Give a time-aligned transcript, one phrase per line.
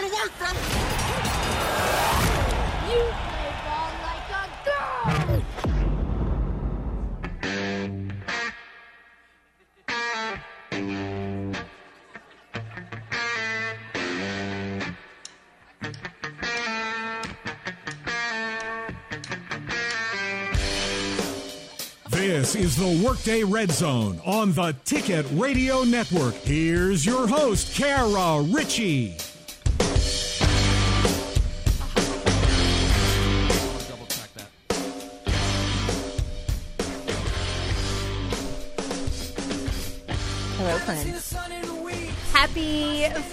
[0.00, 0.60] go to work, fella.
[2.88, 5.42] You play ball like a girl.
[22.10, 26.34] This is the Workday Red Zone on the Ticket Radio Network.
[26.34, 29.16] Here's your host, Kara Richey.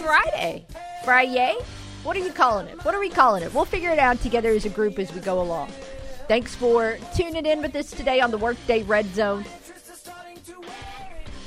[0.08, 0.66] Friday.
[1.04, 1.56] Friday?
[2.04, 2.86] What are you calling it?
[2.86, 3.54] What are we calling it?
[3.54, 5.70] We'll figure it out together as a group as we go along.
[6.30, 9.44] Thanks for tuning in with us today on the Workday Red Zone.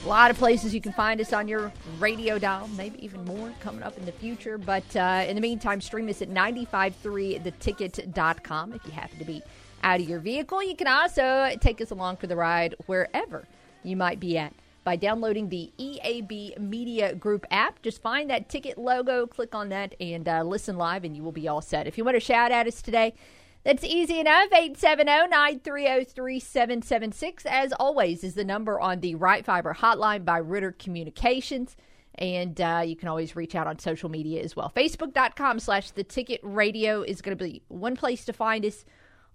[0.05, 3.51] A lot of places you can find us on your radio dial, maybe even more
[3.61, 4.59] coming up in the future.
[4.59, 9.43] But uh, in the meantime, stream us at 953theticket.com if you happen to be
[9.83, 10.63] out of your vehicle.
[10.63, 13.49] You can also take us along for the ride wherever
[13.83, 14.53] you might be at
[14.85, 17.83] by downloading the EAB Media Group app.
[17.83, 21.33] Just find that ticket logo, click on that, and uh, listen live, and you will
[21.33, 21.87] be all set.
[21.87, 23.15] If you want to shout at us today,
[23.63, 24.49] that's easy enough.
[24.51, 27.47] 870-930-3776.
[27.47, 31.77] As always, is the number on the Right Fiber hotline by Ritter Communications.
[32.15, 34.73] And uh, you can always reach out on social media as well.
[34.75, 38.87] Facebook.com slash the ticket radio is going to be one place to find us.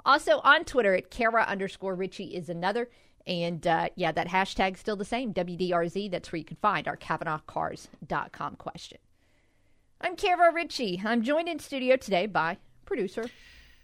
[0.06, 2.90] Also on Twitter at Kara underscore Richey is another.
[3.28, 6.12] And uh, yeah, that hashtag's still the same, WDRZ.
[6.12, 9.00] That's where you can find our CavenaughCars.com question.
[10.00, 11.02] I'm Kara Richey.
[11.04, 13.26] I'm joined in studio today by producer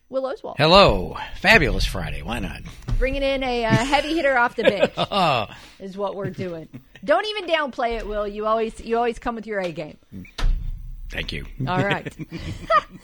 [0.10, 0.56] Will Oswalt.
[0.58, 1.18] Hello.
[1.38, 2.22] Fabulous Friday.
[2.22, 2.62] Why not?
[3.00, 5.48] Bringing in a uh, heavy hitter off the bench Oh,
[5.80, 6.68] is what we're doing.
[7.04, 8.28] Don't even downplay it, Will.
[8.28, 9.98] You always you always come with your A game.
[11.10, 11.46] thank you.
[11.68, 12.16] All right.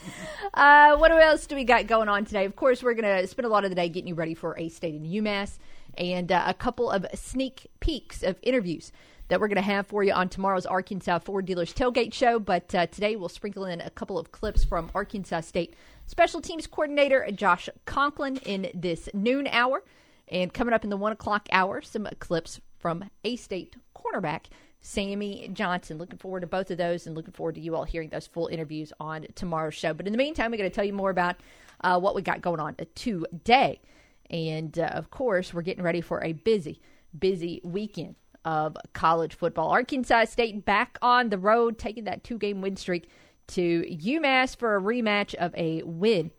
[0.53, 2.45] uh, what else do we got going on today?
[2.45, 4.55] Of course, we're going to spend a lot of the day getting you ready for
[4.59, 5.57] A State in UMass
[5.97, 8.91] and uh, a couple of sneak peeks of interviews
[9.27, 12.39] that we're going to have for you on tomorrow's Arkansas Ford Dealers Tailgate Show.
[12.39, 16.67] But uh, today we'll sprinkle in a couple of clips from Arkansas State Special Teams
[16.67, 19.83] Coordinator Josh Conklin in this noon hour.
[20.29, 24.45] And coming up in the one o'clock hour, some clips from A State cornerback
[24.81, 25.97] Sammy Johnson.
[25.97, 28.47] Looking forward to both of those and looking forward to you all hearing those full
[28.47, 29.93] interviews on tomorrow's show.
[29.93, 31.37] But in the meantime, we're going to tell you more about
[31.81, 33.81] uh, what we got going on today.
[34.29, 36.81] And uh, of course, we're getting ready for a busy,
[37.17, 38.15] busy weekend
[38.45, 39.69] of college football.
[39.69, 43.09] Arkansas State back on the road, taking that two game win streak
[43.47, 46.31] to UMass for a rematch of a win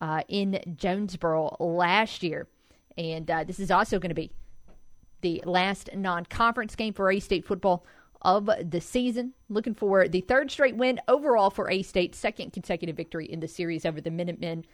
[0.00, 2.48] uh, in Jonesboro last year.
[2.96, 4.30] And uh, this is also going to be
[5.20, 7.84] the last non conference game for A State football
[8.22, 9.32] of the season.
[9.48, 13.48] Looking for the third straight win overall for A State, second consecutive victory in the
[13.48, 14.64] series over the Minutemen.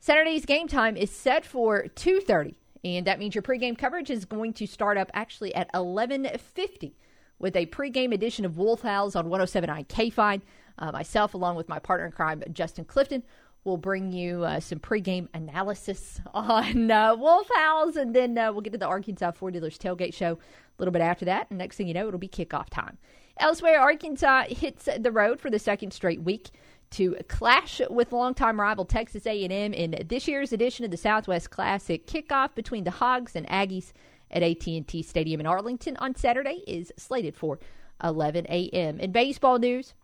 [0.00, 2.54] Saturday's game time is set for 2:30,
[2.84, 6.94] and that means your pregame coverage is going to start up actually at 11:50
[7.38, 10.42] with a pregame edition of Wolf Howls on 107.9 KFIN.
[10.78, 13.24] Uh, myself, along with my partner in crime, Justin Clifton,
[13.64, 18.60] will bring you uh, some pregame analysis on uh, Wolf Howls, and then uh, we'll
[18.60, 20.38] get to the Arkansas Ford Dealers tailgate show a
[20.78, 21.48] little bit after that.
[21.50, 22.98] And next thing you know, it'll be kickoff time.
[23.38, 26.50] Elsewhere, Arkansas hits the road for the second straight week
[26.90, 32.06] to clash with longtime rival Texas A&M in this year's edition of the Southwest Classic.
[32.06, 33.92] Kickoff between the Hogs and Aggies
[34.30, 37.58] at AT&T Stadium in Arlington on Saturday is slated for
[38.02, 39.00] 11 a.m.
[39.00, 39.94] In baseball news,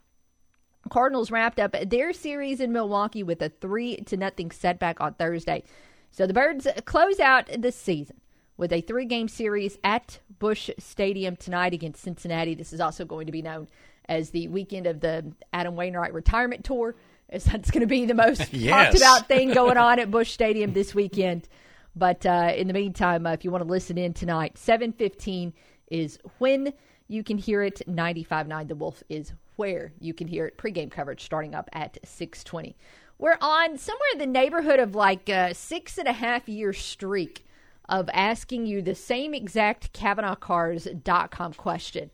[0.90, 5.64] Cardinals wrapped up their series in Milwaukee with a three to nothing setback on Thursday.
[6.10, 8.20] So the Birds close out the season
[8.56, 12.54] with a three game series at Busch Stadium tonight against Cincinnati.
[12.54, 13.68] This is also going to be known
[14.08, 16.94] as the weekend of the Adam Wainwright retirement tour,
[17.30, 18.70] as that's going to be the most Yes.
[18.70, 21.48] talked about thing going on at Busch Stadium this weekend.
[21.96, 25.52] But uh, in the meantime, uh, if you want to listen in tonight, 715
[25.90, 26.72] is when
[27.06, 27.82] you can hear it.
[27.88, 30.58] 95.9 The Wolf is where you can hear it.
[30.58, 32.76] Pregame coverage starting up at 620.
[33.18, 37.46] We're on somewhere in the neighborhood of like a six and a half year streak
[37.88, 42.10] of asking you the same exact CavenaughCars.com question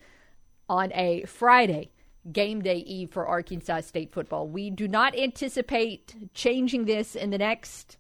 [0.71, 1.91] on a Friday,
[2.33, 4.47] game day eve for Arkansas State football.
[4.47, 7.99] We do not anticipate changing this in the next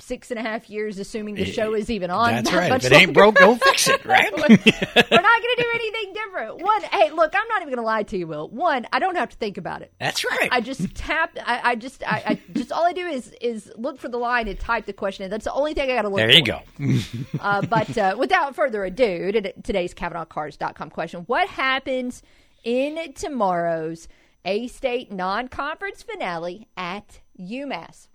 [0.00, 2.32] six and a half years, assuming the show is even on.
[2.32, 2.70] That's that right.
[2.70, 4.32] much If it ain't broke, don't fix it, right?
[4.36, 6.62] We're not going to do anything different.
[6.62, 8.48] One, hey, look, I'm not even going to lie to you, Will.
[8.48, 9.92] One, I don't have to think about it.
[9.98, 10.48] That's right.
[10.50, 11.36] I just tap.
[11.44, 14.48] I, I just, I, I just all I do is is look for the line
[14.48, 15.24] and type the question.
[15.24, 15.30] in.
[15.30, 16.18] That's the only thing I got to look.
[16.18, 17.36] there you for.
[17.36, 17.40] go.
[17.40, 22.22] Uh, but uh, without further ado, to today's CavenaughCars.com question: What happens
[22.64, 24.08] in tomorrow's
[24.44, 28.08] A State non conference finale at UMass.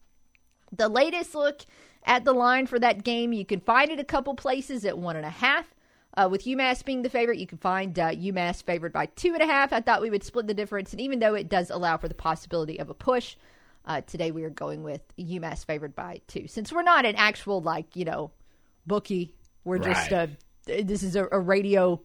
[0.78, 1.62] The latest look
[2.06, 5.16] at the line for that game, you can find it a couple places at one
[5.16, 5.66] and a half.
[6.18, 9.42] Uh, with UMass being the favorite, you can find uh, UMass favored by two and
[9.42, 9.74] a half.
[9.74, 12.14] I thought we would split the difference, and even though it does allow for the
[12.14, 13.36] possibility of a push,
[13.86, 16.48] uh, today we are going with UMass favored by two.
[16.48, 18.32] Since we're not an actual like you know
[18.88, 19.36] bookie,
[19.66, 20.30] we're just a
[20.66, 22.02] this is a, a radio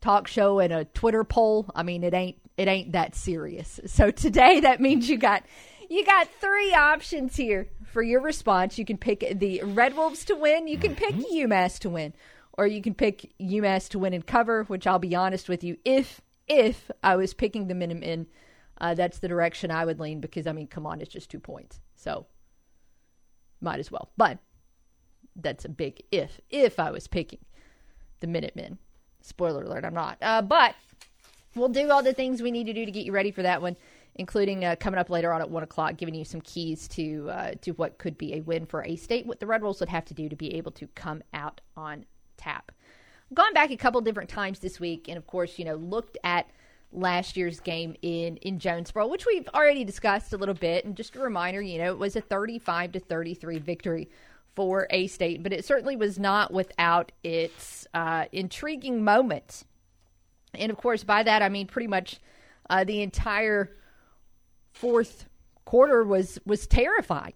[0.00, 1.70] talk show and a Twitter poll.
[1.74, 3.78] I mean, it ain't it ain't that serious.
[3.86, 5.44] So today that means you got
[5.88, 8.78] you got three options here for your response.
[8.78, 12.14] You can pick the Red Wolves to win, you can pick UMass to win,
[12.52, 15.76] or you can pick UMass to win and cover, which I'll be honest with you,
[15.84, 18.26] if if I was picking the minimum
[18.80, 21.40] uh, that's the direction I would lean because I mean, come on, it's just two
[21.40, 21.80] points.
[21.96, 22.26] So
[23.60, 24.10] might as well.
[24.16, 24.38] But
[25.34, 26.40] that's a big if.
[26.48, 27.40] If I was picking
[28.20, 28.78] the Minutemen.
[29.20, 30.18] Spoiler alert, I'm not.
[30.22, 30.74] Uh, but
[31.54, 33.60] we'll do all the things we need to do to get you ready for that
[33.62, 33.76] one,
[34.18, 37.52] including uh, coming up later on at one o'clock, giving you some keys to uh,
[37.62, 39.26] to what could be a win for A State.
[39.26, 42.04] What the Red Wolves would have to do to be able to come out on
[42.36, 42.72] tap.
[43.32, 46.50] Gone back a couple different times this week, and of course, you know, looked at
[46.92, 50.84] last year's game in in Jonesboro, which we've already discussed a little bit.
[50.84, 54.10] And just a reminder, you know, it was a 35 to 33 victory
[54.56, 59.64] for A State, but it certainly was not without its uh, intriguing moments.
[60.54, 62.18] And of course, by that I mean pretty much
[62.68, 63.70] uh, the entire
[64.78, 65.26] fourth
[65.64, 67.34] quarter was was terrifying.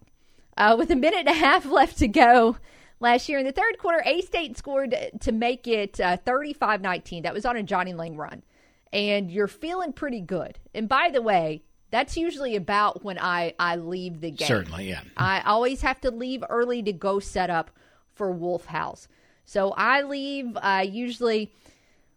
[0.57, 2.57] Uh, with a minute and a half left to go
[2.99, 7.23] last year in the third quarter, A State scored to make it uh, 35-19.
[7.23, 8.43] That was on a Johnnie Lang run,
[8.91, 10.59] and you're feeling pretty good.
[10.75, 14.47] And by the way, that's usually about when I I leave the game.
[14.47, 15.01] Certainly, yeah.
[15.17, 17.71] I always have to leave early to go set up
[18.13, 19.07] for Wolf Howls.
[19.45, 21.51] So I leave uh, usually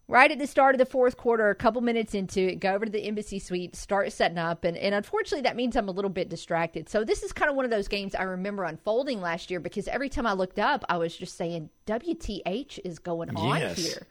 [0.08, 2.84] right at the start of the fourth quarter, a couple minutes into it, go over
[2.84, 4.64] to the embassy suite, start setting up.
[4.64, 6.88] And, and unfortunately, that means I'm a little bit distracted.
[6.88, 9.88] So this is kind of one of those games I remember unfolding last year because
[9.88, 13.76] every time I looked up, I was just saying, WTH is going on Yes.
[13.78, 14.06] here.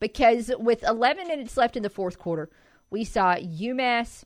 [0.00, 2.50] Because with 11 minutes left in the fourth quarter,
[2.90, 4.24] we saw UMass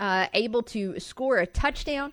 [0.00, 2.12] uh, able to score a touchdown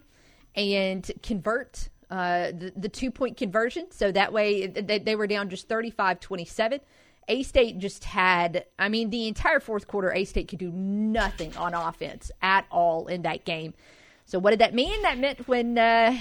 [0.56, 3.88] and convert uh, the, the two point conversion.
[3.92, 6.80] So that way they, they were down just 35 27.
[7.30, 11.56] A State just had, I mean, the entire fourth quarter, A State could do nothing
[11.56, 13.74] on offense at all in that game.
[14.26, 15.02] So what did that mean?
[15.04, 16.18] That meant when uh,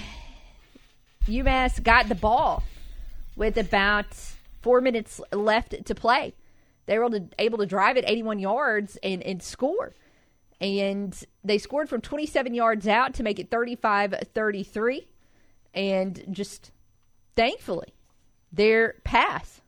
[1.25, 2.63] UMass got the ball
[3.35, 4.07] with about
[4.61, 6.33] four minutes left to play,
[6.85, 9.93] they were able to, able to drive it 81 yards and, and score
[10.61, 15.07] and they scored from 27 yards out to make it 35 33
[15.73, 16.71] and just
[17.35, 17.93] thankfully
[18.51, 19.58] their pass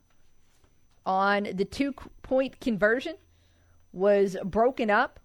[1.06, 3.16] on the two point conversion
[3.92, 5.20] was broken up.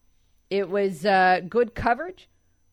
[0.50, 2.28] It was uh, good coverage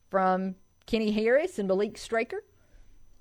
[0.10, 0.56] from
[0.86, 2.44] kenny harris and malik straker.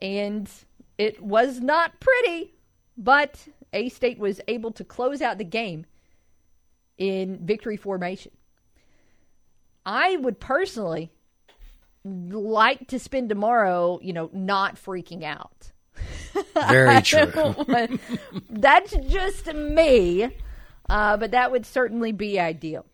[0.01, 0.51] And
[0.99, 2.55] it was not pretty
[2.97, 5.87] but a state was able to close out the game
[6.99, 8.33] in victory formation.
[9.85, 11.11] I would personally
[12.05, 15.73] like to spend tomorrow, you know, not freaking out.
[16.55, 17.55] Very true.
[18.51, 20.29] That's just me,
[20.89, 22.87] uh, but that would certainly be ideal.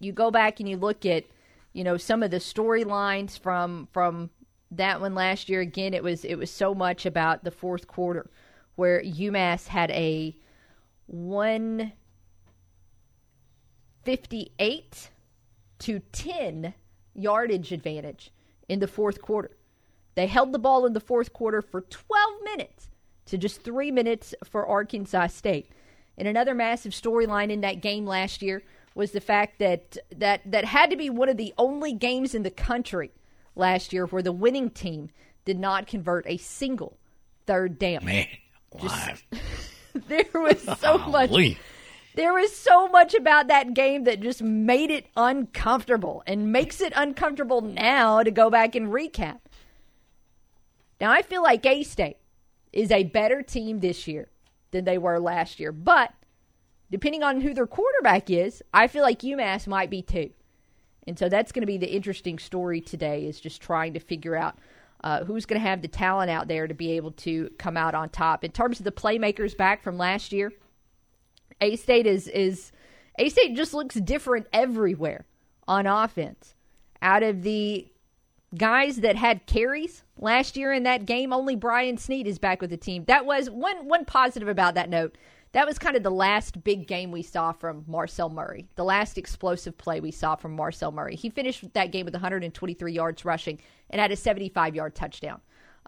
[0.00, 1.24] You go back and you look at,
[1.72, 4.30] you know, some of the storylines from from
[4.70, 5.60] that one last year.
[5.60, 8.30] Again, it was it was so much about the fourth quarter,
[8.76, 10.36] where UMass had a
[11.06, 11.92] one
[14.04, 15.10] fifty eight
[15.78, 16.74] to 10
[17.14, 18.32] yardage advantage
[18.68, 19.56] in the fourth quarter.
[20.18, 22.90] They held the ball in the fourth quarter for 12 minutes
[23.26, 25.70] to just three minutes for Arkansas State.
[26.16, 28.64] And another massive storyline in that game last year
[28.96, 32.42] was the fact that, that that had to be one of the only games in
[32.42, 33.12] the country
[33.54, 35.10] last year where the winning team
[35.44, 36.98] did not convert a single
[37.46, 38.04] third down.
[38.04, 38.26] Man,
[38.72, 39.24] live.
[40.08, 41.30] There was so much
[42.18, 46.92] there was so much about that game that just made it uncomfortable and makes it
[46.96, 49.38] uncomfortable now to go back and recap.
[51.00, 52.16] Now, I feel like A State
[52.72, 54.28] is a better team this year
[54.70, 56.12] than they were last year, but
[56.90, 60.30] depending on who their quarterback is, I feel like UMass might be too.
[61.06, 64.36] And so that's going to be the interesting story today is just trying to figure
[64.36, 64.58] out
[65.02, 67.94] uh, who's going to have the talent out there to be able to come out
[67.94, 68.44] on top.
[68.44, 70.52] In terms of the playmakers back from last year,
[71.60, 72.72] a State is is
[73.18, 75.24] A State just looks different everywhere
[75.66, 76.54] on offense.
[77.00, 77.88] Out of the
[78.56, 82.70] guys that had carries last year in that game, only Brian Snead is back with
[82.70, 83.04] the team.
[83.06, 85.16] That was one one positive about that note.
[85.52, 89.16] that was kind of the last big game we saw from Marcel Murray, the last
[89.18, 91.16] explosive play we saw from Marcel Murray.
[91.16, 93.58] He finished that game with 123 yards rushing
[93.90, 95.40] and had a 75 yard touchdown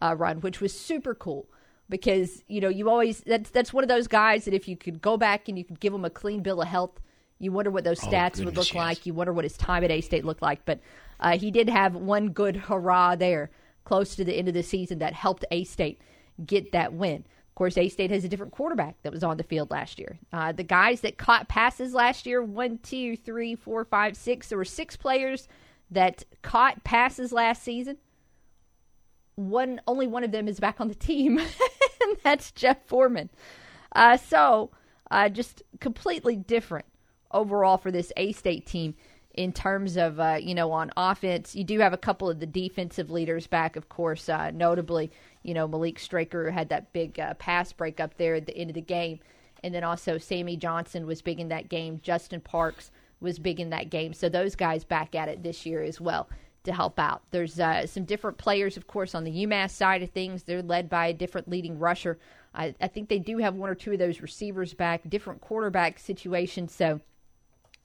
[0.03, 1.49] uh, run, which was super cool
[1.89, 5.03] because you know you always that's that's one of those guys that if you could
[5.03, 7.01] go back and you could give him a clean bill of health,
[7.39, 8.75] you wonder what those Oh, stats would look yes.
[8.75, 9.07] like.
[9.07, 10.65] You wonder what his time at A State looked like.
[10.65, 10.81] But
[11.21, 13.51] uh, he did have one good hurrah there
[13.85, 16.01] close to the end of the season that helped A State
[16.45, 17.25] get that win.
[17.49, 20.19] Of course, A State has a different quarterback that was on the field last year.
[20.33, 24.49] Uh, the guys that caught passes last year one, two, three, four, five, six.
[24.49, 25.47] There were six players
[25.91, 27.99] that caught passes last season
[29.49, 31.39] one only one of them is back on the team,
[32.03, 33.31] and that's Jeff Foreman.
[33.95, 34.71] Uh, so
[35.11, 36.87] uh, just completely different
[37.33, 38.95] overall for this A State team
[39.41, 41.57] in terms of uh, you know on offense.
[41.57, 44.29] You do have a couple of the defensive leaders back, of course.
[44.29, 45.11] Uh, notably,
[45.43, 48.69] you know Malik Straker had that big uh, pass break up there at the end
[48.69, 49.19] of the game,
[49.65, 52.01] and then also Sammy Johnson was big in that game.
[52.03, 52.91] Justin Parks
[53.23, 54.13] was big in that game.
[54.13, 56.29] So those guys back at it this year as well
[56.65, 57.23] to help out.
[57.31, 60.43] There's uh, some different players, of course, on the UMass side of things.
[60.43, 62.19] They're led by a different leading rusher.
[62.55, 65.99] I, I think they do have one or two of those receivers back, different quarterback
[65.99, 66.69] situation.
[66.69, 67.01] So,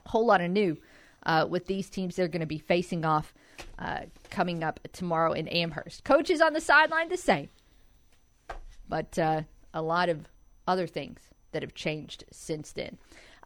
[0.05, 0.77] a whole lot of new
[1.25, 3.33] uh, with these teams they're going to be facing off
[3.79, 6.03] uh, coming up tomorrow in Amherst.
[6.03, 7.49] Coaches on the sideline, the same,
[8.87, 9.41] but uh,
[9.73, 10.27] a lot of
[10.67, 12.97] other things that have changed since then.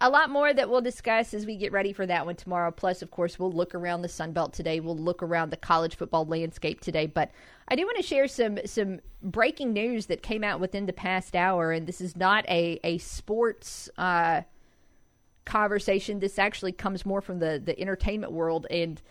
[0.02, 2.72] A lot more that we'll discuss as we get ready for that one tomorrow.
[2.72, 4.80] Plus, of course, we'll look around the Sun Belt today.
[4.80, 7.06] We'll look around the college football landscape today.
[7.06, 7.32] But
[7.68, 11.36] I do want to share some some breaking news that came out within the past
[11.36, 14.42] hour, and this is not a a sports uh,
[15.50, 16.20] conversation.
[16.20, 19.02] This actually comes more from the the entertainment world, and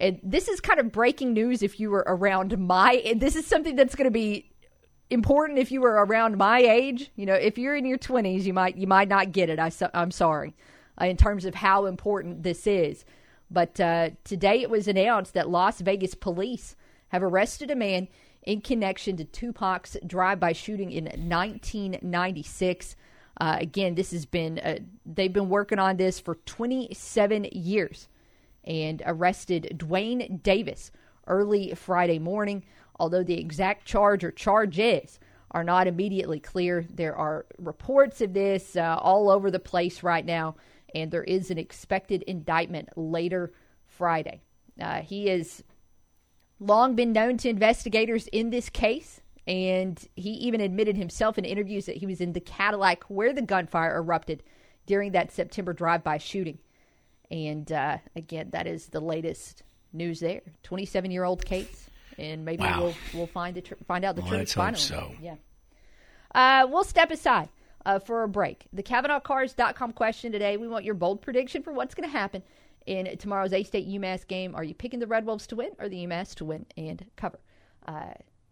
[0.00, 3.14] and this is kind of breaking news if you were around my.
[3.16, 4.50] This is something that's going to be
[5.08, 7.10] important if you were around my age.
[7.16, 9.58] You know, if you're in your 20s, you might you might not get it.
[9.58, 10.54] I, i'm sorry,
[11.00, 13.04] uh, in terms of how important this is.
[13.50, 16.76] But uh, today it was announced that Las Vegas police
[17.08, 18.08] have arrested a man
[18.42, 22.96] in connection to Tupac's drive-by shooting in 1996.
[23.38, 28.08] Uh, again, this has been uh, they've been working on this for 27 years
[28.64, 30.90] and arrested Duane Davis
[31.26, 32.64] early Friday morning.
[32.98, 35.18] Although the exact charge or charges
[35.50, 40.24] are not immediately clear, there are reports of this uh, all over the place right
[40.24, 40.56] now,
[40.94, 43.52] and there is an expected indictment later
[43.84, 44.42] Friday.
[44.80, 45.62] Uh, he has
[46.58, 51.86] long been known to investigators in this case, and he even admitted himself in interviews
[51.86, 54.42] that he was in the Cadillac where the gunfire erupted
[54.86, 56.58] during that September drive-by shooting.
[57.30, 59.62] And uh, again, that is the latest
[59.92, 60.42] news there.
[60.62, 61.88] 27 year old case,
[62.18, 62.80] and maybe Wow.
[62.82, 64.80] we'll we'll find the tr- find out the Well, truth finally.
[64.80, 65.12] so.
[65.20, 65.34] Yeah.
[66.34, 67.48] Uh, we'll step aside
[67.84, 68.66] uh, for a break.
[68.72, 70.56] The CavenaughCars.com question today.
[70.56, 72.42] We want your bold prediction for what's going to happen
[72.84, 74.54] in tomorrow's A State UMass game.
[74.54, 77.38] Are you picking the Red Wolves to win or the UMass to win and cover?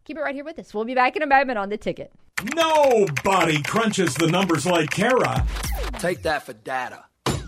[0.04, 0.74] Keep it right here with us.
[0.74, 2.12] We'll be back in a moment on the ticket.
[2.54, 5.46] Nobody crunches the numbers like Kara.
[5.98, 7.04] Take that for data.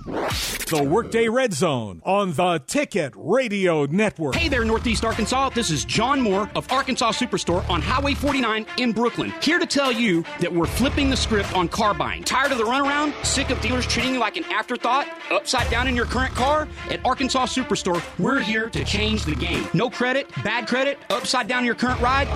[0.06, 4.36] The Workday Red Zone on the Ticket Radio Network.
[4.36, 5.48] Hey there, Northeast Arkansas.
[5.48, 9.42] This is John Moore of Arkansas Superstore on Highway 49 in Brookland.
[9.42, 12.22] Here to tell you that we're flipping the script on car buying.
[12.22, 13.12] Tired of the runaround?
[13.24, 15.08] Sick of dealers treating you like an afterthought?
[15.32, 16.68] Upside down in your current car?
[16.88, 19.66] At Arkansas Superstore, we're here to change the game.
[19.74, 22.28] No credit, bad credit, upside down your current ride?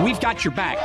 [0.00, 0.78] We've got your back.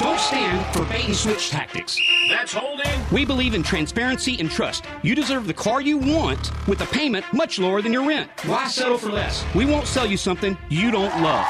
[0.00, 1.98] Don't stand for bait and switch tactics.
[2.30, 2.90] That's holding.
[3.12, 4.84] We believe in transparency and trust.
[5.02, 8.30] You deserve the car you want with a payment much lower than your rent.
[8.46, 9.44] Why settle for less?
[9.54, 11.46] We won't sell you something you don't love.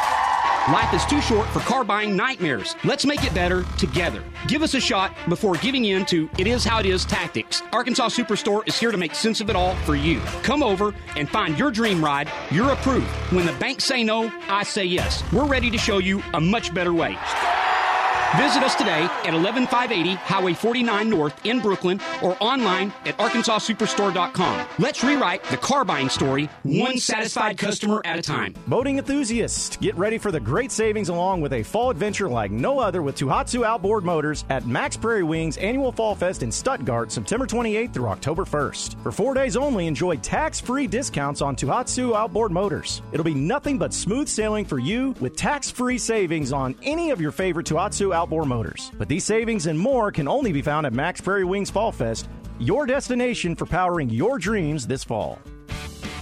[0.69, 2.77] Life is too short for car buying nightmares.
[2.85, 4.23] Let's make it better together.
[4.47, 7.63] Give us a shot before giving in to it is how it is tactics.
[7.73, 10.21] Arkansas Superstore is here to make sense of it all for you.
[10.45, 12.31] Come over and find your dream ride.
[12.53, 13.09] You're approved.
[13.33, 15.25] When the banks say no, I say yes.
[15.33, 17.19] We're ready to show you a much better way.
[18.37, 24.67] Visit us today at 11580 Highway 49 North in Brookland or online at arkansassuperstore.com.
[24.79, 28.55] Let's rewrite the car buying story one satisfied customer at a time.
[28.67, 32.79] Boating enthusiasts, get ready for the great savings along with a fall adventure like no
[32.79, 37.47] other with Tohatsu Outboard Motors at Mack's Prairie Wings Annual Fall Fest in Stuttgart, September
[37.47, 39.03] 28th through October 1st.
[39.03, 43.03] For four days only, enjoy tax-free discounts on Tohatsu Outboard Motors.
[43.13, 47.31] It'll be nothing but smooth sailing for you with tax-free savings on any of your
[47.31, 48.91] favorite Tohatsu Outboard Motors.
[48.99, 52.29] But these savings and more can only be found at Mack's Prairie Wings Fall Fest,
[52.59, 55.39] your destination for powering your dreams this fall.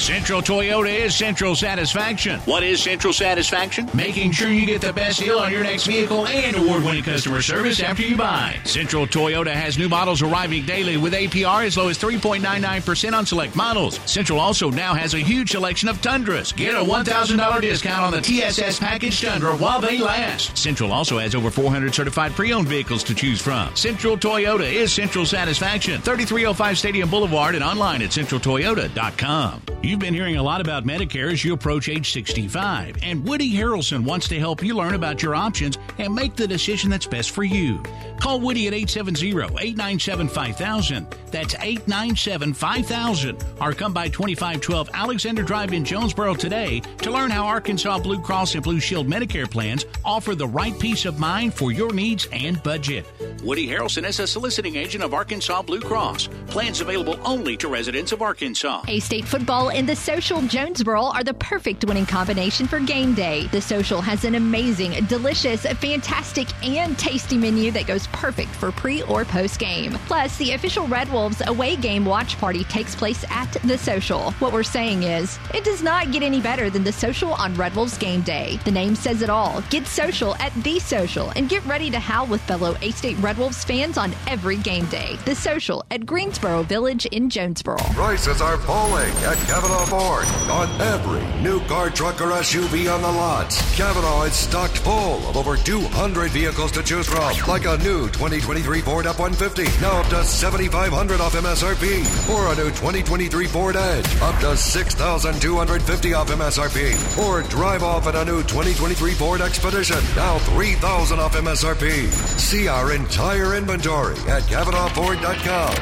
[0.00, 2.40] Central Toyota is Central Satisfaction.
[2.40, 3.86] What is Central Satisfaction?
[3.92, 7.42] Making sure you get the best deal on your next vehicle and award winning customer
[7.42, 8.58] service after you buy.
[8.64, 13.54] Central Toyota has new models arriving daily with APR as low as 3.99% on select
[13.54, 14.00] models.
[14.10, 16.52] Central also now has a huge selection of Tundras.
[16.52, 20.56] Get a $1,000 discount on the TSS package Tundra while they last.
[20.56, 23.76] Central also has over 400 certified pre owned vehicles to choose from.
[23.76, 26.00] Central Toyota is Central Satisfaction.
[26.00, 29.60] 3305 Stadium Boulevard and online at centraltoyota.com.
[29.90, 34.04] You've been hearing a lot about Medicare as you approach age 65, and Woody Harrelson
[34.04, 37.42] wants to help you learn about your options and make the decision that's best for
[37.42, 37.82] you.
[38.20, 41.12] Call Woody at 870-897-5000.
[41.32, 43.60] That's 897-5000.
[43.60, 48.54] Or come by 2512 Alexander Drive in Jonesboro today to learn how Arkansas Blue Cross
[48.54, 52.62] and Blue Shield Medicare plans offer the right peace of mind for your needs and
[52.62, 53.06] budget.
[53.42, 56.28] Woody Harrelson is a soliciting agent of Arkansas Blue Cross.
[56.48, 58.82] Plans available only to residents of Arkansas.
[58.86, 63.46] A State football and the Social Jonesboro are the perfect winning combination for game day.
[63.48, 69.02] The Social has an amazing, delicious, fantastic, and tasty menu that goes perfect for pre
[69.02, 69.92] or post game.
[70.06, 74.32] Plus, the official Red Wolves away game watch party takes place at the Social.
[74.32, 77.74] What we're saying is, it does not get any better than the Social on Red
[77.74, 78.58] Wolves game day.
[78.64, 79.62] The name says it all.
[79.70, 83.38] Get social at the Social and get ready to howl with fellow A State Red
[83.38, 85.16] Wolves fans on every game day.
[85.24, 87.78] The Social at Greensboro Village in Jonesboro.
[87.94, 93.12] Prices are falling at Cavenaugh Ford on every new car, truck, or SUV on the
[93.12, 93.60] lots.
[93.76, 98.80] Cavenaugh is stocked full of over 200 vehicles to choose from, like a new 2023
[98.80, 104.40] Ford F-150, now up to 7500 off MSRP, or a new 2023 Ford Edge, up
[104.40, 111.20] to 6250 off MSRP, or drive off in a new 2023 Ford Expedition, now 3000
[111.20, 112.06] off MSRP.
[112.40, 115.74] See our entire inventory at CavenaughFord.com.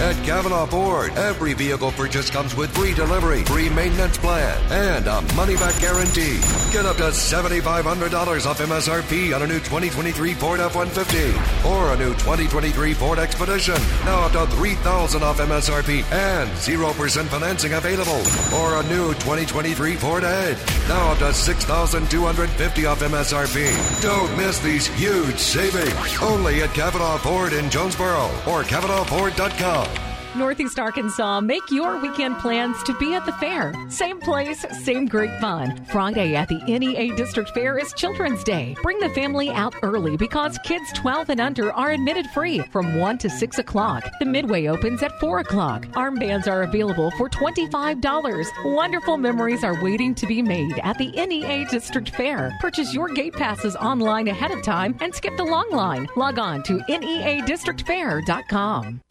[0.00, 5.20] At Cavenaugh Ford, every vehicle purchase comes with free delivery, free maintenance plan, and a
[5.34, 6.38] money back guarantee.
[6.72, 11.96] Get up to $7,500 off MSRP on a new 2023 Ford F 150 or a
[11.98, 13.74] new 2023 Ford Expedition.
[14.06, 18.22] Now up to 3,000 off MSRP and 0% financing available.
[18.58, 20.58] Or a new 2023 Ford Edge.
[20.88, 24.02] Now up to 6,250 off MSRP.
[24.02, 26.22] Don't miss these huge savings.
[26.22, 30.11] Only at Cavenaugh Ford in Jonesboro or CavenaughFord.com.
[30.34, 33.74] Northeast Arkansas, make your weekend plans to be at the fair.
[33.90, 35.84] Same place, same great fun.
[35.86, 38.74] Friday at the NEA District Fair is Children's Day.
[38.82, 43.18] Bring the family out early because kids 12 and under are admitted free from 1
[43.18, 44.10] to 6 o'clock.
[44.20, 45.84] The Midway opens at 4 o'clock.
[45.88, 48.48] Armbands are available for $25.
[48.64, 52.56] Wonderful memories are waiting to be made at the NEA District Fair.
[52.58, 56.08] Purchase your gate passes online ahead of time and skip the long line.
[56.16, 59.02] Log on to neadistrictfair.com.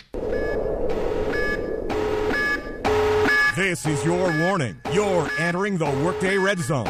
[3.55, 4.79] This is your warning.
[4.93, 6.87] You're entering the Workday Red Zone.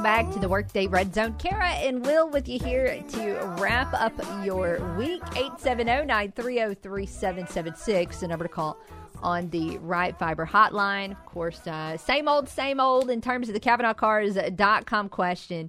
[0.00, 1.34] Welcome back to the Workday Red Zone.
[1.38, 5.20] Kara and Will with you here to wrap up your week.
[5.22, 8.78] 870-930-3776, the number to call
[9.22, 11.10] on the Right Fiber hotline.
[11.10, 15.68] Of course, uh, same old, same old in terms of the CavenaughCars.com question.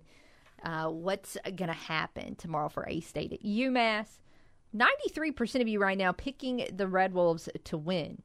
[0.63, 4.08] Uh, what's going to happen tomorrow for A-State at UMass?
[4.74, 8.22] 93% of you right now picking the Red Wolves to win.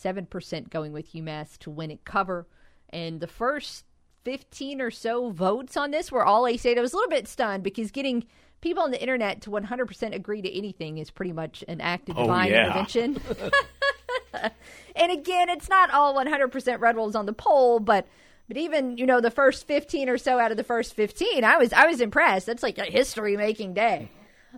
[0.00, 2.46] 7% going with UMass to win and cover.
[2.90, 3.86] And the first
[4.28, 6.76] 15 or so votes on this were all A State.
[6.76, 8.26] I was a little bit stunned because getting
[8.60, 12.18] people on the internet to 100% agree to anything is pretty much an act of
[12.18, 12.64] Oh, divine yeah.
[12.66, 13.18] intervention.
[14.96, 18.06] and again, it's not all 100% Red Wolves on the poll, but
[18.48, 21.56] but even you know the first 15 or so out of the first 15, I
[21.56, 22.44] was I was impressed.
[22.44, 24.10] That's like a history making day.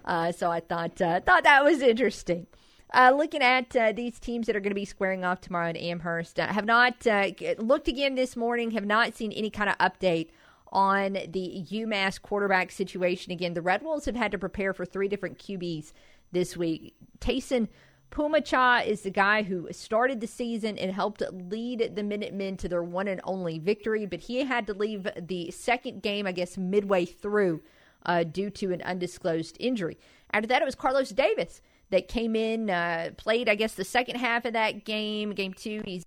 [0.04, 2.48] Uh, so I thought uh, thought that was interesting.
[2.92, 5.76] Uh, looking at uh, these teams that are going to be squaring off tomorrow in
[5.76, 8.72] Amherst, uh, have not uh, looked again this morning.
[8.72, 10.31] Have not seen any kind of update
[10.72, 13.33] on the UMass quarterback situation.
[13.33, 15.92] Again, the Red Wolves have had to prepare for three different QBs
[16.33, 16.94] this week.
[17.20, 17.68] Tayson
[18.11, 22.68] Puma Cha is the guy who started the season and helped lead the Minutemen to
[22.68, 26.59] their one and only victory, but he had to leave the second game, I guess,
[26.59, 27.62] midway through
[28.05, 29.96] uh, due to an undisclosed injury.
[30.33, 34.16] After that, it was Carlos Davis that came in, uh, played, I guess, the second
[34.16, 35.83] half of that game, game two.
[35.85, 36.05] He's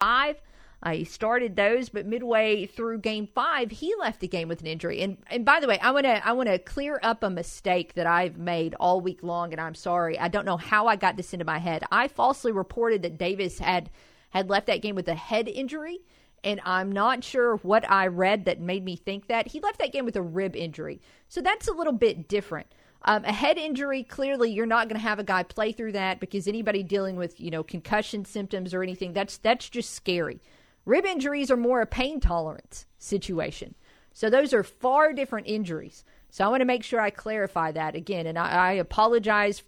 [0.00, 0.40] five.
[0.84, 4.66] Uh, he started those, but midway through game five, he left the game with an
[4.66, 5.00] injury.
[5.00, 7.94] And and by the way, I want to I want to clear up a mistake
[7.94, 10.18] that I've made all week long, and I'm sorry.
[10.18, 11.84] I don't know how I got this into my head.
[11.92, 13.90] I falsely reported that Davis had
[14.30, 16.00] had left that game with a head injury,
[16.42, 19.92] and I'm not sure what I read that made me think that he left that
[19.92, 21.00] game with a rib injury.
[21.28, 22.66] So that's a little bit different.
[23.04, 26.20] Um, a head injury, clearly, you're not going to have a guy play through that
[26.20, 30.40] because anybody dealing with you know concussion symptoms or anything that's that's just scary.
[30.84, 33.74] Rib injuries are more a pain tolerance situation.
[34.12, 36.04] So those are far different injuries.
[36.30, 38.26] So I want to make sure I clarify that again.
[38.26, 39.62] And I, I apologize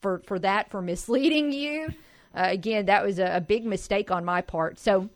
[0.00, 1.88] for, for that, for misleading you.
[2.34, 4.78] Uh, again, that was a, a, big mistake on my part.
[4.78, 5.08] So,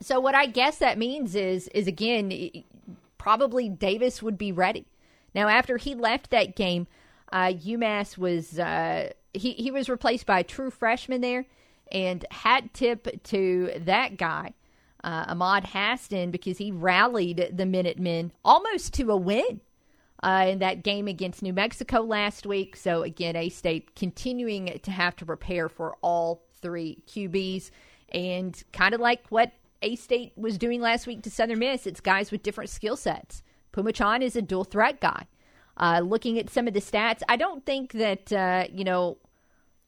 [0.00, 2.52] so what I guess that means is, is again,
[3.18, 4.86] probably Davis would be ready.
[5.36, 6.86] Now, after he left that game,
[7.30, 11.44] uh, UMass was, uh, he, he was replaced by a true freshman there.
[11.92, 14.54] And hat tip to that guy
[15.04, 19.60] uh, Ahmad Haston because he rallied the Minutemen almost to a win
[20.22, 22.74] uh, in that game against New Mexico last week.
[22.74, 27.70] So, again, A State continuing to have to prepare for all three QBs.
[28.08, 32.00] And kind of like what A State was doing last week to Southern Miss, it's
[32.00, 33.42] guys with different skill sets.
[33.76, 35.26] Phommachanh is a dual threat guy.
[35.76, 39.18] Uh, looking at some of the stats, I don't think that, uh, you know,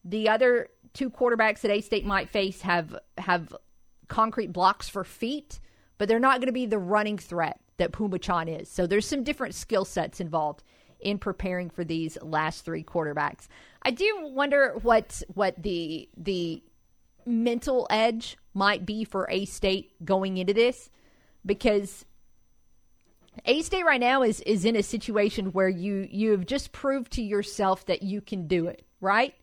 [0.05, 3.55] the other two quarterbacks that A State might face have have
[4.07, 5.59] concrete blocks for feet,
[5.97, 8.69] but they're not going to be the running threat that Phommachanh is.
[8.69, 10.63] So there's some different skill sets involved
[10.99, 13.47] in preparing for these last three quarterbacks.
[13.81, 16.61] I do wonder what what the the
[17.25, 20.89] mental edge might be for A State going into this
[21.45, 22.05] because
[23.45, 27.13] A State right now is is in a situation where you you have just proved
[27.13, 29.33] to yourself that you can do it, right?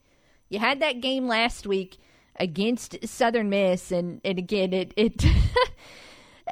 [0.48, 1.98] You had that game last week
[2.38, 5.24] against Southern Miss, and and again, it it.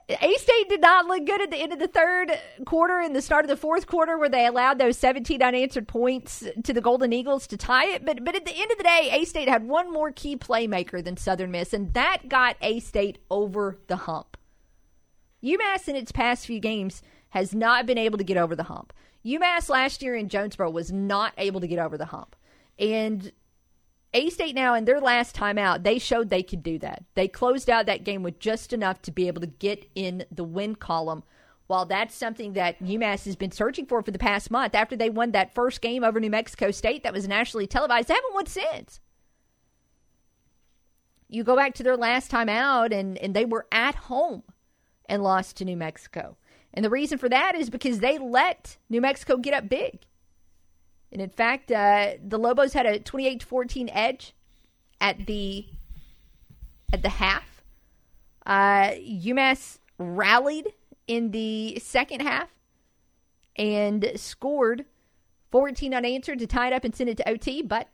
[0.08, 3.22] A State did not look good at the end of the third quarter and the
[3.22, 7.12] start of the fourth quarter, where they allowed those 17 unanswered points to the Golden
[7.12, 8.04] Eagles to tie it.
[8.04, 11.02] But but at the end of the day, A State had one more key playmaker
[11.02, 14.36] than Southern Miss, and that got A State over the hump.
[15.44, 17.02] UMass in its past few games
[17.34, 18.92] has not been able to get over the hump.
[19.26, 22.36] UMass last year in Jonesboro was not able to get over the hump.
[22.78, 23.32] And
[24.12, 27.02] a State now, in their last time out, they showed they could do that.
[27.14, 30.44] They closed out that game with just enough to be able to get in the
[30.44, 31.24] win column.
[31.66, 35.10] While that's something that UMass has been searching for for the past month, after they
[35.10, 38.46] won that first game over New Mexico State that was nationally televised, they haven't won
[38.46, 39.00] since.
[41.28, 44.44] You go back to their last time out, and, and they were at home
[45.06, 46.36] and lost to New Mexico.
[46.74, 50.00] And the reason for that is because they let New Mexico get up big.
[51.12, 54.34] And in fact, uh, the Lobos had a 28 14 edge
[55.00, 55.66] at the
[56.92, 57.62] at the half.
[58.44, 60.72] Uh, UMass rallied
[61.06, 62.48] in the second half
[63.56, 64.84] and scored
[65.52, 67.88] 14 unanswered to tie it up and send it to OT, but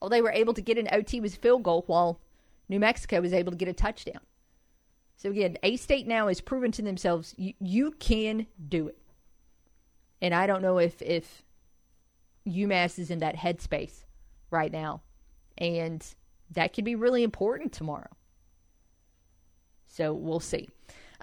[0.00, 2.20] all they were able to get an OT was a field goal while
[2.68, 4.20] New Mexico was able to get a touchdown.
[5.16, 8.98] So again, A State now has proven to themselves you, you can do it.
[10.20, 11.42] And I don't know if if
[12.46, 14.04] UMass is in that headspace
[14.50, 15.02] right now.
[15.56, 16.04] And
[16.50, 18.10] that could be really important tomorrow.
[19.86, 20.68] So we'll see.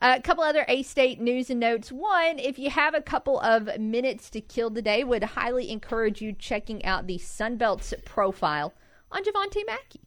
[0.03, 1.91] A couple other A State news and notes.
[1.91, 6.33] One, if you have a couple of minutes to kill today, would highly encourage you
[6.33, 8.73] checking out the Sunbelt's profile
[9.11, 10.01] on Javante Mackey.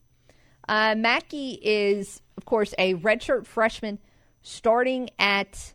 [0.68, 3.98] Uh, Mackey is, of course, a redshirt freshman
[4.42, 5.74] starting at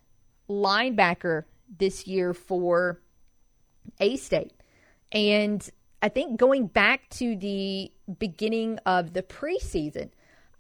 [0.49, 1.43] linebacker
[1.78, 3.02] this year for
[3.99, 4.54] A State.
[5.12, 5.67] And
[6.02, 10.10] I think going back to the beginning of the preseason,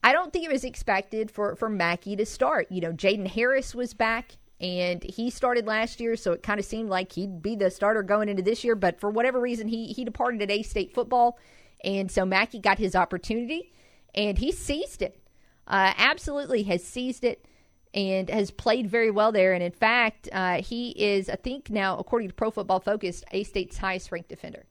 [0.03, 2.71] I don't think it was expected for, for Mackey to start.
[2.71, 6.65] You know, Jaden Harris was back and he started last year, so it kind of
[6.65, 8.75] seemed like he'd be the starter going into this year.
[8.75, 11.37] But for whatever reason, he, he departed at A State football.
[11.83, 13.71] And so Mackey got his opportunity
[14.13, 15.21] and he seized it.
[15.67, 17.45] Uh, absolutely has seized it
[17.93, 19.53] and has played very well there.
[19.53, 23.43] And in fact, uh, he is, I think now, according to Pro Football Focus, A
[23.43, 24.65] State's highest ranked defender.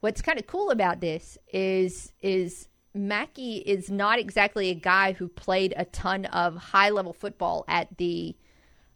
[0.00, 5.28] What's kind of cool about this is is Mackey is not exactly a guy who
[5.28, 8.36] played a ton of high level football at the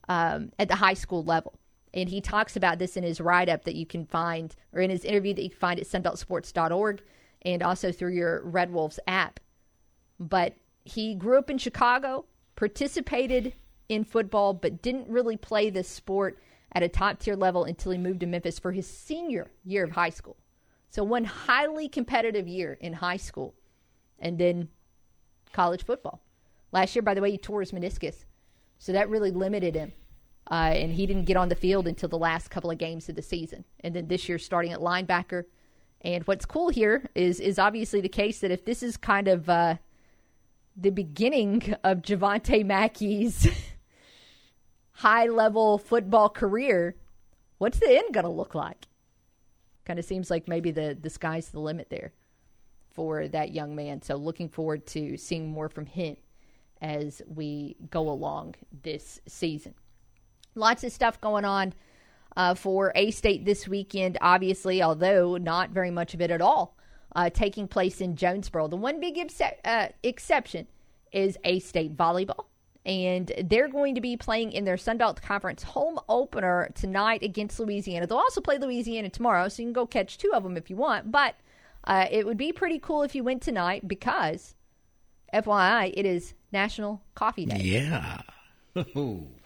[0.08, 1.54] um, at the high school level.
[1.94, 4.90] And he talks about this in his write up that you can find, or in
[4.90, 7.02] his interview that you can find at sunbeltsports.org
[7.42, 9.40] and also through your Red Wolves app.
[10.18, 12.24] But he grew up in Chicago,
[12.54, 13.52] participated
[13.88, 16.38] in football, but didn't really play this sport
[16.72, 19.92] at a top tier level until he moved to Memphis for his senior year of
[19.92, 20.36] high school.
[20.90, 23.54] So, one highly competitive year in high school
[24.18, 24.68] and then
[25.52, 26.22] college football.
[26.72, 28.24] Last year, by the way, he tore his meniscus.
[28.78, 29.92] So that really limited him.
[30.50, 33.16] Uh, and he didn't get on the field until the last couple of games of
[33.16, 33.64] the season.
[33.80, 35.44] And then this year, starting at linebacker.
[36.02, 39.48] And what's cool here is is obviously the case that if this is kind of
[39.48, 39.76] uh,
[40.76, 43.48] the beginning of Javante Mackey's
[44.92, 46.96] high level football career,
[47.58, 48.86] what's the end going to look like?
[49.84, 52.12] Kind of seems like maybe the, the sky's the limit there
[52.92, 54.02] for that young man.
[54.02, 56.16] So looking forward to seeing more from him
[56.82, 59.74] as we go along this season.
[60.54, 61.72] Lots of stuff going on
[62.36, 66.76] uh, for A State this weekend, obviously, although not very much of it at all
[67.16, 68.68] uh, taking place in Jonesboro.
[68.68, 70.66] The one big ex- uh, exception
[71.12, 72.44] is A State volleyball.
[72.84, 78.06] And they're going to be playing in their Sunbelt Conference home opener tonight against Louisiana.
[78.06, 80.76] They'll also play Louisiana tomorrow, so you can go catch two of them if you
[80.76, 81.10] want.
[81.10, 81.34] But
[81.82, 84.54] uh, it would be pretty cool if you went tonight because,
[85.34, 87.58] FYI, it is National Coffee Day.
[87.60, 88.20] Yeah.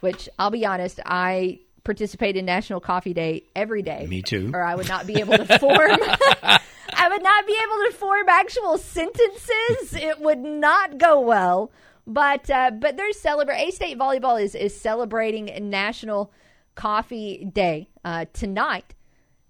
[0.00, 4.06] Which I'll be honest, I participate in National Coffee Day every day.
[4.06, 4.50] Me too.
[4.52, 5.98] Or I would not be able to form.
[7.00, 9.94] I would not be able to form actual sentences.
[9.94, 11.72] It would not go well.
[12.06, 13.68] But uh, but they're celebrating.
[13.68, 16.30] A State volleyball is is celebrating National
[16.74, 18.94] Coffee Day uh, tonight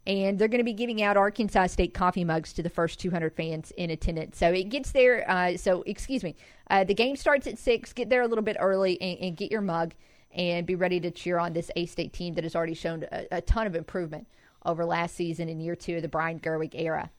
[0.07, 3.35] and they're going to be giving out Arkansas State coffee mugs to the first 200
[3.35, 4.39] fans in attendance.
[4.39, 5.29] So it gets there.
[5.31, 6.37] Uh, so excuse me,
[6.71, 7.93] uh, the game starts at six.
[7.93, 9.93] Get there a little bit early and, and, get your mug
[10.33, 13.27] and be ready to cheer on this A State team that has already shown a,
[13.31, 14.27] a ton of improvement
[14.65, 17.11] over last season in year two of the Brian Gerwig era.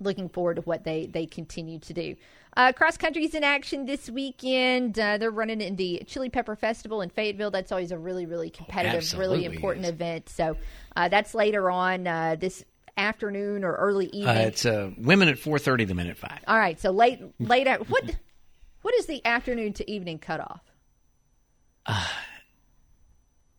[0.00, 2.16] Looking forward to what they they continue to do.
[2.56, 4.98] Uh, cross country's in action this weekend.
[4.98, 7.50] Uh, they're running in the Chili Pepper Festival in Fayetteville.
[7.50, 9.92] That's always a really, really competitive, Absolutely really important is.
[9.92, 10.28] event.
[10.28, 10.56] So
[10.96, 12.64] uh, that's later on uh, this
[12.96, 14.36] afternoon or early Uh, evening.
[14.36, 15.84] it's uh, women at four thirty.
[15.84, 16.40] The minute five.
[16.46, 17.66] All right, so late, late.
[17.66, 18.04] At, what,
[18.82, 20.60] what is the afternoon to evening cutoff?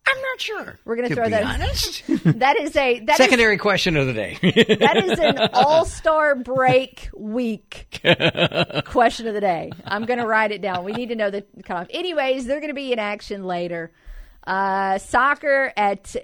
[0.08, 0.78] I'm not sure.
[0.84, 1.44] We're going to To throw be that.
[1.44, 2.02] honest.
[2.38, 4.38] that is a that is- Secondary question of the day.
[4.42, 7.88] that is an all star break week
[8.86, 9.72] question of the day.
[9.84, 10.84] I'm going to write it down.
[10.84, 11.88] We need to know the cutoff.
[11.90, 13.92] Anyways, they're going to be in action later.
[14.46, 16.14] Uh, soccer at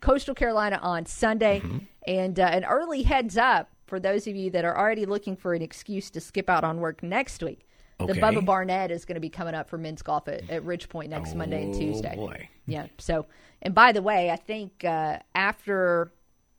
[0.00, 1.60] Coastal Carolina on Sunday,
[2.06, 5.52] and uh, an early heads up for those of you that are already looking for
[5.54, 7.65] an excuse to skip out on work next week.
[7.98, 10.88] The Bubba Barnett is going to be coming up for men's golf at, at Ridge
[10.88, 12.14] Point next Monday and Oh, Tuesday.
[12.14, 12.48] boy.
[12.66, 12.86] Yeah.
[12.98, 13.26] So,
[13.62, 16.12] and by the way, I think uh, after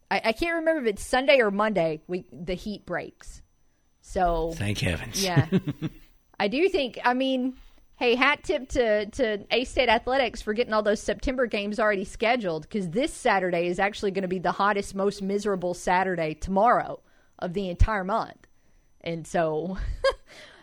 [0.10, 3.42] I, I can't remember if it's Sunday or Monday, we the heat breaks.
[4.02, 5.24] So Thank heavens.
[5.24, 5.48] yeah,
[6.40, 6.98] I do think.
[7.04, 7.56] I mean,
[7.98, 12.06] hey, hat tip to to A State Athletics for getting all those September games already
[12.06, 17.00] scheduled because this Saturday is actually going to be the hottest, most miserable Saturday tomorrow
[17.40, 18.48] of the entire month,
[19.02, 19.78] and so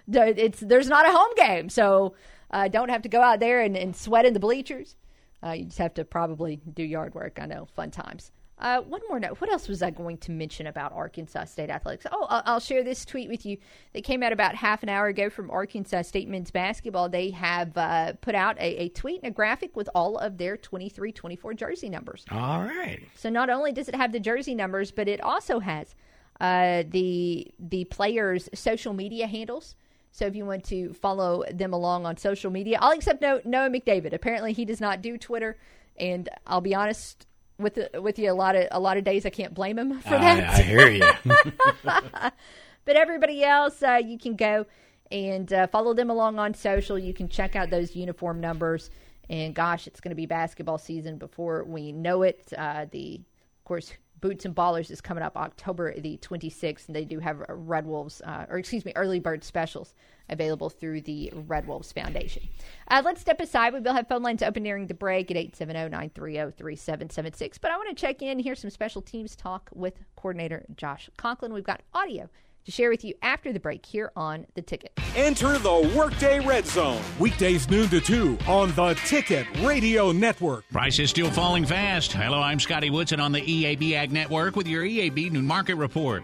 [0.09, 2.15] it's there's not a home game, so
[2.51, 4.97] uh, don't have to go out there and, and sweat in the bleachers.
[5.45, 7.39] Uh, you just have to probably do yard work.
[7.41, 8.33] I know, fun times.
[8.57, 9.41] Uh, one more note.
[9.41, 12.07] What else was I going to mention about Arkansas State athletics?
[12.11, 13.59] Oh, I'll, I'll share this tweet with you.
[13.93, 17.09] That came out about half an hour ago from Arkansas State men's basketball.
[17.09, 20.57] They have uh, put out a, a tweet and a graphic with all of their
[20.57, 22.25] 23 24 jersey numbers.
[22.31, 23.01] All right.
[23.17, 25.95] So not only does it have the jersey numbers, but it also has
[26.41, 29.75] uh, the the players' social media handles.
[30.15, 33.69] So if you want to follow them along on social media, I'll accept no, Noah
[33.69, 34.13] McDavid.
[34.13, 35.59] Apparently, he does not do Twitter,
[35.97, 37.27] and I'll be honest
[37.59, 38.31] with the, with you.
[38.31, 40.51] A lot of a lot of days, I can't blame him for that.
[40.51, 41.13] I, I hear you.
[41.83, 44.67] but everybody else, uh, you can go
[45.11, 46.97] and uh, follow them along on social.
[46.97, 48.91] You can check out those uniform numbers.
[49.29, 52.53] And gosh, it's going to be basketball season before we know it.
[52.57, 57.05] Uh, the, of course, Boots and Ballers is coming up October the 26th, and they
[57.05, 59.95] do have Red Wolves, uh, or excuse me, early bird specials
[60.31, 62.43] available through the Red Wolves Foundation.
[62.89, 63.75] Uh, let's step aside.
[63.75, 67.59] We will have phone lines open during the break at 870 930 3776.
[67.59, 71.53] But I want to check in, hear some special teams talk with coordinator Josh Conklin.
[71.53, 72.31] We've got audio
[72.65, 74.93] to share with you after the break here on The Ticket.
[75.17, 77.01] Enter the Workday Red Zone.
[77.19, 80.65] Weekdays noon to 2 on the Ticket Radio Network.
[80.71, 82.13] Prices still falling fast.
[82.13, 86.23] Hello, I'm Scotty Woodson on the EAB Ag Network with your EAB New Market Report.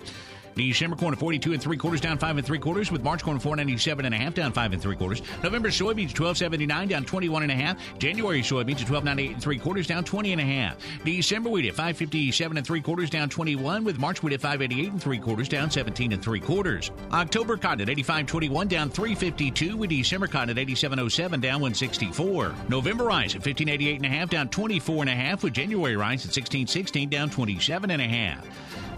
[0.60, 3.38] December corn at 42 and three quarters down five and three quarters with March corn
[3.38, 5.22] 497 and a half down five and three quarters.
[5.42, 7.78] November soybeans 1279 down 21 and a half.
[7.98, 10.76] January soybeans at 1298 and three quarters down 20 and a half.
[11.04, 15.02] December wheat at 557 and three quarters down 21 with March wheat at 588 and
[15.02, 16.90] three quarters down 17 and three quarters.
[17.12, 22.54] October cotton at 85.21 down 352 with December cotton at 87.07 down 164.
[22.68, 26.26] November rice at 15.88 and a half down 24 and a half with January rice
[26.26, 28.46] at 16.16 down 27 and a half.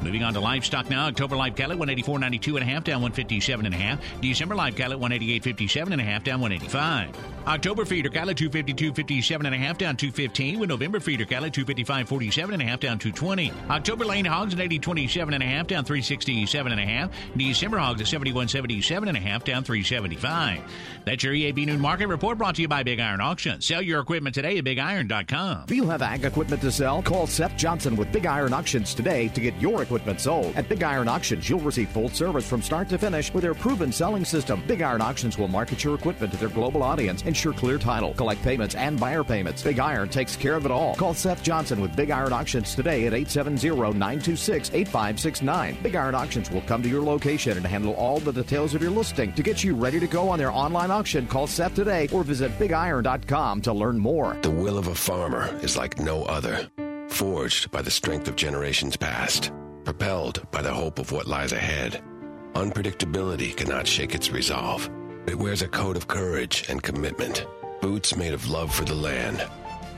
[0.02, 1.06] Moving on to livestock now.
[1.06, 4.00] October live cattle at 184.92 and a half, down 157 and a half.
[4.20, 7.16] December live cattle at 188.57 and a half, down 185.
[7.46, 10.58] October feeder cattle at 252.57 and a half, down 215.
[10.58, 13.52] With November feeder cattle at 255.47 and a half, down 220.
[13.70, 17.10] October lean hogs at 80.27 and a half, down 367 and a half.
[17.36, 20.60] December hogs at 71.77 and a half, down 375.
[21.04, 23.60] That's your EAB noon market report brought to you by Big Iron Auction.
[23.60, 25.64] Sell your equipment today at BigIron.com.
[25.64, 27.02] If you have ag equipment to sell?
[27.02, 30.54] Call Seth Johnson with Big Iron Auctions today to get your equipment sold.
[30.54, 33.90] At Big Iron Auctions, you'll receive full service from start to finish with their proven
[33.90, 34.62] selling system.
[34.66, 38.42] Big Iron Auctions will market your equipment to their global audience, ensure clear title, collect
[38.42, 39.62] payments and buyer payments.
[39.62, 40.94] Big Iron takes care of it all.
[40.96, 45.82] Call Seth Johnson with Big Iron Auctions today at 870-926-8569.
[45.82, 48.90] Big Iron Auctions will come to your location and handle all the details of your
[48.90, 49.32] listing.
[49.32, 52.52] To get you ready to go on their online auction, call Seth today or visit
[52.58, 54.36] bigiron.com to learn more.
[54.42, 56.68] The will of a farmer is like no other,
[57.08, 59.50] forged by the strength of generations past,
[59.84, 62.04] propelled by the hope of what lies ahead.
[62.52, 64.90] Unpredictability cannot shake its resolve.
[65.24, 67.46] It wears a coat of courage and commitment,
[67.80, 69.40] boots made of love for the land.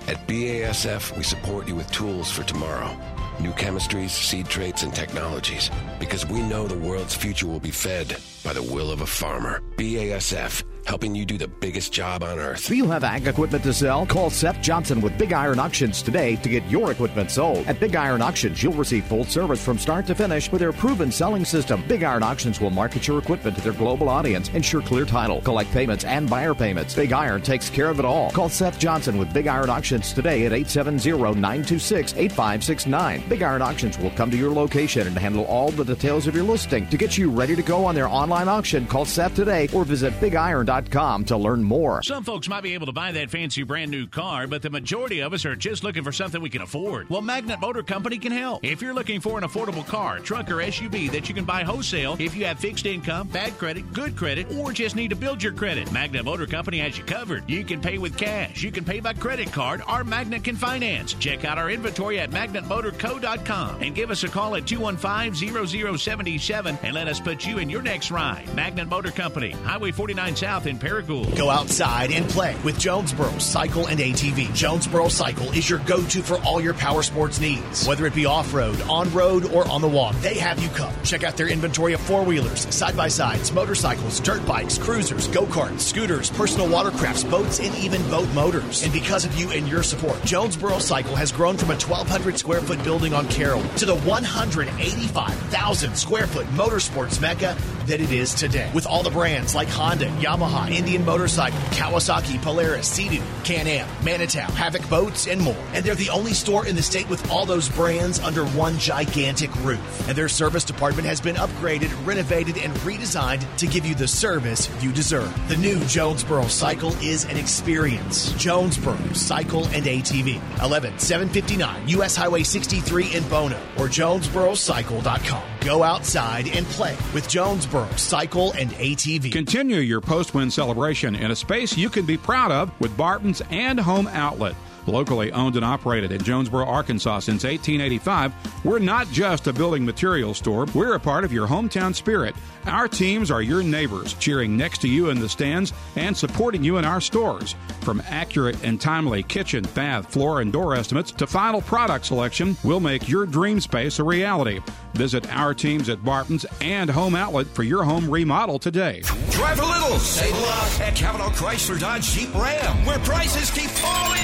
[0.06, 2.94] At BASF, we support you with tools for tomorrow.
[3.40, 5.70] New chemistries, seed traits, and technologies.
[5.98, 9.62] Because we know the world's future will be fed by the will of a farmer.
[9.76, 12.66] BASF, helping you do the biggest job on earth.
[12.66, 14.04] Do you have ag equipment to sell?
[14.06, 17.66] Call Seth Johnson with Big Iron Auctions today to get your equipment sold.
[17.66, 21.10] At Big Iron Auctions, you'll receive full service from start to finish with their proven
[21.10, 21.82] selling system.
[21.88, 25.70] Big Iron Auctions will market your equipment to their global audience, ensure clear title, collect
[25.72, 26.94] payments and buyer payments.
[26.94, 28.30] Big Iron takes care of it all.
[28.30, 33.28] Call Seth Johnson with Big Iron Auctions today at 870-926-8569.
[33.28, 36.44] Big Iron Auctions will come to your location and handle all the details of your
[36.44, 36.86] listing.
[36.88, 40.12] To get you ready to go on their online auction, call Seth today or visit
[40.20, 42.02] bigiron.com to learn more.
[42.02, 45.20] Some folks might be able to buy that fancy brand new car, but the majority
[45.20, 47.08] of us are just looking for something we can afford.
[47.08, 48.64] Well, Magnet Motor Company can help.
[48.64, 52.16] If you're looking for an affordable car, truck, or SUV that you can buy wholesale,
[52.18, 55.52] if you have fixed income, bad credit, good credit, or just need to build your
[55.52, 57.48] credit, Magnet Motor Company has you covered.
[57.48, 61.14] You can pay with cash, you can pay by credit card, or Magnet can finance.
[61.14, 67.06] Check out our inventory at magnetmotorco.com and give us a call at 215-0077 and let
[67.06, 68.52] us put you in your next ride.
[68.56, 71.37] Magnet Motor Company, Highway 49 South in Paragould.
[71.37, 74.55] Go outside and play with Jonesboro Cycle and ATV.
[74.55, 77.87] Jonesboro Cycle is your go-to for all your power sports needs.
[77.87, 81.05] Whether it be off-road, on-road, or on the water, they have you covered.
[81.05, 87.29] Check out their inventory of four-wheelers, side-by-sides, motorcycles, dirt bikes, cruisers, go-karts, scooters, personal watercrafts,
[87.31, 88.83] boats, and even boat motors.
[88.83, 92.61] And because of you and your support, Jonesboro Cycle has grown from a 1,200 square
[92.61, 98.70] foot building on Carroll to the 185,000 square foot motorsports mecca that it is today.
[98.74, 104.88] With all the brands like Honda, Yamaha, Indian Motorcycle, Kawasaki, Polaris, Sea-Doo, Can-Am, Manitou, Havoc
[104.88, 105.56] Boats, and more.
[105.72, 109.54] And they're the only store in the state with all those brands under one gigantic
[109.64, 110.08] roof.
[110.08, 114.68] And their service department has been upgraded, renovated, and redesigned to give you the service
[114.82, 115.32] you deserve.
[115.48, 118.32] The new Jonesboro Cycle is an experience.
[118.32, 120.40] Jonesboro Cycle and ATV.
[120.60, 125.53] 11759 US Highway 63 in Bono or jonesborocycle.com.
[125.64, 129.33] Go outside and play with Jonesboro Cycle and ATV.
[129.33, 133.40] Continue your post win celebration in a space you can be proud of with Barton's
[133.50, 134.55] and Home Outlet.
[134.86, 140.38] Locally owned and operated in Jonesboro, Arkansas since 1885, we're not just a building materials
[140.38, 142.34] store, we're a part of your hometown spirit.
[142.66, 146.78] Our teams are your neighbors, cheering next to you in the stands and supporting you
[146.78, 147.54] in our stores.
[147.80, 152.80] From accurate and timely kitchen, bath, floor, and door estimates to final product selection, we'll
[152.80, 154.60] make your dream space a reality.
[154.94, 159.02] Visit our teams at Barton's and Home Outlet for your home remodel today.
[159.30, 163.70] Drive a little, save a lot at Cavenaugh Chrysler Dodge Jeep Ram, where prices keep
[163.70, 164.20] falling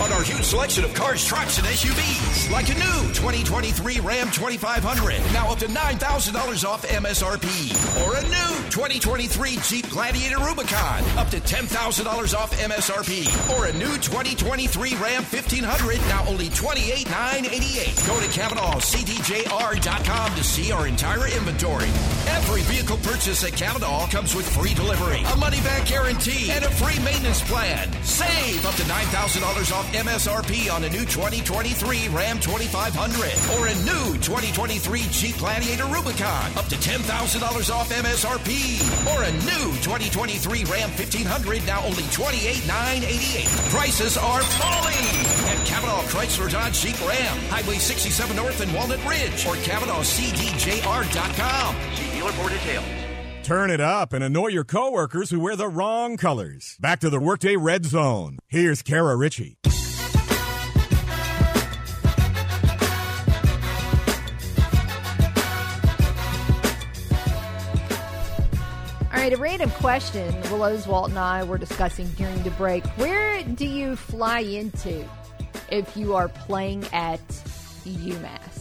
[0.00, 2.48] on our huge selection of cars, trucks, and SUVs.
[2.50, 8.06] Like a new 2023 Ram 2500, now up to $9,000 off MSRP.
[8.06, 13.26] Or a new 2023 Jeep Gladiator Rubicon, up to $10,000 off MSRP.
[13.56, 18.06] Or a new 2023 Ram 1500, now only $28,988.
[18.06, 21.88] Go to CavenaughCDJR.com to see our entire inventory.
[22.28, 26.70] Every vehicle purchase at Cavenaugh comes with free delivery, a money back guarantee and a
[26.70, 27.90] free maintenance plan.
[28.02, 34.16] Save up to $9,000 off MSRP on a new 2023 Ram 2500 or a new
[34.18, 36.50] 2023 Jeep Gladiator Rubicon.
[36.56, 38.80] Up to $10,000 off MSRP
[39.14, 43.70] or a new 2023 Ram 1500 now only $28,988.
[43.70, 45.06] Prices are falling
[45.46, 51.76] at Cavenaugh Chrysler Dodge Jeep Ram, Highway 67 North and Walnut Ridge or CavenaughCDJR.com.
[51.94, 53.05] See dealer for details.
[53.46, 56.76] Turn it up and annoy your coworkers who wear the wrong colors.
[56.80, 58.40] Back to the Workday Red Zone.
[58.48, 59.56] Here's Kara Richey.
[59.64, 59.72] All
[69.12, 72.84] right, a random question Will Oswalt and I were discussing during the break.
[72.98, 75.08] Where do you fly into
[75.70, 77.24] if you are playing at
[77.84, 78.55] UMass?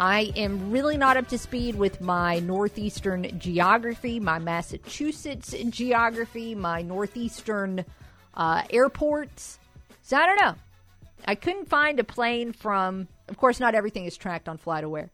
[0.00, 6.80] I am really not up to speed with my Northeastern geography, my Massachusetts geography, my
[6.80, 7.84] Northeastern
[8.32, 9.58] uh, airports.
[10.00, 10.54] So I don't know.
[11.26, 15.10] I couldn't find a plane from, of course, not everything is tracked on FlightAware.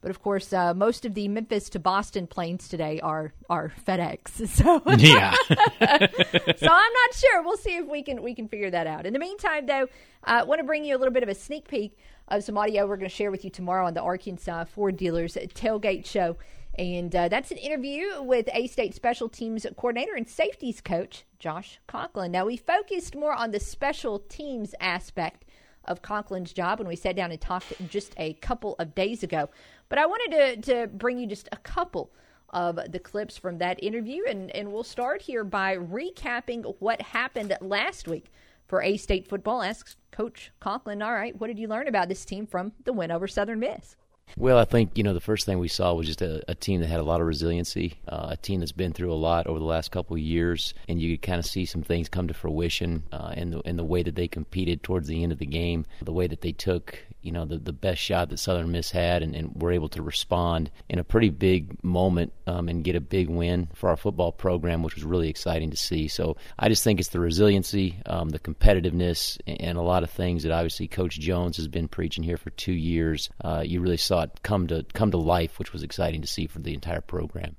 [0.00, 4.48] But of course, uh, most of the Memphis to Boston planes today are are FedEx.
[4.48, 5.32] So Yeah.
[5.46, 7.42] so I'm not sure.
[7.42, 9.06] We'll see if we can we can figure that out.
[9.06, 9.86] In the meantime, though,
[10.24, 11.96] I uh, want to bring you a little bit of a sneak peek
[12.28, 15.34] of some audio we're going to share with you tomorrow on the Arkansas Ford Dealers
[15.34, 16.36] Tailgate Show.
[16.76, 21.78] And uh, that's an interview with A State Special Teams Coordinator and Safeties Coach Josh
[21.86, 22.32] Conklin.
[22.32, 25.44] Now, we focused more on the special teams aspect
[25.84, 29.50] of Conklin's job when we sat down and talked just a couple of days ago.
[29.88, 32.10] But I wanted to, to bring you just a couple
[32.50, 37.56] of the clips from that interview, and, and we'll start here by recapping what happened
[37.60, 38.32] last week
[38.66, 39.62] for A State football.
[39.62, 43.10] Asks Coach Conklin, all right, what did you learn about this team from the win
[43.10, 43.96] over Southern Miss?
[44.36, 46.80] Well, I think you know the first thing we saw was just a, a team
[46.80, 49.58] that had a lot of resiliency, uh, a team that's been through a lot over
[49.58, 52.34] the last couple of years, and you could kind of see some things come to
[52.34, 55.46] fruition uh, in the in the way that they competed towards the end of the
[55.46, 58.90] game, the way that they took you know the the best shot that Southern Miss
[58.90, 62.96] had, and, and were able to respond in a pretty big moment um, and get
[62.96, 66.06] a big win for our football program, which was really exciting to see.
[66.08, 70.42] So I just think it's the resiliency, um, the competitiveness, and a lot of things
[70.42, 73.30] that obviously Coach Jones has been preaching here for two years.
[73.42, 76.46] Uh, you really saw it come to come to life, which was exciting to see
[76.46, 77.56] for the entire program.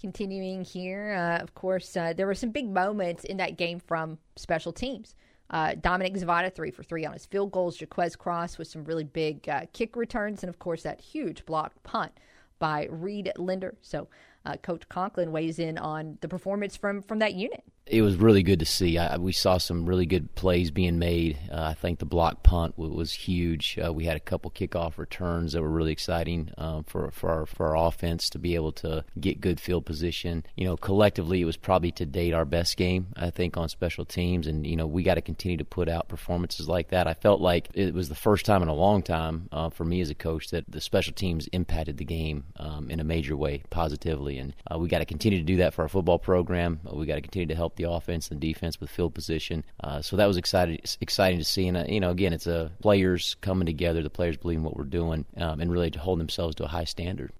[0.00, 4.18] Continuing here, uh, of course, uh, there were some big moments in that game from
[4.36, 5.14] special teams.
[5.50, 7.80] Uh, Dominic Zavada, three for three on his field goals.
[7.80, 10.42] Jaquez Cross with some really big uh, kick returns.
[10.42, 12.12] And, of course, that huge blocked punt
[12.58, 13.74] by Reed Linder.
[13.82, 14.08] So,
[14.46, 17.64] uh, Coach Conklin weighs in on the performance from, from that unit.
[17.90, 18.98] It was really good to see.
[18.98, 21.36] I, we saw some really good plays being made.
[21.50, 23.76] Uh, I think the block punt w- was huge.
[23.84, 27.46] Uh, we had a couple kickoff returns that were really exciting um, for for our,
[27.46, 30.44] for our offense to be able to get good field position.
[30.56, 33.08] You know, collectively, it was probably to date our best game.
[33.16, 36.08] I think on special teams, and you know, we got to continue to put out
[36.08, 37.08] performances like that.
[37.08, 40.00] I felt like it was the first time in a long time uh, for me
[40.00, 43.64] as a coach that the special teams impacted the game um, in a major way,
[43.68, 46.78] positively, and uh, we got to continue to do that for our football program.
[46.92, 49.64] we got to continue to help the offense and defense with field position.
[49.82, 51.68] Uh, so that was exciting, exciting to see.
[51.68, 54.76] And uh, you know, again, it's a uh, players coming together, the players believing what
[54.76, 57.32] we're doing, um, and really to hold themselves to a high standard.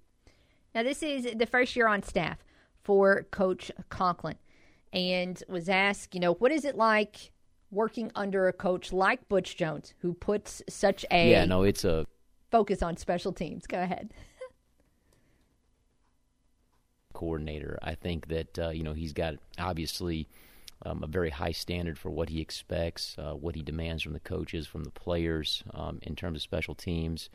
[0.73, 2.37] Now, this is the first year on staff
[2.83, 4.37] for Coach Conklin,
[4.93, 7.31] and was asked, you know, what is it like
[7.71, 12.05] working under a coach like Butch Jones, who puts such a yeah, no, it's a
[12.51, 13.65] focus on special teams.
[13.65, 14.13] Go ahead.
[17.11, 17.77] Coordinator.
[17.81, 20.27] I think that uh, you know he's got obviously
[20.85, 24.19] um, a very high standard for what he expects, uh, what he demands from the
[24.19, 27.29] coaches, from the players um, in terms of special teams,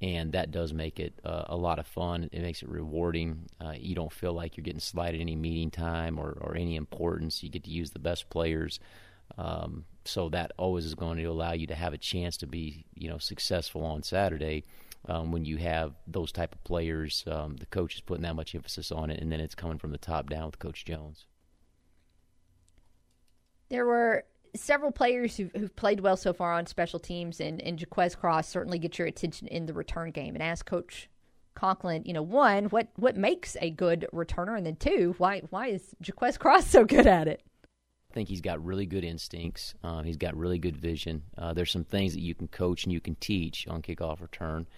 [0.00, 2.28] and that does make it uh, a lot of fun.
[2.32, 3.46] It makes it rewarding.
[3.60, 7.42] Uh, you don't feel like you're getting slighted any meeting time or, or any importance.
[7.42, 8.78] You get to use the best players.
[9.38, 12.84] Um, so that always is going to allow you to have a chance to be,
[12.94, 14.64] you know, successful on Saturday
[15.06, 17.24] um, when you have those type of players.
[17.26, 19.92] Um, the coach is putting that much emphasis on it, and then it's coming from
[19.92, 21.26] the top down with Coach Jones.
[23.68, 24.24] There were
[24.54, 28.48] several players who've, who've played well so far on special teams, and, and Jaquez Cross
[28.48, 30.34] certainly gets your attention in the return game.
[30.34, 31.08] And ask Coach
[31.54, 35.68] Conklin, you know, one, what what makes a good returner, and then two, why why
[35.68, 37.42] is Jaquez Cross so good at it?
[38.10, 39.74] I think he's got really good instincts.
[39.82, 41.24] Uh, he's got really good vision.
[41.36, 44.68] Uh, there's some things that you can coach and you can teach on kickoff return.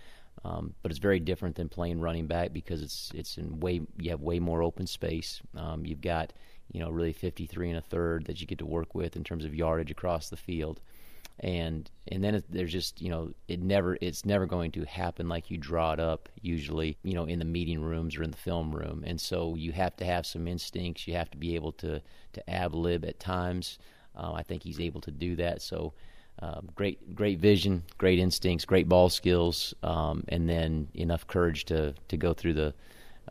[0.47, 4.11] Um, but it's very different than playing running back because it's it's in way you
[4.11, 5.41] have way more open space.
[5.57, 6.33] Um, you've got
[6.73, 9.45] you know really 53 and a third that you get to work with in terms
[9.45, 10.81] of yardage across the field.
[11.41, 15.29] and and then it, there's just you know it never it's never going to happen
[15.29, 18.37] like you draw it up usually you know in the meeting rooms or in the
[18.37, 21.73] film room and so you have to have some instincts you have to be able
[21.73, 22.01] to
[22.33, 23.79] to ab lib at times
[24.17, 25.93] uh, I think he's able to do that so
[26.41, 31.95] um, great great vision great instincts great ball skills um, and then enough courage to
[32.09, 32.75] to go through the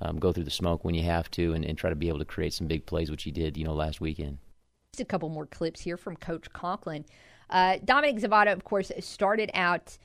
[0.01, 2.19] um, go through the smoke when you have to and, and try to be able
[2.19, 4.37] to create some big plays which he did you know last weekend
[4.95, 7.03] just a couple more clips here from Coach Conklin.
[7.49, 9.97] Uh, Dominic Zavada, of course, started out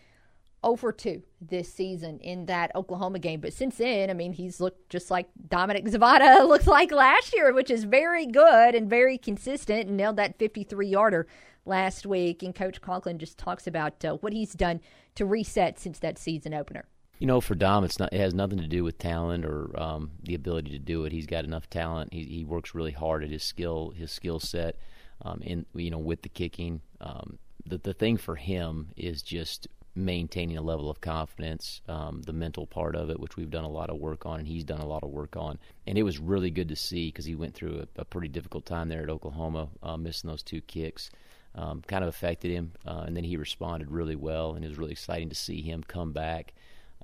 [0.65, 3.41] over 2 this season in that Oklahoma game.
[3.41, 7.55] But since then, I mean, he's looked just like Dominic Zavada looked like last year,
[7.55, 11.29] which is very good and very consistent and nailed that 53 yarder
[11.71, 12.43] last week.
[12.43, 14.81] And Coach Conklin just talks about uh, what he's done
[15.15, 16.85] to reset since that season opener.
[17.19, 18.13] You know, for Dom, it's not.
[18.13, 21.13] It has nothing to do with talent or um, the ability to do it.
[21.13, 22.13] He's got enough talent.
[22.13, 24.77] He, he works really hard at his skill, his skill set,
[25.23, 26.81] um, in you know with the kicking.
[27.01, 32.33] Um, the the thing for him is just maintaining a level of confidence, um, the
[32.33, 34.81] mental part of it, which we've done a lot of work on, and he's done
[34.81, 35.59] a lot of work on.
[35.87, 38.67] And it was really good to see because he went through a, a, pretty difficult
[38.67, 41.11] time there at Oklahoma, uh, missing those two kicks.
[41.53, 44.79] Um, kind of affected him, uh, and then he responded really well, and it was
[44.79, 46.55] really exciting to see him come back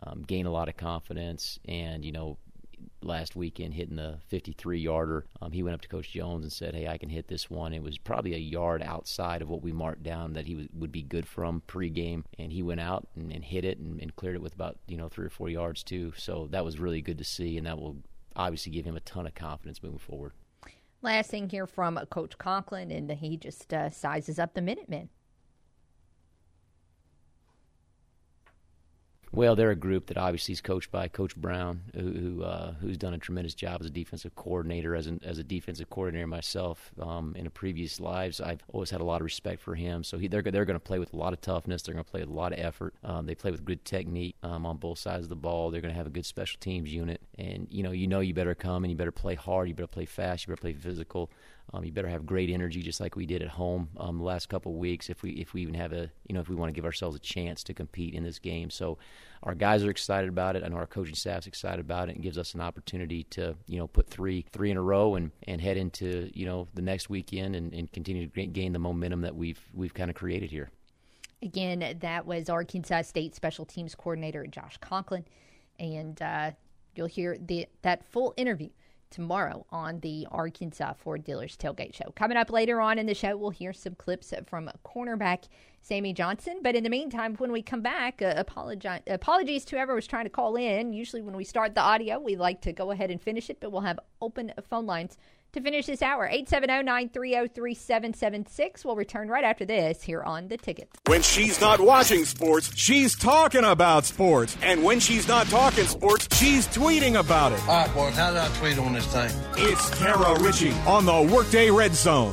[0.03, 2.37] um, gain a lot of confidence, and you know,
[3.03, 5.25] last weekend hitting the 53 yarder.
[5.41, 7.73] Um, he went up to Coach Jones and said, "Hey, I can hit this one."
[7.73, 10.93] It was probably a yard outside of what we marked down that he w- would
[10.93, 14.37] be good from pregame, and he went out and, and hit it and, and, cleared
[14.37, 16.13] it with about you know three or four yards too.
[16.17, 17.97] So that was really good to see, and that will
[18.35, 20.33] obviously give him a ton of confidence moving forward.
[21.03, 25.09] Last thing here from Coach Conklin, and he just uh, sizes up the Minutemen.
[29.37, 32.97] Well, they're a group that obviously is coached by Coach Brown, who, who uh, who's
[32.97, 34.97] done a tremendous job as a defensive coordinator.
[34.97, 39.03] As, an, as a defensive coordinator myself, um, in a previous lives, I've always had
[39.03, 40.05] a lot of respect for him.
[40.05, 41.83] So he, they're they're going to play with a lot of toughness.
[41.83, 42.95] They're going to play with a lot of effort.
[43.05, 45.71] Um, they play with good technique um, on both sides of the ball.
[45.71, 48.33] They're going to have a good special teams unit, and you know you know you
[48.33, 49.69] better come and you better play hard.
[49.69, 50.47] You better play fast.
[50.47, 51.31] You better play physical.
[51.75, 54.49] Um, you better have great energy, just like we did at home um, the last
[54.49, 55.11] couple of weeks.
[55.11, 57.17] If we if we even have a you know if we want to give ourselves
[57.17, 58.99] a chance to compete in this game, so
[59.43, 60.65] our guys are excited about it.
[60.65, 63.79] I know our coaching staff's excited about it, and gives us an opportunity to you
[63.79, 67.09] know put three three in a row and, and head into you know the next
[67.09, 70.71] weekend and, and continue to gain the momentum that we've we've kind of created here.
[71.43, 75.25] Again, that was Arkansas State Special Teams Coordinator Josh Conklin,
[75.79, 76.53] and uh,
[76.95, 78.71] you'll hear the that full interview
[79.17, 82.13] tomorrow on the Arkansas Ford Dealers Tailgate Show.
[82.15, 85.45] Coming up later on in the show, we'll hear some clips from cornerback
[85.81, 86.59] Sammy Johnson.
[86.63, 90.31] But in the meantime, when we come back, uh, apologies to whoever was trying to
[90.31, 90.93] call in.
[90.93, 93.73] Usually, when we start the audio, we like to go ahead and finish it, but
[93.73, 95.17] we'll have open phone lines
[95.57, 96.31] to finish this hour.
[96.31, 98.85] 870-930-3776.
[98.85, 100.89] We'll return right after this here on The Ticket.
[101.07, 104.57] When she's not watching sports, she's talking about sports.
[104.63, 107.61] And when she's not talking sports, she's tweeting about it.
[107.63, 109.31] All right, boys, how do I tweet on this thing?
[109.57, 112.31] It's Kara Richey on the Workday Red Zone.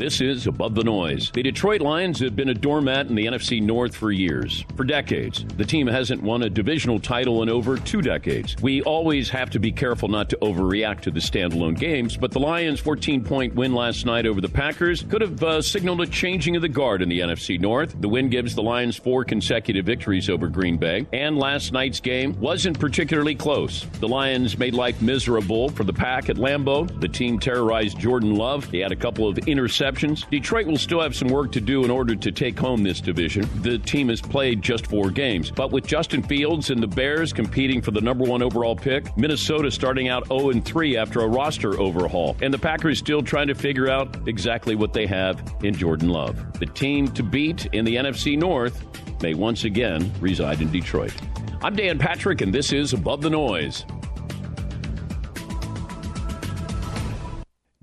[0.00, 1.30] This is Above the Noise.
[1.34, 5.44] The Detroit Lions have been a doormat in the NFC North for years, for decades.
[5.58, 8.56] The team hasn't won a divisional title in over two decades.
[8.62, 12.40] We always have to be careful not to overreact to the standalone games, but the
[12.40, 16.56] Lions' 14 point win last night over the Packers could have uh, signaled a changing
[16.56, 17.94] of the guard in the NFC North.
[18.00, 22.40] The win gives the Lions four consecutive victories over Green Bay, and last night's game
[22.40, 23.84] wasn't particularly close.
[24.00, 26.88] The Lions made life miserable for the Pack at Lambeau.
[27.02, 28.64] The team terrorized Jordan Love.
[28.70, 29.89] He had a couple of interceptions
[30.30, 33.48] Detroit will still have some work to do in order to take home this division.
[33.62, 37.82] The team has played just four games, but with Justin Fields and the Bears competing
[37.82, 42.36] for the number one overall pick, Minnesota starting out 0 3 after a roster overhaul,
[42.42, 46.58] and the Packers still trying to figure out exactly what they have in Jordan Love.
[46.58, 48.84] The team to beat in the NFC North
[49.22, 51.14] may once again reside in Detroit.
[51.62, 53.84] I'm Dan Patrick, and this is Above the Noise.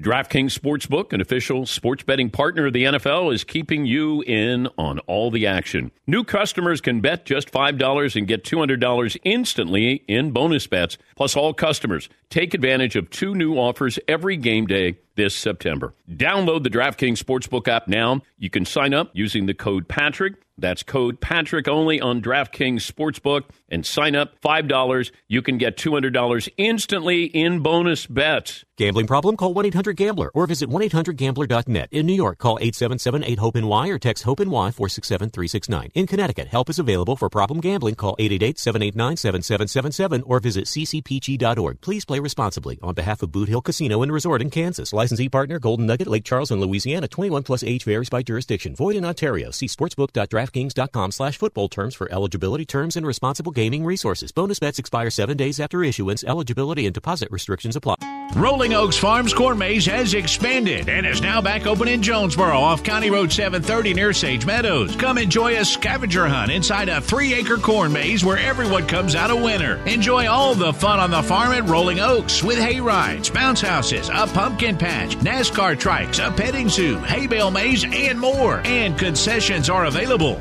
[0.07, 4.99] DraftKings Sportsbook, an official sports betting partner of the NFL, is keeping you in on
[4.99, 5.91] all the action.
[6.07, 10.97] New customers can bet just $5 and get $200 instantly in bonus bets.
[11.17, 15.93] Plus, all customers take advantage of two new offers every game day this September.
[16.09, 18.22] Download the DraftKings Sportsbook app now.
[18.38, 20.36] You can sign up using the code Patrick.
[20.59, 25.11] That's code Patrick only on DraftKings Sportsbook and sign up $5.
[25.28, 28.65] You can get $200 instantly in bonus bets.
[28.76, 29.38] Gambling problem?
[29.38, 31.89] Call 1-800-GAMBLER or visit 1-800-GAMBLER.net.
[31.91, 35.91] In New York, call 877-8-HOPE-NY or text HOPE-NY 467-369.
[35.93, 37.95] In Connecticut, help is available for problem gambling.
[37.95, 41.82] Call 888-789-7777 or visit ccpg.org.
[41.82, 44.91] Please play responsibly on behalf of Boot Hill Casino and Resort in Kansas.
[44.91, 47.07] License licensee partner Golden Nugget, Lake Charles, and Louisiana.
[47.07, 48.75] 21 plus age varies by jurisdiction.
[48.75, 49.51] Void in Ontario.
[49.51, 54.33] See sportsbook.draftkings.com slash football terms for eligibility terms and responsible gaming resources.
[54.33, 56.25] Bonus bets expire seven days after issuance.
[56.25, 57.95] Eligibility and deposit restrictions apply.
[58.35, 62.83] Rolling Oaks Farms Corn Maze has expanded and is now back open in Jonesboro off
[62.83, 64.93] County Road 730 near Sage Meadows.
[64.97, 69.31] Come enjoy a scavenger hunt inside a three acre corn maze where everyone comes out
[69.31, 69.77] a winner.
[69.85, 74.09] Enjoy all the fun on the farm at Rolling Oaks with hay rides, bounce houses,
[74.09, 78.61] a pumpkin patch, NASCAR trikes, a petting zoo, hay bale maze, and more.
[78.65, 80.39] And concessions are available.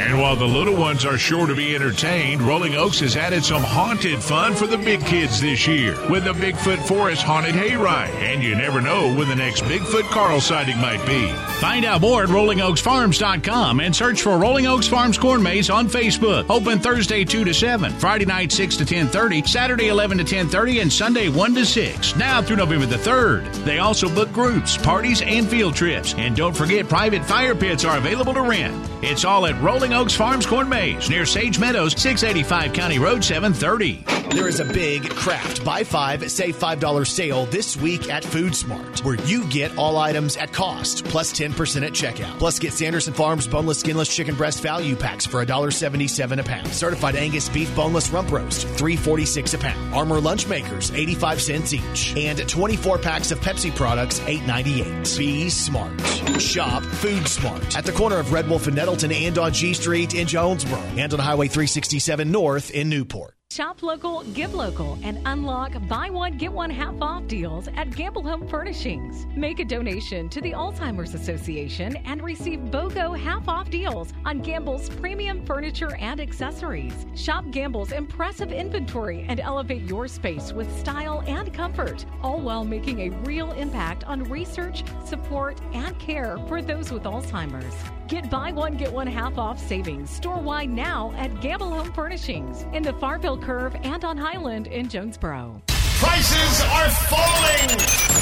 [0.00, 3.62] And while the little ones are sure to be entertained, Rolling Oaks has added some
[3.62, 8.08] haunted fun for the big kids this year with the Bigfoot Forest Haunted Hayride.
[8.14, 11.30] And you never know when the next Bigfoot Carl sighting might be.
[11.60, 16.48] Find out more at RollingOaksFarms.com and search for Rolling Oaks Farms Corn Maze on Facebook.
[16.48, 20.90] Open Thursday 2 to 7, Friday night 6 to 10.30, Saturday 11 to 10.30, and
[20.90, 22.16] Sunday 1 to 6.
[22.16, 23.52] Now through November the 3rd.
[23.64, 26.14] They also book groups, parties, and field trips.
[26.14, 28.74] And don't forget private fire pits are available to rent.
[29.02, 34.20] It's all at Rolling Oaks Farms Corn Maze near Sage Meadows, 685 County Road 730.
[34.34, 39.04] There is a big Kraft Buy Five, Save $5 sale this week at Food Smart,
[39.04, 42.38] where you get all items at cost, plus 10% at checkout.
[42.38, 46.68] Plus, get Sanderson Farms boneless, skinless chicken breast value packs for $1.77 a pound.
[46.68, 49.94] Certified Angus beef boneless rump roast, $3.46 a pound.
[49.94, 52.16] Armour lunch makers, 85 cents each.
[52.16, 55.18] And 24 packs of Pepsi products, $8.98.
[55.18, 56.00] Be smart.
[56.40, 60.14] Shop Food Smart at the corner of Red Wolf and Nettleton and on G Street
[60.14, 63.39] in Jonesboro and on Highway 367 North in Newport.
[63.52, 68.22] Shop local, give local, and unlock buy one, get one half off deals at Gamble
[68.22, 69.26] Home Furnishings.
[69.34, 74.88] Make a donation to the Alzheimer's Association and receive BOGO half off deals on Gamble's
[74.88, 76.94] premium furniture and accessories.
[77.16, 83.00] Shop Gamble's impressive inventory and elevate your space with style and comfort, all while making
[83.00, 87.74] a real impact on research, support, and care for those with Alzheimer's.
[88.06, 92.64] Get buy one, get one half off savings store wide now at Gamble Home Furnishings
[92.72, 95.62] in the Farville Curve and on Highland in Jonesboro.
[96.00, 97.68] Prices are falling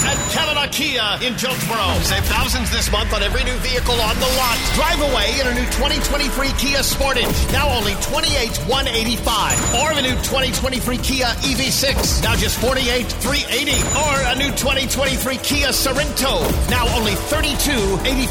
[0.02, 1.94] at Cavenaugh Kia in Jonesboro.
[2.02, 4.58] Save thousands this month on every new vehicle on the lot.
[4.74, 6.26] Drive away in a new 2023
[6.58, 9.78] Kia Sportage, now only $28,185.
[9.78, 13.78] Or a new 2023 Kia EV6, now just $48,380.
[13.94, 18.26] Or a new 2023 Kia Sorento, now only $32,085.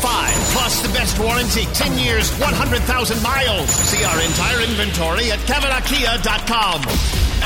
[0.52, 3.70] Plus the best warranty, 10 years, 100,000 miles.
[3.72, 6.84] See our entire inventory at CavenaughKia.com.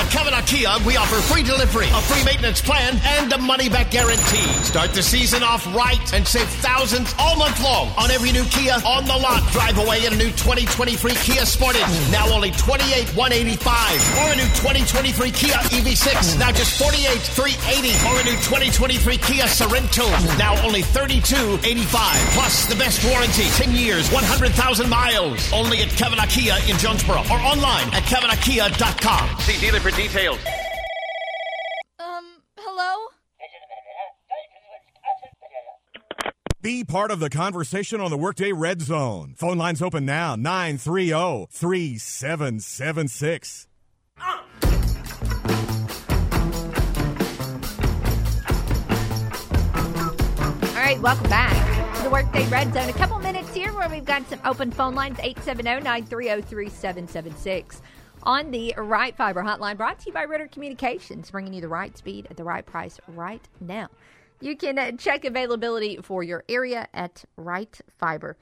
[0.02, 3.92] At Cavenaugh Kia, we offer free delivery, a free maintenance plan, and a money back
[3.92, 4.50] guarantee.
[4.66, 8.82] Start the season off right and save thousands all month long on every new Kia
[8.82, 9.46] on the lot.
[9.54, 13.14] Drive away in a new 2023 Kia Sportage, now only $28,185.
[14.26, 17.94] Or a new 2023 Kia EV6, now just $48,380.
[18.10, 20.10] Or a new 2023 Kia Sorento,
[20.42, 21.62] now only $32,085.
[22.34, 24.50] Plus the best warranty, 10 years, 100,000
[24.90, 25.54] miles.
[25.54, 29.40] Only at Cavenaugh Kia in Jonesboro or online at CavenaughKia.com.
[29.42, 30.40] See dealer for details.
[32.00, 32.26] Um,
[32.58, 33.08] hello?
[36.62, 39.34] Be part of the conversation on the Workday Red Zone.
[39.36, 43.68] Phone lines open now 930 3776.
[44.20, 44.44] All
[50.76, 52.90] right, welcome back to the Workday Red Zone.
[52.90, 57.82] A couple minutes here where we've got some open phone lines 870 930 3776
[58.24, 61.98] on the Right Fiber Hotline, brought to you by Ritter Communications, bringing you the right
[61.98, 63.90] speed at the right price right now.
[64.40, 68.38] You can uh, check availability for your area at rightfiber.com.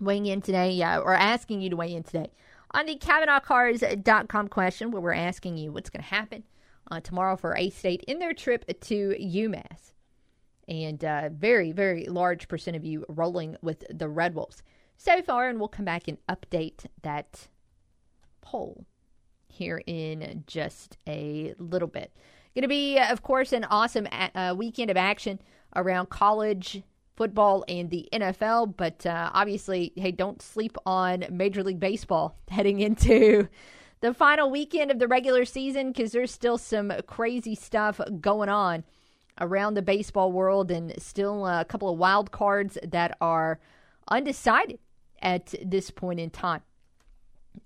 [0.00, 2.30] Weighing in today, uh, or asking you to weigh in today
[2.72, 6.42] on the CavenaughCars.com question, where we're asking you what's going to happen
[6.90, 9.92] uh, tomorrow for A State in their trip to UMass.
[10.66, 14.62] And uh, very, very large percent of you rolling with the Red Wolves
[14.96, 17.48] so far, and we'll come back and update that
[18.40, 18.86] poll
[19.48, 22.12] here in just a little bit.
[22.54, 25.40] Going to be, of course, an awesome uh, weekend of action
[25.74, 26.82] around college
[27.16, 32.80] football and the NFL, but uh, obviously, hey, don't sleep on Major League Baseball heading
[32.80, 33.48] into
[34.00, 38.84] the final weekend of the regular season because there's still some crazy stuff going on
[39.40, 43.58] around the baseball world and still a couple of wild cards that are
[44.08, 44.78] undecided
[45.20, 46.62] at this point in time.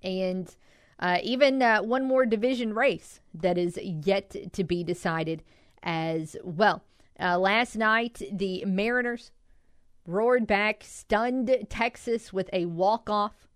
[0.03, 0.55] And
[0.99, 5.43] uh, even uh, one more division race that is yet to be decided
[5.83, 6.83] as well.
[7.21, 9.31] Uh, last night, the Mariners
[10.07, 13.49] roared back, stunned Texas with a walk off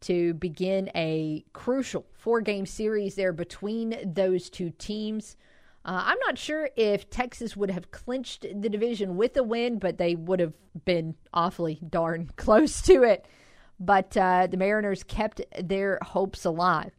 [0.00, 5.36] to begin a crucial four game series there between those two teams.
[5.84, 9.98] Uh, I'm not sure if Texas would have clinched the division with a win, but
[9.98, 10.54] they would have
[10.84, 13.26] been awfully darn close to it.
[13.78, 16.92] But uh, the Mariners kept their hopes alive.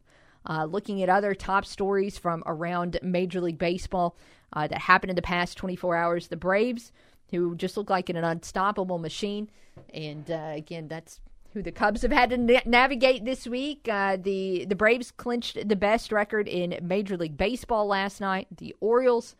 [0.48, 4.16] Uh, looking at other top stories from around Major League Baseball
[4.52, 6.92] uh, that happened in the past 24 hours, the Braves,
[7.32, 9.50] who just look like an unstoppable machine,
[9.92, 11.20] and uh, again, that's
[11.56, 13.88] who the Cubs have had to na- navigate this week.
[13.90, 18.46] Uh, the the Braves clinched the best record in Major League Baseball last night.
[18.54, 19.34] The Orioles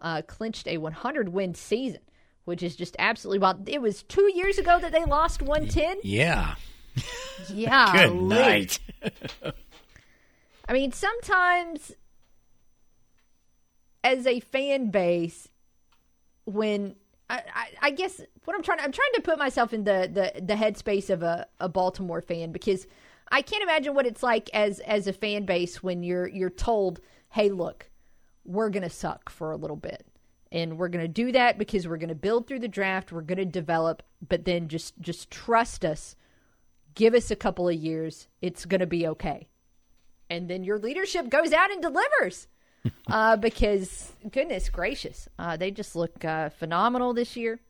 [0.00, 2.00] uh, clinched a 100 win season,
[2.44, 3.68] which is just absolutely wild.
[3.68, 5.98] It was two years ago that they lost 110.
[6.02, 6.56] Yeah.
[7.54, 7.92] Yeah.
[8.08, 8.80] Good night.
[10.68, 11.92] I mean, sometimes
[14.02, 15.46] as a fan base,
[16.46, 16.96] when
[17.30, 20.42] I, I, I guess what I'm trying I'm trying to put myself in the the,
[20.42, 22.86] the headspace of a, a Baltimore fan because
[23.30, 27.00] I can't imagine what it's like as as a fan base when you're you're told,
[27.30, 27.90] hey, look,
[28.44, 30.06] we're gonna suck for a little bit.
[30.52, 34.02] And we're gonna do that because we're gonna build through the draft, we're gonna develop,
[34.28, 36.16] but then just just trust us.
[36.94, 39.48] Give us a couple of years, it's gonna be okay
[40.30, 42.46] and then your leadership goes out and delivers.
[43.08, 47.60] uh, because goodness gracious, uh, they just look uh, phenomenal this year,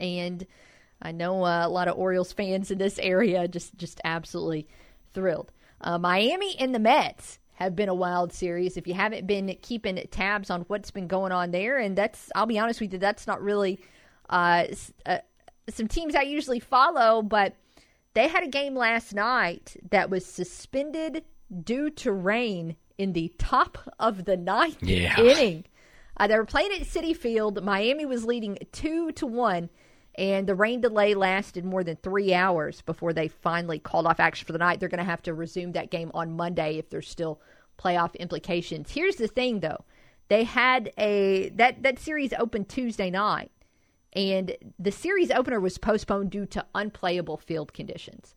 [0.00, 0.46] and
[1.00, 4.66] I know uh, a lot of Orioles fans in this area just just absolutely
[5.14, 5.52] thrilled.
[5.80, 8.76] Uh, Miami and the Mets have been a wild series.
[8.76, 12.46] If you haven't been keeping tabs on what's been going on there, and that's I'll
[12.46, 13.78] be honest with you, that's not really
[14.28, 14.64] uh,
[15.68, 17.54] some teams I usually follow, but
[18.14, 21.24] they had a game last night that was suspended
[21.64, 25.20] due to rain in the top of the ninth Yeah.
[25.20, 25.64] inning.
[26.16, 27.62] Uh, they were playing at Citi Field.
[27.62, 29.70] Miami was leading two to one,
[30.16, 34.44] and the rain delay lasted more than three hours before they finally called off action
[34.44, 34.80] for the night.
[34.80, 37.40] They're going to have to resume that game on Monday if there's still
[37.78, 38.90] playoff implications.
[38.90, 39.84] Here's the thing, though:
[40.28, 43.52] they had a that that series opened Tuesday night,
[44.12, 48.34] and the series opener was postponed due to unplayable field conditions.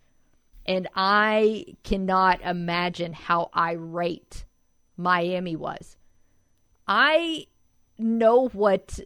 [0.72, 4.46] And I cannot imagine how irate
[4.96, 5.98] Miami was.
[6.88, 7.48] I
[7.98, 9.00] know what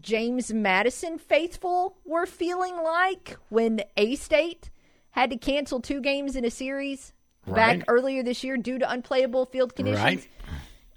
[0.00, 4.70] James Madison faithful were feeling like when A State
[5.10, 7.12] had to cancel two games in a series
[7.46, 7.78] Right.
[7.78, 10.02] back earlier this year due to unplayable field conditions.
[10.04, 10.28] Right.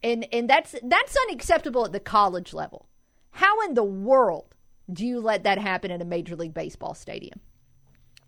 [0.04, 2.88] And and that's that's unacceptable at the college level.
[3.32, 4.54] How in the world
[4.92, 7.40] do you let that happen in a major league baseball stadium?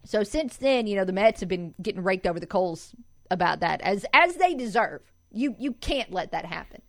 [0.05, 2.95] So since then, you know, the Mets have been getting raked over the coals
[3.31, 5.01] about that as as they deserve.
[5.31, 6.81] You you can't let that happen.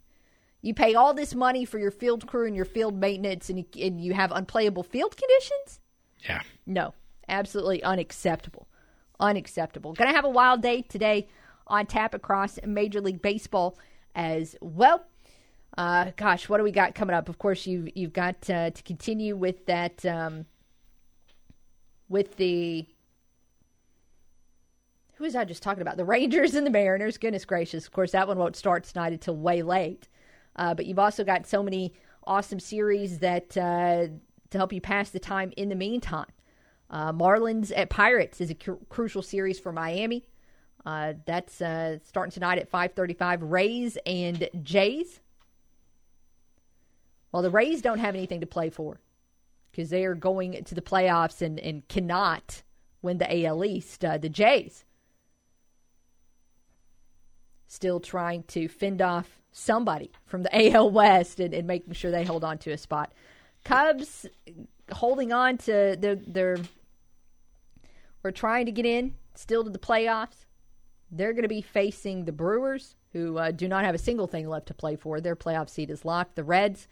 [0.63, 3.65] You pay all this money for your field crew and your field maintenance and you,
[3.81, 5.81] and you have unplayable field conditions?
[6.29, 6.43] Yeah.
[6.67, 6.95] No.
[7.29, 8.69] Absolutely unacceptable.
[9.21, 9.93] Unacceptable.
[9.93, 11.29] Going to have a wild day today
[11.67, 13.79] on tap across Major League Baseball
[14.15, 15.05] as well.
[15.77, 17.29] Uh, gosh, what do we got coming up?
[17.29, 20.47] Of course, you've you've got uh, to continue with that um,
[22.09, 22.87] with the
[25.17, 25.97] who was I just talking about?
[25.97, 27.17] The Rangers and the Mariners.
[27.17, 27.87] Goodness gracious!
[27.87, 30.09] Of course, that one won't start tonight until way late.
[30.57, 31.95] Uh, but you've also got so many
[32.25, 34.09] awesome series that uh,
[34.51, 36.27] to help you pass the time in the meantime.
[36.91, 40.27] Uh, Marlins at Pirates is a cru- crucial series for Miami.
[40.85, 43.39] Uh, that's uh, starting tonight at 5:35.
[43.41, 45.21] Rays and Jays.
[47.33, 49.01] Well, the Rays don't have anything to play for
[49.71, 52.63] because they are going to the playoffs and, and cannot
[53.01, 54.05] win the AL East.
[54.05, 54.85] Uh, the Jays
[57.67, 62.25] still trying to fend off somebody from the AL West and, and making sure they
[62.25, 63.13] hold on to a spot.
[63.65, 64.27] Cubs
[64.93, 66.59] holding on to their, their
[68.23, 70.47] we're trying to get in still to the playoffs.
[71.11, 74.49] They're going to be facing the Brewers, who uh, do not have a single thing
[74.49, 75.21] left to play for.
[75.21, 76.35] Their playoff seat is locked.
[76.35, 76.89] The Reds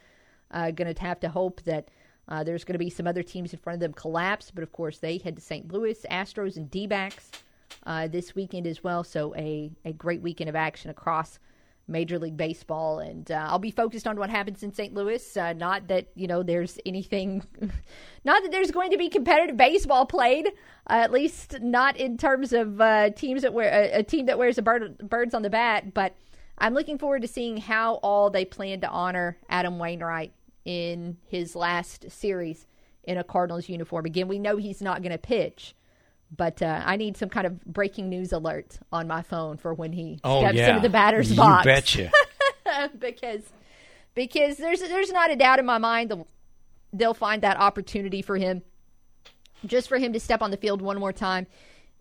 [0.51, 1.89] uh, going to have to hope that
[2.29, 4.51] uh, there's going to be some other teams in front of them collapse.
[4.51, 5.71] But of course, they head to St.
[5.73, 7.31] Louis, Astros, and D backs
[7.85, 9.05] uh, this weekend as well.
[9.05, 11.39] So a, a great weekend of action across
[11.87, 14.95] Major League Baseball, and uh, I'll be focused on what happens in St.
[14.95, 15.37] Louis.
[15.37, 17.43] Uh, not that you know there's anything,
[18.25, 20.47] not that there's going to be competitive baseball played.
[20.89, 24.59] Uh, at least not in terms of uh, teams that wear a, team that wears
[24.59, 25.93] a bird, birds on the bat.
[25.93, 26.15] But
[26.59, 30.33] I'm looking forward to seeing how all they plan to honor Adam Wainwright
[30.65, 32.67] in his last series
[33.05, 34.07] in a Cardinals uniform.
[34.07, 35.75] Again, we know he's not going to pitch.
[36.37, 39.93] But uh, I need some kind of breaking news alert on my phone for when
[39.93, 40.71] he Oh, steps yeah.
[40.71, 41.65] into the batter's You box.
[41.65, 42.11] betcha.
[42.99, 43.43] because
[44.15, 46.27] because there's there's not a doubt in my mind they'll,
[46.93, 48.63] they'll find that opportunity for him,
[49.67, 51.47] just for him to step on the field one more time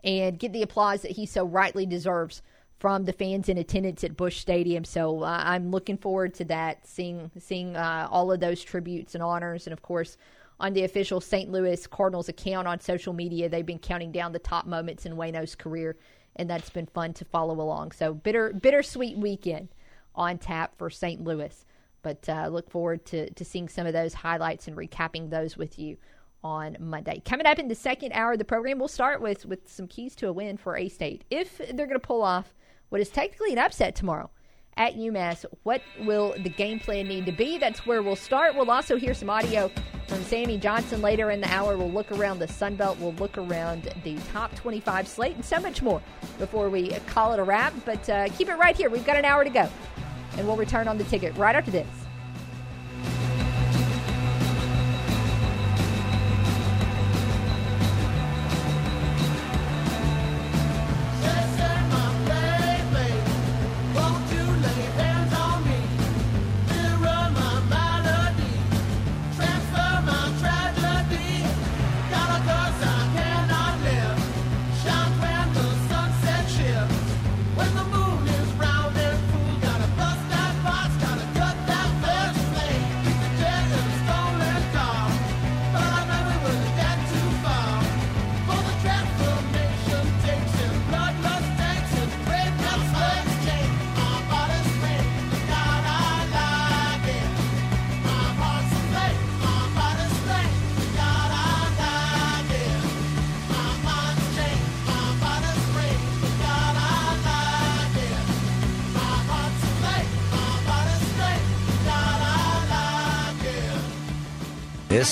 [0.03, 2.41] and get the applause that he so rightly deserves
[2.79, 4.83] from the fans in attendance at Busch Stadium.
[4.83, 9.23] So uh, I'm looking forward to that, seeing seeing uh, all of those tributes and
[9.23, 10.17] honors, and of course
[10.63, 11.51] on the official St.
[11.51, 15.55] Louis Cardinals account on social media, they've been counting down the top moments in Waino's
[15.55, 15.97] career,
[16.37, 17.91] and that's been fun to follow along.
[17.91, 19.67] So bitter bittersweet weekend
[20.15, 21.21] on tap for St.
[21.21, 21.65] Louis,
[22.01, 25.77] but uh, look forward to to seeing some of those highlights and recapping those with
[25.77, 25.97] you
[26.45, 27.21] on Monday.
[27.25, 30.15] Coming up in the second hour of the program, we'll start with with some keys
[30.15, 32.55] to a win for A State if they're going to pull off
[32.87, 34.29] what is technically an upset tomorrow
[34.77, 35.45] at UMass.
[35.63, 37.57] What will the game plan need to be?
[37.57, 38.55] That's where we'll start.
[38.55, 39.71] We'll also hear some audio
[40.07, 41.77] from Sammy Johnson later in the hour.
[41.77, 42.97] We'll look around the Sun Belt.
[42.99, 46.01] We'll look around the top 25 slate and so much more
[46.39, 47.73] before we call it a wrap.
[47.85, 48.89] But uh, keep it right here.
[48.89, 49.69] We've got an hour to go.
[50.37, 51.87] And we'll return on the ticket right after this.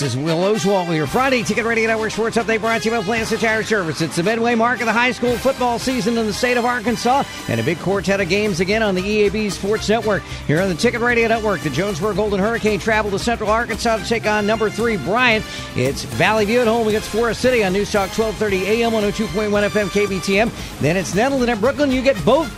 [0.01, 2.97] This is Will Oswalt with your Friday Ticket Radio Network Sports Update brought to you
[2.97, 4.01] by Plaza Tire Service.
[4.01, 7.23] It's the midway mark of the high school football season in the state of Arkansas
[7.47, 10.23] and a big quartet of games again on the EAB Sports Network.
[10.47, 14.03] Here on the Ticket Radio Network, the Jonesboro Golden Hurricane travel to Central Arkansas to
[14.03, 15.45] take on number three Bryant.
[15.75, 19.85] It's Valley View at home against Forest City on News Talk 1230 AM 102.1 FM
[19.89, 20.79] KBTM.
[20.79, 21.93] Then it's Nettleton at Brookland.
[21.93, 22.49] You get both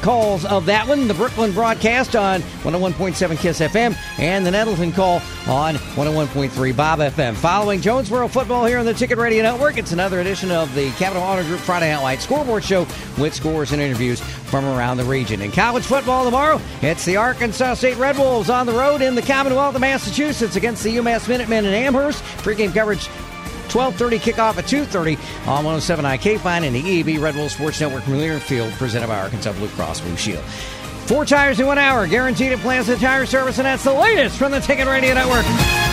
[0.00, 1.08] calls of that one.
[1.08, 5.20] The Brookland broadcast on 101.7 Kiss FM and the Nettleton call
[5.50, 7.34] on 101.3 Bob FM.
[7.34, 11.22] Following Jonesboro football here on the Ticket Radio Network, it's another edition of the Capital
[11.22, 12.86] Auto Group Friday Night Scoreboard Show
[13.18, 15.42] with scores and interviews from around the region.
[15.42, 19.22] In college football tomorrow, it's the Arkansas State Red Wolves on the road in the
[19.22, 22.22] Commonwealth of Massachusetts against the UMass Minutemen in Amherst.
[22.38, 23.08] Pre-game coverage
[23.70, 28.04] 12:30 kickoff at 2:30 on 107 IK Fine and the EAB Red Bull Sports Network
[28.04, 30.44] from Learfield, presented by Arkansas Blue Cross Blue Shield.
[31.10, 34.52] Four tires in one hour, guaranteed at Plaza Tire Service, and that's the latest from
[34.52, 35.89] the Ticket Radio Network.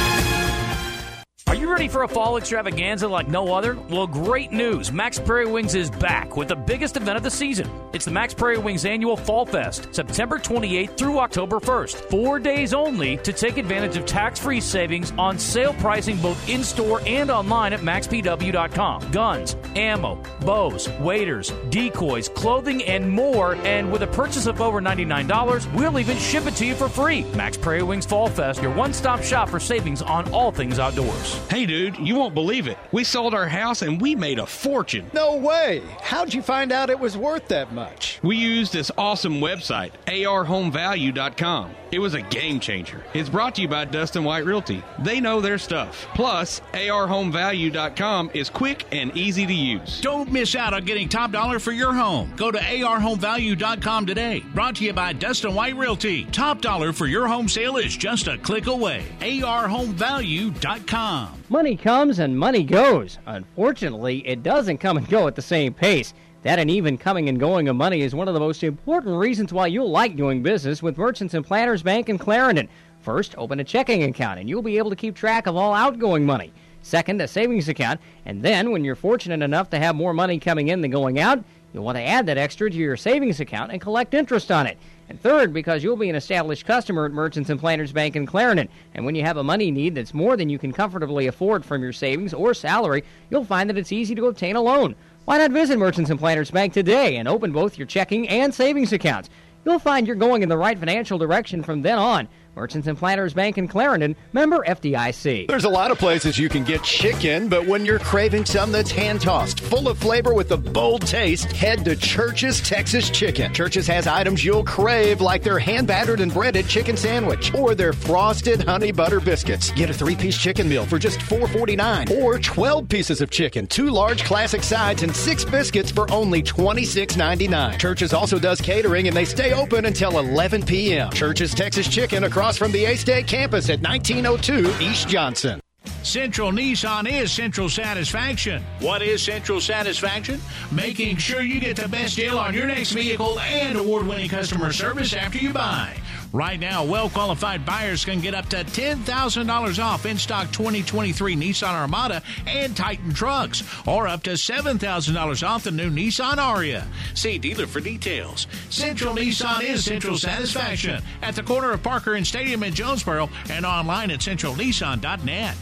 [1.47, 3.77] Are you ready for a fall extravaganza like no other?
[3.89, 4.91] Well, great news.
[4.91, 7.69] Mack's Prairie Wings is back with the biggest event of the season.
[7.93, 12.09] It's the Mack's Prairie Wings Annual Fall Fest, September 28th through October 1st.
[12.09, 16.65] Four days only to take advantage of tax free savings on sale pricing both in
[16.65, 19.09] store and online at mackspw.com.
[19.11, 23.55] Guns, ammo, bows, waders, decoys, clothing, and more.
[23.63, 27.23] And with a purchase of over $99, we'll even ship it to you for free.
[27.35, 31.36] Mack's Prairie Wings Fall Fest, your one stop shop for savings on all things outdoors.
[31.49, 32.77] Hey, dude, you won't believe it.
[32.91, 35.09] We sold our house and we made a fortune.
[35.13, 35.81] No way.
[36.01, 38.19] How'd you find out it was worth that much?
[38.21, 41.71] We used this awesome website, arhomevalue.com.
[41.91, 43.03] It was a game changer.
[43.13, 44.83] It's brought to you by Dustin White Realty.
[44.99, 46.07] They know their stuff.
[46.13, 50.01] Plus, arhomevalue.com is quick and easy to use.
[50.01, 52.33] Don't miss out on getting top dollar for your home.
[52.35, 54.43] Go to arhomevalue.com today.
[54.53, 56.25] Brought to you by Dustin White Realty.
[56.25, 59.05] Top dollar for your home sale is just a click away.
[59.19, 61.33] arhomevalue.com.
[61.49, 63.19] Money comes and money goes.
[63.25, 66.13] Unfortunately, it doesn't come and go at the same pace.
[66.47, 69.67] That uneven coming and going of money is one of the most important reasons why
[69.67, 72.69] you'll like doing business with Merchants and Planters Bank in Clarendon.
[73.01, 76.25] First, open a checking account and you'll be able to keep track of all outgoing
[76.25, 76.53] money.
[76.83, 77.99] Second, a savings account.
[78.25, 81.43] And then, when you're fortunate enough to have more money coming in than going out,
[81.73, 84.77] you'll want to add that extra to your savings account and collect interest on it.
[85.09, 88.69] And third, because you'll be an established customer at Merchants and Planters Bank in Clarendon.
[88.93, 91.83] And when you have a money need that's more than you can comfortably afford from
[91.83, 94.95] your savings or salary, you'll find that it's easy to obtain a loan.
[95.27, 98.93] Why not visit Merchants and Planters Bank today and open both your checking and savings
[98.93, 99.29] accounts?
[99.65, 102.29] You'll find you're going in the right financial direction from then on.
[102.57, 105.47] Merchants and Planters Bank in Clarendon, member FDIC.
[105.47, 108.89] There's a lot of places you can get chicken, but when you're craving some that's
[108.89, 113.53] hand tossed, full of flavor with a bold taste, head to Church's Texas Chicken.
[113.53, 117.93] Church's has items you'll crave, like their hand battered and breaded chicken sandwich or their
[117.93, 119.71] frosted honey butter biscuits.
[119.73, 123.91] Get a three piece chicken meal for just $4.49 or 12 pieces of chicken, two
[123.91, 127.77] large classic sides, and six biscuits for only $26.99.
[127.77, 131.11] Church's also does catering and they stay open until 11 p.m.
[131.11, 135.59] Church's Texas Chicken across from the A State campus at 1902 East Johnson.
[136.03, 138.63] Central Nissan is Central Satisfaction.
[138.79, 140.39] What is Central Satisfaction?
[140.71, 144.71] Making sure you get the best deal on your next vehicle and award winning customer
[144.71, 145.97] service after you buy.
[146.37, 151.73] Right now, well qualified buyers can get up to $10,000 off in stock 2023 Nissan
[151.73, 156.85] Armada and Titan trucks, or up to $7,000 off the new Nissan Ariya.
[157.15, 158.45] See dealer for details.
[158.69, 163.65] Central Nissan is Central Satisfaction at the corner of Parker and Stadium in Jonesboro and
[163.65, 165.57] online at centralnissan.net.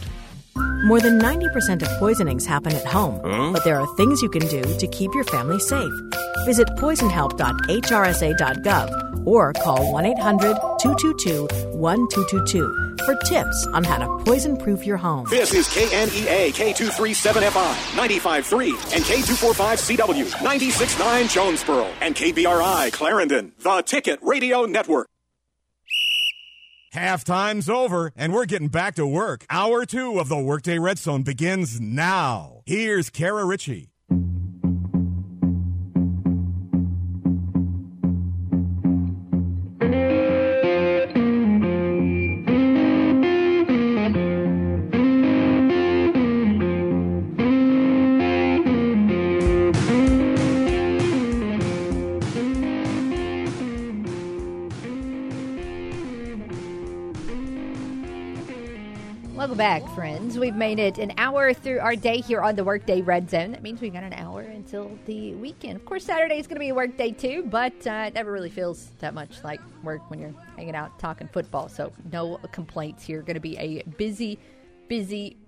[0.84, 3.18] More than 90% of poisonings happen at home,
[3.52, 5.92] but there are things you can do to keep your family safe.
[6.44, 11.46] Visit poisonhelp.hrsa.gov or call 1 800 222
[11.76, 15.26] 1222 for tips on how to poison proof your home.
[15.28, 24.64] This is KNEA K237FI 95.3 and K245CW 96.9 Jonesboro and KBRI Clarendon, the Ticket Radio
[24.66, 25.08] Network.
[26.96, 29.44] Halftime's over, and we're getting back to work.
[29.50, 32.62] Hour two of the Workday Red Zone begins now.
[32.64, 33.90] Here's Kara Richey.
[60.76, 60.98] Friends.
[60.98, 63.52] It an hour through our day here on the Workday Red Zone.
[63.52, 65.76] That means we've got an hour until the weekend.
[65.76, 68.30] Of course, Saturday is going to be a work day too, but uh, it never
[68.30, 71.68] really feels that much like work when you're hanging out talking football.
[71.68, 73.22] So, no complaints here.
[73.22, 74.38] Going to be a busy,
[74.86, 75.38] busy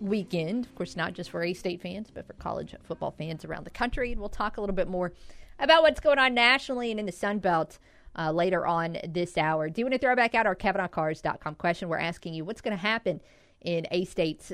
[0.00, 0.66] weekend.
[0.66, 3.70] Of course, not just for A State fans, but for college football fans around the
[3.70, 4.12] country.
[4.12, 5.12] And we'll talk a little bit more
[5.58, 7.78] about what's going on nationally and in the Sun Belt
[8.16, 9.68] uh, later on this hour.
[9.68, 11.88] Do you want to throw back out our CavenaughCars.com question?
[11.88, 13.20] We're asking you what's going to happen
[13.60, 14.52] in A State's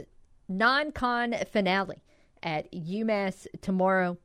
[0.49, 2.03] non con finale
[2.43, 4.19] at UMass tomorrow.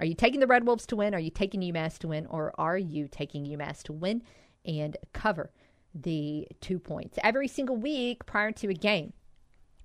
[0.00, 1.14] Are you taking the Red Wolves to win?
[1.14, 2.26] Are you taking UMass to win?
[2.26, 4.22] Or are you taking UMass to win
[4.64, 5.50] and cover
[5.94, 7.18] the two points?
[7.22, 9.12] Every single week prior to a game,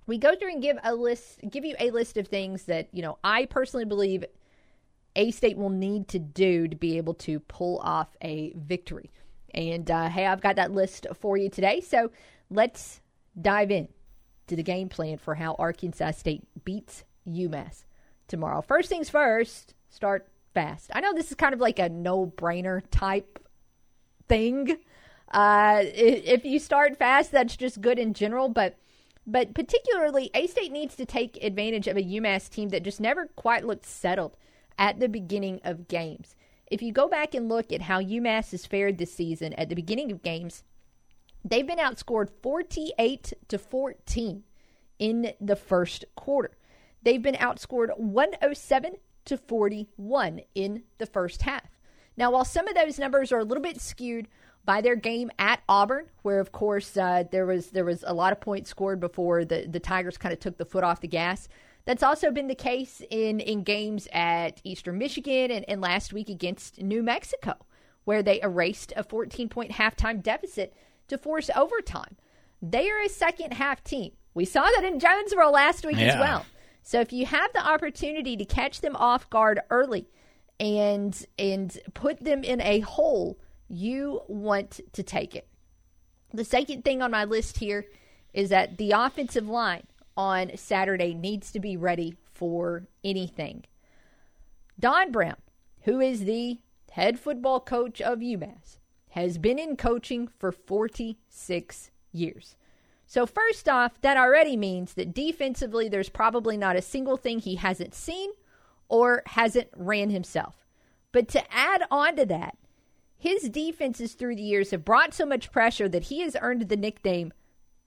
[0.06, 3.02] we go through and give a list, give you a list of things that, you
[3.02, 4.26] know, I personally believe
[5.16, 9.12] a State will need to do to be able to pull off a victory.
[9.54, 11.82] And uh, hey, I've got that list for you today.
[11.82, 12.12] So
[12.50, 13.02] let's
[13.40, 13.88] dive in
[14.48, 17.86] to the game plan for how Arkansas State beats UMass
[18.28, 18.62] tomorrow.
[18.62, 20.90] First things first, start fast.
[20.94, 23.40] I know this is kind of like a no brainer type
[24.28, 24.78] thing.
[25.32, 28.78] Uh, if you start fast, that's just good in general, but
[29.26, 33.28] but particularly, A State needs to take advantage of a UMass team that just never
[33.28, 34.36] quite looked settled
[34.78, 36.36] at the beginning of games.
[36.70, 39.76] If you go back and look at how UMass has fared this season at the
[39.76, 40.64] beginning of games,
[41.44, 44.44] they've been outscored 48 to 14
[45.00, 46.52] in the first quarter.
[47.04, 51.70] They've been outscored 107 to 41 in the first half.
[52.16, 54.28] Now, while some of those numbers are a little bit skewed
[54.66, 58.32] by their game at Auburn, where of course uh, there was there was a lot
[58.32, 61.50] of points scored before the the Tigers kind of took the foot off the gas.
[61.86, 66.30] That's also been the case in, in games at Eastern Michigan and, and last week
[66.30, 67.56] against New Mexico,
[68.06, 70.74] where they erased a 14 point halftime deficit
[71.08, 72.18] to force overtime.
[72.62, 74.12] They are a second half team.
[74.34, 76.14] We saw that in Jonesboro last week Yeah.
[76.14, 76.46] as well.
[76.82, 80.10] So if you have the opportunity to catch them off guard early
[80.60, 85.48] and and put them in a hole, you want to take it.
[86.34, 87.86] The second thing on my list here
[88.34, 89.84] is that the offensive line
[90.18, 93.66] on Saturday needs to be ready for anything.
[94.80, 95.38] Don Brown,
[95.82, 96.60] who is the
[96.92, 98.78] head football coach of UMass,
[99.14, 102.56] has been in coaching for 46 years.
[103.06, 107.56] So, first off, that already means that defensively, there's probably not a single thing he
[107.56, 108.32] hasn't seen
[108.90, 110.66] or hasn't ran himself.
[111.12, 112.58] But to add on to that,
[113.16, 116.76] his defenses through the years have brought so much pressure that he has earned the
[116.76, 117.34] nickname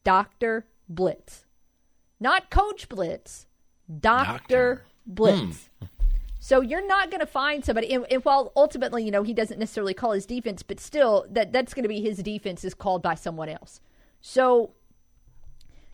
[0.05, 0.69] Dr.
[0.89, 1.45] Blitz.
[2.21, 3.47] Not Coach Blitz,
[4.01, 4.85] Dr.
[5.05, 5.13] Hmm.
[5.13, 5.71] Blitz.
[6.47, 9.59] So you're not going to find somebody, and, and while ultimately, you know, he doesn't
[9.59, 13.03] necessarily call his defense, but still, that that's going to be his defense is called
[13.03, 13.81] by someone else.
[14.21, 14.71] So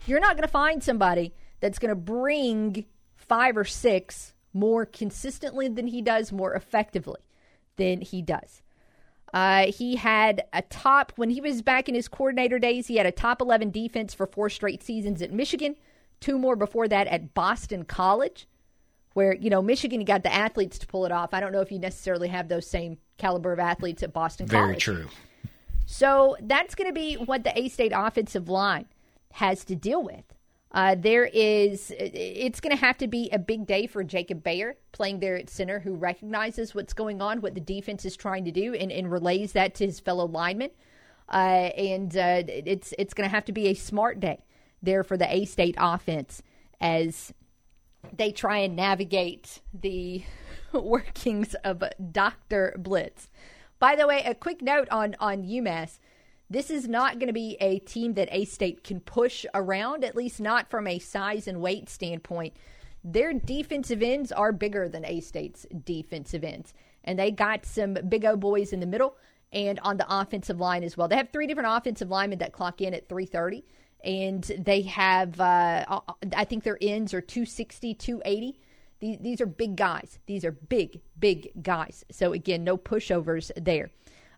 [0.05, 2.85] you're not going to find somebody that's going to bring
[3.17, 7.23] five or six more consistently than he does, more effectively
[7.77, 8.61] than he does.
[9.33, 13.07] Uh, he had a top, when he was back in his coordinator days, he had
[13.07, 15.77] a top 11 defense for four straight seasons at Michigan,
[16.21, 18.47] two more before that at Boston College,
[19.15, 21.35] where, you know, Michigan, you got the athletes to pull it off.
[21.35, 24.63] I don't know if you necessarily have those same caliber of athletes at Boston Very
[24.63, 24.85] College.
[24.85, 25.07] true.
[25.87, 28.87] So that's going to be what the A State offensive line
[29.33, 30.25] has to deal with.
[30.75, 34.77] Uh, there is, it's going to have to be a big day for Jacob Bayer
[34.93, 38.51] playing there at center, who recognizes what's going on, what the defense is trying to
[38.51, 40.71] do, and, and relays that to his fellow linemen.
[41.31, 44.45] Uh, and uh, it's it's going to have to be a smart day
[44.83, 46.43] there for the A State offense
[46.81, 47.35] as
[48.13, 50.23] they try and navigate the
[50.73, 53.31] workings of Doctor Blitz.
[53.79, 55.99] By the way, a quick note on on UMass.
[56.51, 60.15] This is not going to be a team that A State can push around, at
[60.15, 62.55] least not from a size and weight standpoint.
[63.03, 66.75] Their defensive ends are bigger than A State's defensive ends,
[67.05, 69.17] and they got some big O boys in the middle
[69.53, 71.09] and on the offensive line as well.
[71.09, 73.65] They have three different offensive linemen that clock in at 330,
[74.05, 76.01] and they have, uh,
[76.37, 78.61] I think their ends are 260, 280.
[79.01, 80.19] These, these are big guys.
[80.27, 82.05] These are big, big guys.
[82.11, 83.91] So, again, no pushovers there.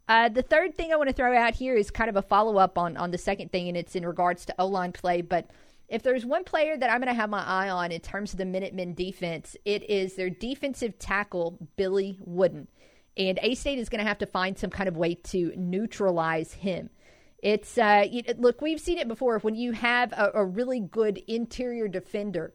[0.06, 2.58] Uh, the third thing I want to throw out here is kind of a follow
[2.58, 5.22] up on, on the second thing, and it's in regards to O line play.
[5.22, 5.48] But
[5.88, 8.38] if there's one player that I'm going to have my eye on in terms of
[8.38, 12.68] the Minutemen defense, it is their defensive tackle, Billy Wooden.
[13.16, 16.52] And A State is going to have to find some kind of way to neutralize
[16.52, 16.90] him.
[17.44, 18.06] It's uh,
[18.38, 19.38] look, we've seen it before.
[19.38, 22.54] When you have a, a really good interior defender,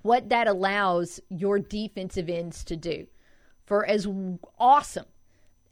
[0.00, 3.06] what that allows your defensive ends to do,
[3.66, 4.08] for as
[4.58, 5.04] awesome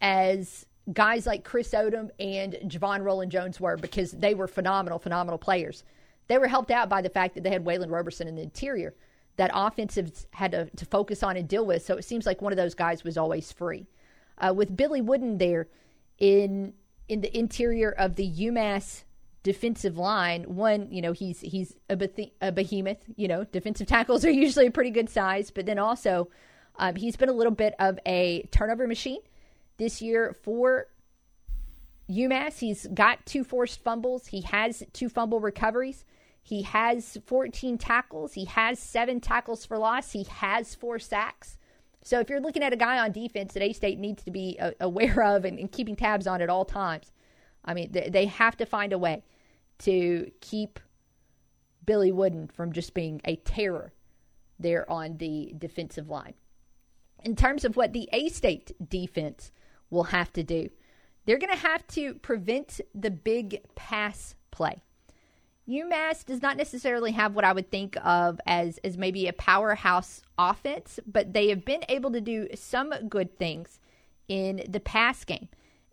[0.02, 5.82] as guys like Chris Odom and Javon Rolland-Jones were, because they were phenomenal, phenomenal players.
[6.28, 8.94] They were helped out by the fact that they had Waylon Roberson in the interior
[9.36, 11.86] that offensives had to, to, focus on and deal with.
[11.86, 13.86] So it seems like one of those guys was always free.
[14.36, 15.68] Uh, with Billy Wooden there
[16.18, 16.74] in
[17.10, 19.02] in the interior of the UMass
[19.42, 22.98] defensive line, one, you know, he's he's a, beth- a behemoth.
[23.16, 26.28] You know, defensive tackles are usually a pretty good size, but then also
[26.78, 29.20] um, he's been a little bit of a turnover machine
[29.76, 30.86] this year for
[32.08, 32.60] UMass.
[32.60, 34.28] He's got two forced fumbles.
[34.28, 36.04] He has two fumble recoveries.
[36.42, 38.34] He has 14 tackles.
[38.34, 40.12] He has seven tackles for loss.
[40.12, 41.58] He has four sacks.
[42.02, 44.56] So if you're looking at a guy on defense that A State needs to be
[44.60, 47.12] uh, aware of and, and, keeping tabs on at all times,
[47.64, 49.22] I mean, they, they have to find a way
[49.80, 50.80] to keep
[51.84, 53.92] Billy Wooden from just being a terror
[54.58, 56.34] there on the defensive line.
[57.22, 59.52] In terms of what the A State defense
[59.90, 60.70] will have to do,
[61.26, 64.82] they're going to have to prevent the big pass play.
[65.70, 70.22] UMass does not necessarily have what I would think of as, as maybe a powerhouse
[70.38, 73.78] offense, but they have been able to do some good things
[74.28, 75.48] in the pass game.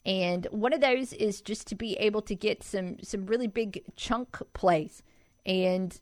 [0.06, 3.84] And one of those is just to be able to get some some really big
[3.98, 5.04] chunk plays.
[5.46, 6.00] And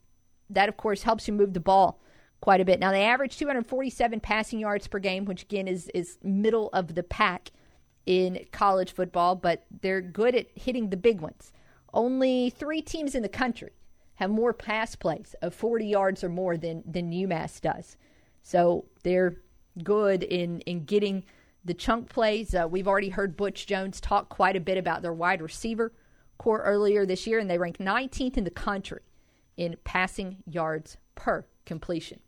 [0.49, 1.99] that of course helps you move the ball
[2.39, 2.79] quite a bit.
[2.79, 7.01] Now they average 247 passing yards per game, which again is is middle of the
[7.01, 7.51] pack
[8.05, 11.51] in college football, but they're good at hitting the big ones.
[11.95, 13.71] Only three teams in the country
[14.15, 17.95] have more pass plays of 40 yards or more than, than UMass does.
[18.43, 19.37] So they're
[19.83, 21.23] good in, in getting
[21.63, 22.53] the chunk plays.
[22.53, 25.93] Uh, we've already heard Butch Jones talk quite a bit about their wide receiver
[26.37, 29.01] corps earlier this year, and they rank 19th in the country
[29.57, 32.19] in passing yards per completion.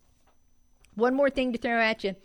[0.94, 2.16] One more thing to throw at you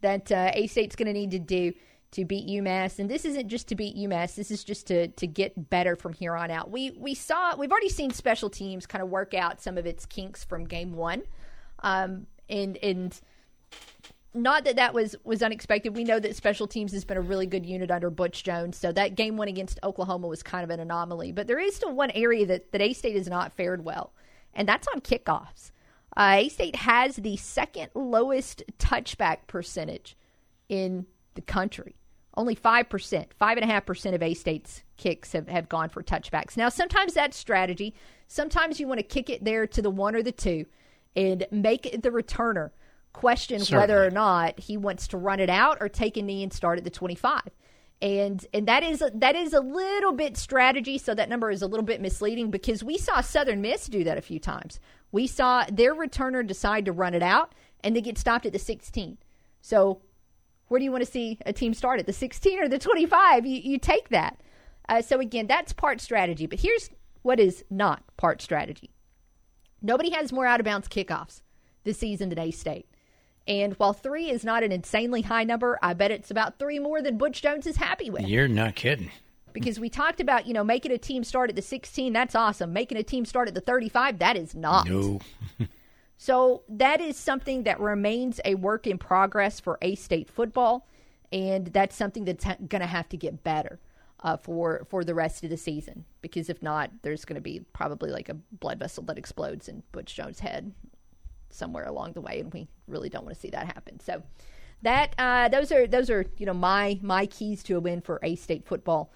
[0.00, 1.72] that uh, A State's going to need to do
[2.14, 4.34] to beat UMass, and this isn't just to beat UMass.
[4.34, 6.70] This is just to to get better from here on out.
[6.70, 10.06] We we saw we've already seen special teams kind of work out some of its
[10.06, 11.22] kinks from game one,
[11.82, 13.20] um, and and
[14.32, 15.96] not that that was was unexpected.
[15.96, 18.92] We know that special teams has been a really good unit under Butch Jones, so
[18.92, 21.32] that game one against Oklahoma was kind of an anomaly.
[21.32, 24.12] But there is still one area that that A State has not fared well,
[24.54, 25.70] and that's on kickoffs.
[26.16, 30.16] Uh, A State has the second lowest touchback percentage
[30.68, 31.96] in the country.
[32.36, 36.56] Only 5%, 5.5% of A State's kicks have, have gone for touchbacks.
[36.56, 37.94] Now, sometimes that's strategy.
[38.26, 40.66] Sometimes you want to kick it there to the one or the two
[41.14, 42.70] and make the returner
[43.12, 43.80] question Certainly.
[43.80, 46.78] whether or not he wants to run it out or take a knee and start
[46.78, 47.42] at the 25.
[48.02, 51.62] And and that is a, that is a little bit strategy, so that number is
[51.62, 54.80] a little bit misleading because we saw Southern Miss do that a few times.
[55.12, 57.54] We saw their returner decide to run it out
[57.84, 59.16] and they get stopped at the 16.
[59.62, 60.02] So
[60.68, 63.46] where do you want to see a team start at the 16 or the 25?
[63.46, 64.40] You, you take that.
[64.88, 66.46] Uh, so again, that's part strategy.
[66.46, 66.90] But here's
[67.22, 68.90] What is not part strategy?
[69.82, 71.42] Nobody has more out of bounds kickoffs
[71.84, 72.86] this season than A State.
[73.46, 77.02] And while three is not an insanely high number, I bet it's about three more
[77.02, 78.26] than Butch Jones is happy with.
[78.26, 79.10] You're not kidding.
[79.52, 82.72] Because we talked about, you know, making a team start at the 16, that's awesome.
[82.72, 84.88] Making a team start at the 35, that is not.
[84.88, 85.20] No.
[86.24, 90.88] So that is something that remains a work in progress for A State football,
[91.30, 93.78] and that's something that's ha- going to have to get better
[94.20, 96.06] uh, for for the rest of the season.
[96.22, 99.82] Because if not, there's going to be probably like a blood vessel that explodes in
[99.92, 100.72] Butch Jones' head
[101.50, 104.00] somewhere along the way, and we really don't want to see that happen.
[104.00, 104.22] So
[104.80, 108.18] that uh, those are those are you know my my keys to a win for
[108.22, 109.12] A State football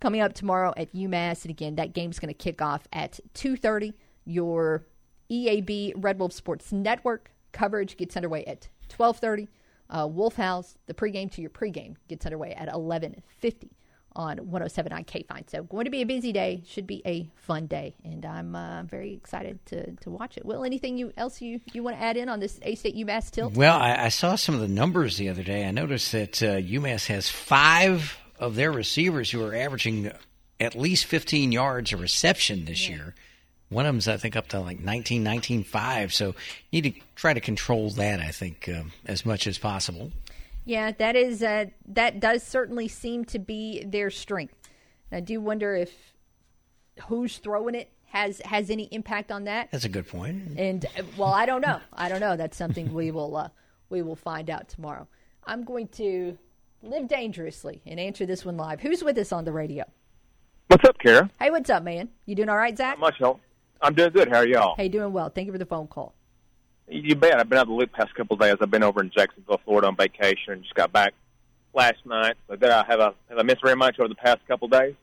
[0.00, 3.54] coming up tomorrow at UMass, and again that game's going to kick off at two
[3.54, 3.92] thirty.
[4.24, 4.86] Your
[5.30, 9.48] EAB Red Wolf Sports Network coverage gets underway at 12:30.
[9.90, 13.70] Uh, Wolf Howls, the pregame to your pregame gets underway at 11:50
[14.14, 15.48] on 107.9 KFIN.
[15.48, 18.82] So going to be a busy day, should be a fun day, and I'm uh,
[18.82, 20.44] very excited to to watch it.
[20.44, 23.30] Will anything you else you you want to add in on this A State UMass
[23.30, 23.54] tilt?
[23.54, 25.66] Well, I, I saw some of the numbers the other day.
[25.66, 30.10] I noticed that uh, UMass has five of their receivers who are averaging
[30.60, 33.14] at least 15 yards a reception this year.
[33.70, 36.14] One of them's, I think, up to like 19, 19, 5.
[36.14, 36.34] So
[36.70, 40.10] you need to try to control that, I think, um, as much as possible.
[40.64, 44.54] Yeah, that is uh, that does certainly seem to be their strength.
[45.10, 45.90] And I do wonder if
[47.06, 49.70] who's throwing it has has any impact on that.
[49.70, 50.58] That's a good point.
[50.58, 51.80] And uh, well, I don't know.
[51.92, 52.36] I don't know.
[52.36, 53.48] That's something we will uh,
[53.88, 55.08] we will find out tomorrow.
[55.46, 56.36] I'm going to
[56.82, 58.80] live dangerously and answer this one live.
[58.80, 59.84] Who's with us on the radio?
[60.68, 61.30] What's up, Kara?
[61.40, 62.10] Hey, what's up, man?
[62.26, 62.98] You doing all right, Zach?
[62.98, 63.40] Not much help.
[63.80, 64.28] I'm doing good.
[64.28, 64.74] How are y'all?
[64.76, 65.30] Hey, doing well.
[65.30, 66.14] Thank you for the phone call.
[66.88, 67.38] You bet.
[67.38, 68.56] I've been out of the loop past couple of days.
[68.60, 71.14] I've been over in Jacksonville, Florida, on vacation, and just got back
[71.74, 72.36] last night.
[72.48, 74.72] So did I have a have I missed very much over the past couple of
[74.72, 74.94] days?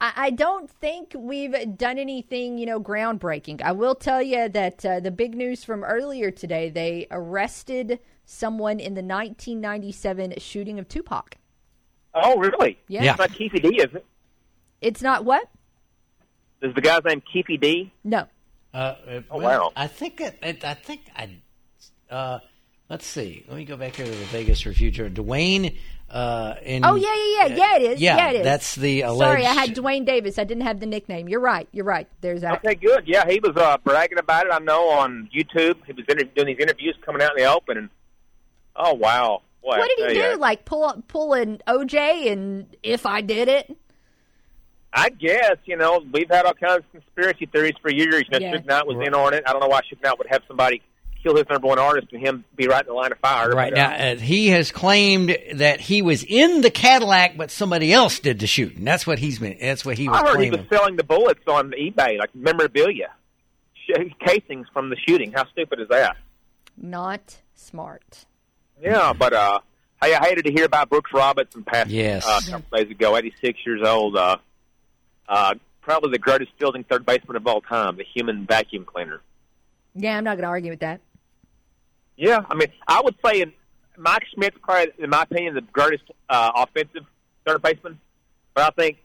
[0.00, 3.62] I, I don't think we've done anything, you know, groundbreaking.
[3.62, 8.80] I will tell you that uh, the big news from earlier today, they arrested someone
[8.80, 11.36] in the 1997 shooting of Tupac.
[12.14, 12.78] Oh, really?
[12.88, 13.10] Yeah.
[13.10, 14.06] It's not Keffe D, is it?
[14.80, 15.48] It's not what?
[16.64, 17.92] Is the guy's name Keffe D?
[18.02, 18.26] No.
[18.72, 18.94] Uh,
[19.30, 19.72] Oh, well, wow.
[19.76, 21.36] I think it, it, I think I.
[22.10, 22.38] Uh,
[22.88, 23.44] let's see.
[23.46, 25.08] Let me go back here to the Vegas for future.
[25.08, 25.76] Duane.
[26.10, 27.76] Uh, in, Oh yeah, yeah, yeah, yeah.
[27.76, 28.00] It is.
[28.00, 28.44] Yeah, Yeah, it is.
[28.44, 30.38] that's the Sorry, I had Duane Davis.
[30.38, 31.28] I didn't have the nickname.
[31.28, 31.68] You're right.
[31.72, 32.08] You're right.
[32.20, 32.64] There's that.
[32.64, 33.04] Okay, good.
[33.06, 34.52] Yeah, he was uh, bragging about it.
[34.52, 35.76] I know on YouTube.
[35.86, 37.88] He was inter- doing these interviews coming out in the open, and
[38.76, 40.20] oh wow, Boy, What did he do?
[40.20, 43.76] ya, Like pull pull an OJ and if I did it?
[44.96, 48.24] I guess you know we've had all kinds of conspiracy theories for years.
[48.30, 48.54] You know, Yeah.
[48.56, 49.42] Suge Knight was in on it.
[49.46, 50.82] I don't know why Suge Knight would have somebody
[51.22, 53.48] kill his number one artist and him be right in the line of fire.
[53.50, 57.50] Right But, uh, now, uh, he has claimed that he was in the Cadillac, but
[57.50, 58.84] somebody else did the shooting.
[58.84, 59.56] That's what he's been.
[59.58, 60.52] That's what he was I heard claiming.
[60.52, 63.10] he was selling the bullets on eBay, like memorabilia,
[64.24, 65.32] casings from the shooting.
[65.32, 66.16] How stupid is that?
[66.76, 68.26] Not smart.
[68.82, 69.60] Yeah, but uh,
[70.02, 72.26] hey, I hated to hear about Brooks Robinson passed Yes.
[72.26, 73.16] uh, a couple days ago.
[73.16, 74.16] Eighty-six years old.
[74.16, 74.36] Uh,
[75.28, 79.20] uh, probably the greatest fielding third baseman of all time, the human vacuum cleaner.
[79.94, 81.00] Yeah, I'm not going to argue with that.
[82.16, 83.52] Yeah, I mean, I would say in,
[83.96, 87.04] Mike Schmidt's probably, in my opinion, the greatest uh, offensive
[87.46, 87.98] third baseman.
[88.54, 88.98] But I think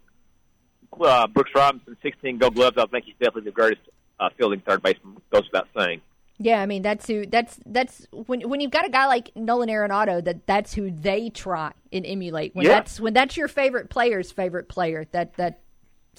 [1.00, 2.78] uh, Brooks Robinson, 16 Gold Gloves.
[2.78, 3.82] I think he's definitely the greatest
[4.20, 5.18] uh, fielding third baseman.
[5.32, 6.02] Goes without saying.
[6.42, 9.68] Yeah, I mean that's who that's that's when when you've got a guy like Nolan
[9.68, 12.56] Arenado that that's who they try and emulate.
[12.56, 12.76] When Yeah.
[12.76, 15.60] that's when that's your favorite player's favorite player, that that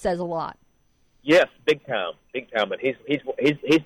[0.01, 0.59] says a lot.
[1.23, 2.73] Yes, big time, big time.
[2.73, 3.83] And he's he's he's he's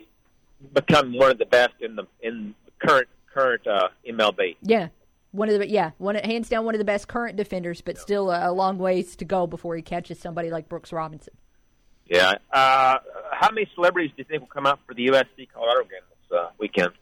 [0.72, 4.56] become one of the best in the in the current current uh, MLB.
[4.62, 4.88] Yeah.
[5.32, 8.30] One of the yeah, one hands down one of the best current defenders, but still
[8.30, 11.34] a, a long ways to go before he catches somebody like Brooks Robinson.
[12.06, 12.34] Yeah.
[12.52, 12.98] Uh,
[13.32, 16.00] how many celebrities do you think will come out for the USC Colorado game
[16.30, 16.92] this uh, weekend?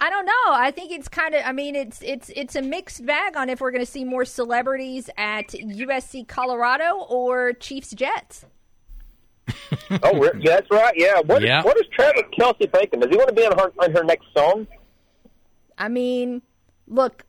[0.00, 0.32] I don't know.
[0.48, 1.42] I think it's kind of.
[1.44, 4.24] I mean, it's it's it's a mixed bag on if we're going to see more
[4.24, 8.46] celebrities at USC Colorado or Chiefs Jets.
[10.02, 10.94] oh, yeah, that's right.
[10.96, 11.20] Yeah.
[11.20, 11.62] What, Yeah.
[11.62, 13.00] what is Travis Kelce thinking?
[13.00, 14.66] Does he want to be on her on her next song?
[15.76, 16.42] I mean,
[16.86, 17.24] look,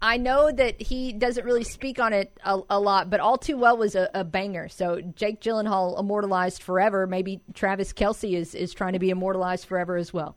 [0.00, 3.56] I know that he doesn't really speak on it a, a lot, but All Too
[3.56, 4.68] Well was a, a banger.
[4.68, 7.06] So Jake Gyllenhaal immortalized forever.
[7.06, 10.36] Maybe Travis Kelce is is trying to be immortalized forever as well.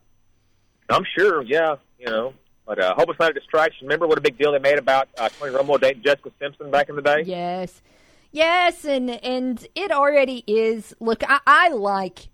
[0.88, 1.42] I'm sure.
[1.42, 1.76] Yeah.
[1.98, 2.34] You know.
[2.66, 3.86] But uh, hope it's not a distraction.
[3.86, 6.90] Remember what a big deal they made about uh, Tony Romo dating Jessica Simpson back
[6.90, 7.22] in the day?
[7.24, 7.80] Yes.
[8.30, 10.94] Yes, and and it already is.
[11.00, 12.28] Look, I, I like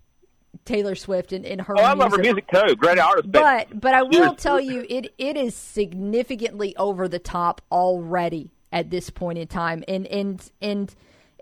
[0.65, 2.75] Taylor Swift and, and her Oh, I love her music too.
[2.75, 3.31] Great artist.
[3.31, 8.89] But but I will tell you, it it is significantly over the top already at
[8.89, 10.93] this point in time, and and and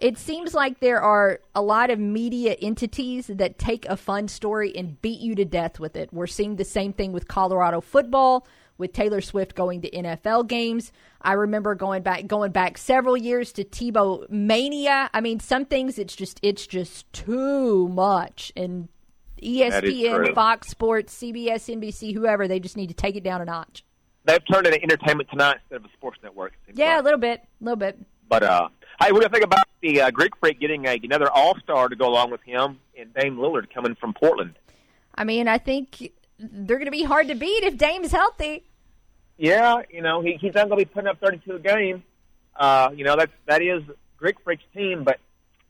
[0.01, 4.75] It seems like there are a lot of media entities that take a fun story
[4.75, 6.11] and beat you to death with it.
[6.11, 8.45] We're seeing the same thing with Colorado football,
[8.83, 10.91] with Taylor Swift going to NFL games.
[11.21, 15.09] I remember going back going back several years to Tebow mania.
[15.13, 18.51] I mean, some things it's just it's just too much.
[18.57, 18.89] And
[19.41, 23.85] ESPN, Fox Sports, CBS, NBC, whoever, they just need to take it down a notch.
[24.25, 26.51] They've turned it into Entertainment Tonight instead of a sports network.
[26.73, 27.97] Yeah, a little bit, a little bit.
[28.27, 28.67] But uh,
[29.01, 31.87] hey, what do you think about the uh, Greek Freak getting a, another All Star
[31.87, 34.59] to go along with him and Dame Lillard coming from Portland?
[35.15, 38.65] I mean, I think they're going to be hard to beat if Dame's healthy.
[39.37, 42.03] Yeah, you know he, he's not going to be putting up 32 a game.
[42.55, 43.81] Uh, you know that that is
[44.17, 45.19] Greek Freak's team, but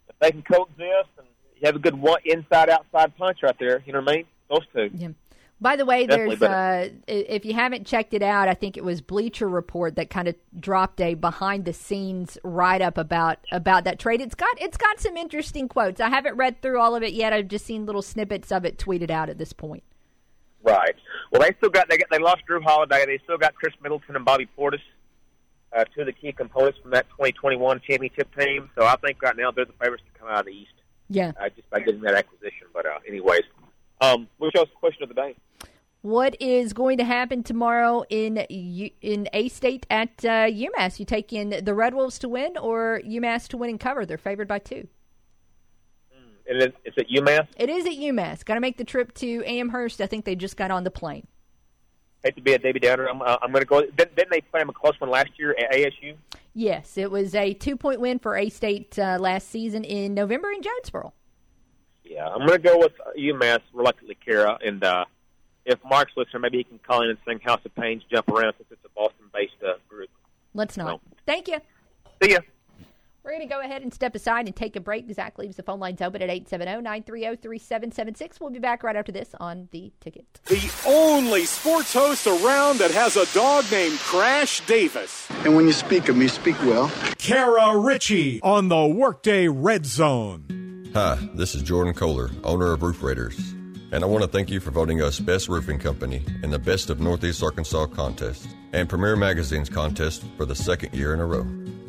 [0.09, 3.81] if they can coexist and you have a good one inside outside punch right there,
[3.85, 4.25] you know what I mean?
[4.49, 4.89] Those two.
[4.93, 5.09] Yeah.
[5.63, 8.83] By the way, Definitely there's uh, if you haven't checked it out, I think it
[8.83, 13.85] was Bleacher Report that kind of dropped a behind the scenes write up about about
[13.85, 14.19] that trade.
[14.19, 16.01] It's got it's got some interesting quotes.
[16.01, 17.31] I haven't read through all of it yet.
[17.31, 19.83] I've just seen little snippets of it tweeted out at this point.
[20.63, 20.95] Right.
[21.31, 23.05] Well, they still got they got, they lost Jrue Holiday.
[23.05, 24.81] They still got Khris Middleton and Bobby Portis,
[25.75, 28.69] uh, two of the key components from that 2021 championship team.
[28.77, 30.73] So I think right now they're the favorites to come out of the East.
[31.09, 31.33] Yeah.
[31.39, 32.67] Uh, just by getting that acquisition.
[32.73, 33.43] But uh, anyways,
[33.99, 35.35] um, what's the question of the day?
[36.01, 40.99] What is going to happen tomorrow in in A State at uh, UMass?
[40.99, 44.05] You take in the Red Wolves to win or UMass to win and cover?
[44.05, 44.87] They're favored by two.
[46.47, 47.47] And it, it's at UMass.
[47.57, 48.43] It is at UMass.
[48.43, 50.01] Got to make the trip to Amherst.
[50.01, 51.27] I think they just got on the plane.
[52.23, 53.07] Hate to be a Davy Downer.
[53.07, 53.81] I'm, uh, I'm going to go.
[53.81, 56.15] Didn't, didn't they play them a close one last year at ASU?
[56.53, 60.51] Yes, it was a two point win for A State uh, last season in November
[60.51, 61.13] in Jonesboro.
[62.03, 64.57] Yeah, I'm going to go with UMass reluctantly, Kara.
[64.63, 65.05] And uh,
[65.65, 68.53] if Mark's listening, maybe he can call in and sing House of Pains, jump around
[68.57, 70.09] since it's a Boston-based uh, group.
[70.53, 71.01] Let's not.
[71.25, 71.57] Thank you.
[72.21, 72.39] See ya.
[73.23, 75.09] We're going to go ahead and step aside and take a break.
[75.13, 78.41] Zach leaves the phone lines open at 870-930-3776.
[78.41, 80.41] We'll be back right after this on The Ticket.
[80.47, 85.25] The only sports host around that has a dog named Crash Davis.
[85.45, 86.91] And when you speak of me, speak well.
[87.17, 90.91] Kara Richey on the Workday Red Zone.
[90.93, 93.39] Hi, this is Jordan Kohler, owner of Roof Raiders.
[93.93, 96.89] And I want to thank you for voting us Best Roofing Company in the Best
[96.89, 101.47] of Northeast Arkansas contest and Premier Magazine's contest for the second year in a row.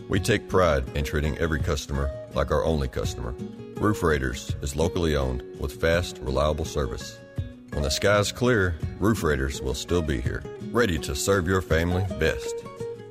[0.08, 3.34] We take pride in treating every customer like our only customer.
[3.76, 7.18] Roof Raiders is locally owned with fast, reliable service.
[7.70, 12.04] When the sky's clear, Roof Raiders will still be here, ready to serve your family
[12.20, 12.54] best.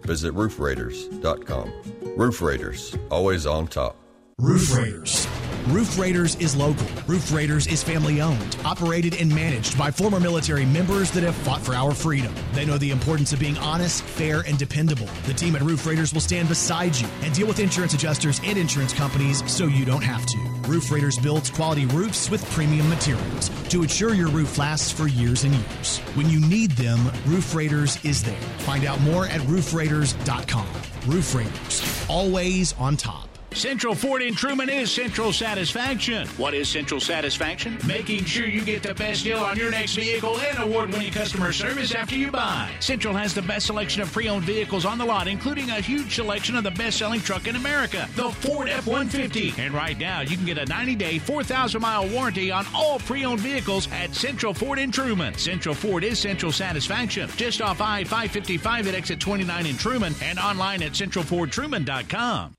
[0.03, 1.74] Visit roofraiders.com.
[2.15, 3.98] Roof Raiders, always on top.
[4.38, 5.28] Roof Raiders.
[5.68, 6.85] Roof Raiders is local.
[7.07, 11.61] Roof Raiders is family owned, operated, and managed by former military members that have fought
[11.61, 12.35] for our freedom.
[12.52, 15.07] They know the importance of being honest, fair, and dependable.
[15.26, 18.57] The team at Roof Raiders will stand beside you and deal with insurance adjusters and
[18.57, 20.38] insurance companies so you don't have to.
[20.68, 25.45] Roof Raiders builds quality roofs with premium materials to ensure your roof lasts for years
[25.45, 25.99] and years.
[26.15, 28.35] When you need them, Roof Raiders is there.
[28.60, 30.68] Find out more at roofraiders.com.
[31.07, 33.32] Roof Raiders, always on top.
[33.56, 36.28] Central Ford in Trumann is Central Satisfaction.
[36.38, 37.78] What is Central Satisfaction?
[37.88, 41.54] Making sure you get the best deal on your next vehicle and award winning customer
[41.54, 42.72] service after you buy.
[42.80, 46.16] Central has the best selection of pre owned vehicles on the lot, including a huge
[46.16, 49.54] selection of the best selling truck in America, the Ford F 150.
[49.62, 53.24] And right now, you can get a 90 day, 4,000 mile warranty on all pre
[53.24, 55.38] owned vehicles at Central Ford in Trumann.
[55.38, 60.40] Central Ford is Central Satisfaction, just off I 555 at exit 29 in Trumann and
[60.40, 62.56] online at centralfordtruman.com.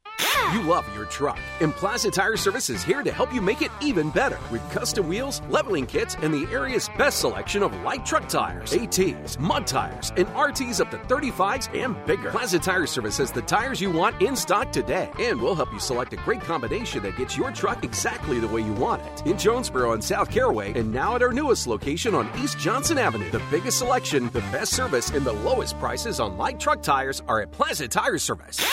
[0.53, 3.73] You love your truck, and Plaza Tire Service is here to help you make it
[3.81, 8.29] even better with custom wheels, leveling kits, and the area's best selection of light truck
[8.29, 12.31] tires, ATs, mud tires, and RTs up to 35s and bigger.
[12.31, 15.81] Plaza Tire Service has the tires you want in stock today, and we'll help you
[15.81, 19.27] select a great combination that gets your truck exactly the way you want it.
[19.27, 23.31] In Jonesboro and South Caraway, and now at our newest location on East Johnson Avenue.
[23.31, 27.41] The biggest selection, the best service, and the lowest prices on light truck tires are
[27.41, 28.65] at Plaza Tire Service.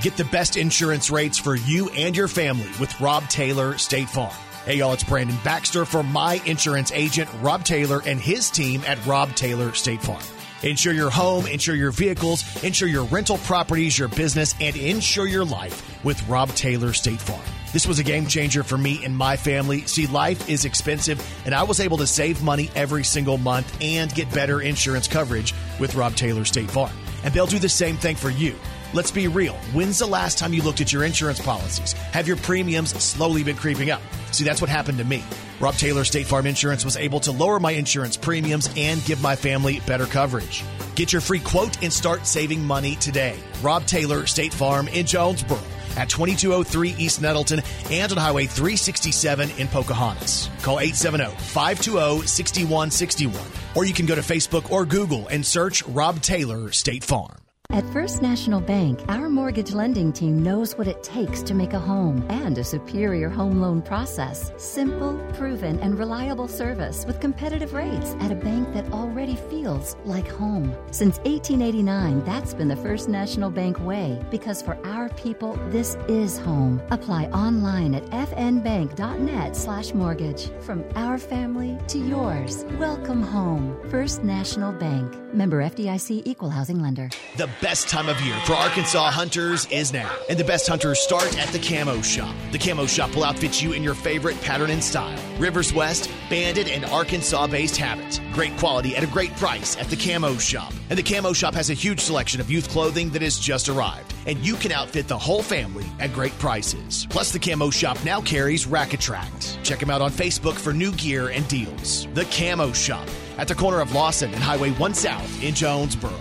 [0.00, 4.34] Get the best insurance rates for you and your family with Rob Taylor State Farm.
[4.64, 9.04] Hey, y'all, it's Brandon Baxter for my insurance agent, Rob Taylor, and his team at
[9.06, 10.22] Rob Taylor State Farm.
[10.62, 15.44] Insure your home, insure your vehicles, insure your rental properties, your business, and insure your
[15.44, 17.42] life with Rob Taylor State Farm.
[17.72, 19.80] This was a game changer for me and my family.
[19.86, 24.14] See, life is expensive, and I was able to save money every single month and
[24.14, 26.92] get better insurance coverage with Rob Taylor State Farm.
[27.24, 28.54] And they'll do the same thing for you.
[28.94, 29.54] Let's be real.
[29.72, 31.94] When's the last time you looked at your insurance policies?
[32.12, 34.02] Have your premiums slowly been creeping up?
[34.32, 35.24] See, that's what happened to me.
[35.60, 39.34] Rob Taylor State Farm Insurance was able to lower my insurance premiums and give my
[39.34, 40.62] family better coverage.
[40.94, 43.38] Get your free quote and start saving money today.
[43.62, 45.58] Rob Taylor State Farm in Jonesboro.
[45.96, 50.50] at 2203 East Nettleton and on Highway 367 in Pocahontas.
[50.62, 57.04] Call 870-520-6161 or you can go to Facebook or Google and search Rob Taylor State
[57.04, 57.41] Farm.
[57.72, 61.78] At First National Bank, our mortgage lending team knows what it takes to make a
[61.78, 64.52] home and a superior home loan process.
[64.58, 70.28] Simple, proven, and reliable service with competitive rates at a bank that already feels like
[70.28, 70.76] home.
[70.90, 76.36] Since 1889, that's been the First National Bank way because for our people, this is
[76.36, 76.82] home.
[76.90, 80.50] Apply online at fnbank.net slash mortgage.
[80.60, 83.80] From our family to yours, welcome home.
[83.88, 85.16] First National Bank.
[85.32, 87.08] Member FDIC Equal Housing Lender.
[87.38, 91.38] The best time of year for Arkansas hunters is now, and the best hunters start
[91.38, 92.34] at the Camo Shop.
[92.50, 95.16] The Camo Shop will outfit you in your favorite pattern and style.
[95.38, 98.20] Rivers West, Bandit, and Arkansas based habits.
[98.32, 100.72] Great quality at a great price at the Camo Shop.
[100.90, 104.12] And the Camo Shop has a huge selection of youth clothing that has just arrived,
[104.26, 107.06] and you can outfit the whole family at great prices.
[107.10, 108.90] Plus, the Camo Shop now carries Rack.
[108.90, 112.08] Check them out on Facebook for new gear and deals.
[112.14, 113.06] The Camo Shop
[113.38, 116.12] at the corner of Lawson and Highway 1 South in Jonesboro.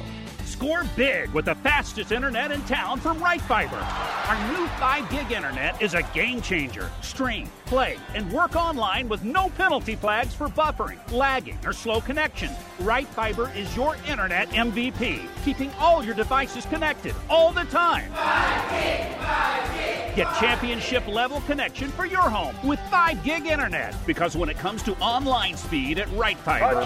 [0.61, 3.77] Score big with the fastest internet in town from Right Fiber.
[3.77, 6.87] Our new 5 gig internet is a game changer.
[7.01, 12.51] Stream, play, and work online with no penalty flags for buffering, lagging, or slow connection.
[12.79, 18.11] Right Fiber is your internet MVP, keeping all your devices connected all the time.
[18.11, 23.95] 5 gig, 5 gig, Get championship level connection for your home with 5 gig internet
[24.05, 26.81] because when it comes to online speed at Right Fiber,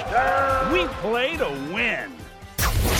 [0.71, 2.09] we play to win.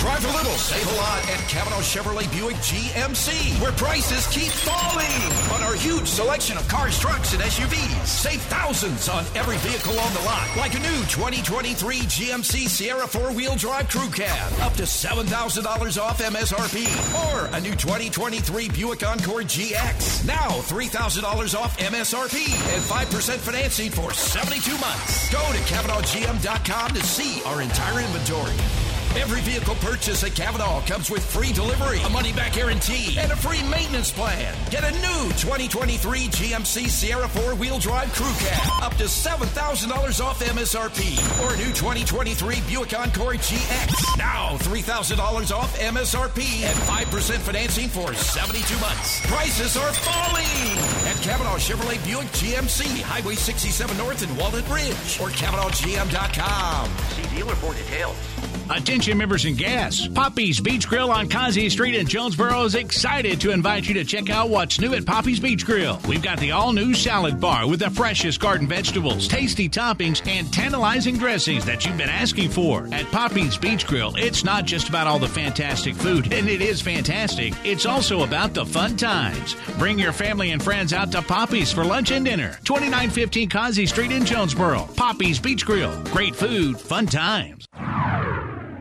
[0.01, 5.21] Drive a little, save a lot at Cavenaugh Chevrolet Buick GMC, where prices keep falling
[5.53, 8.05] on our huge selection of cars, trucks, and SUVs.
[8.05, 13.55] Save thousands on every vehicle on the lot, like a new 2023 GMC Sierra four-wheel
[13.55, 16.85] drive crew cab, up to $7,000 off MSRP,
[17.31, 24.11] or a new 2023 Buick Encore GX, now $3,000 off MSRP and 5% financing for
[24.13, 25.31] 72 months.
[25.31, 28.84] Go to CavenaughGM.com to see our entire inventory.
[29.17, 33.35] Every vehicle purchase at Cavenaugh comes with free delivery, a money back guarantee, and a
[33.35, 34.53] free maintenance plan.
[34.69, 40.41] Get a new 2023 GMC Sierra four wheel drive crew cab, up to $7,000 off
[40.41, 41.15] MSRP,
[41.45, 48.13] or a new 2023 Buick Encore GX, now $3,000 off MSRP and 5% financing for
[48.13, 49.25] 72 months.
[49.27, 50.77] Prices are falling
[51.07, 56.91] at Cavenaugh Chevrolet Buick GMC, Highway 67 North in Walnut Ridge, or CavenaughGM.com.
[57.15, 58.54] See dealer for details.
[58.69, 60.07] Attention members and guests.
[60.07, 64.29] Poppy's Beach Grill on Kazi Street in Jonesboro is excited to invite you to check
[64.29, 65.99] out what's new at Poppy's Beach Grill.
[66.07, 70.51] We've got the all new salad bar with the freshest garden vegetables, tasty toppings, and
[70.51, 72.87] tantalizing dressings that you've been asking for.
[72.91, 76.81] At Poppy's Beach Grill, it's not just about all the fantastic food, and it is
[76.81, 77.53] fantastic.
[77.63, 79.55] It's also about the fun times.
[79.77, 82.57] Bring your family and friends out to Poppy's for lunch and dinner.
[82.63, 84.89] 2915 Kazi Street in Jonesboro.
[84.95, 85.95] Poppy's Beach Grill.
[86.05, 87.67] Great food, fun times.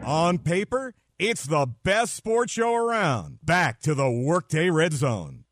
[0.04, 3.38] On paper, it's the best sports show around.
[3.42, 5.44] Back to the Workday Red Zone.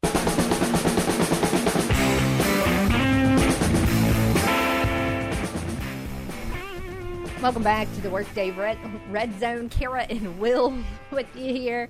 [7.41, 8.77] Welcome back to the Workday Red,
[9.11, 9.71] Red Zone.
[9.71, 10.77] Kara and Will
[11.11, 11.89] with you here.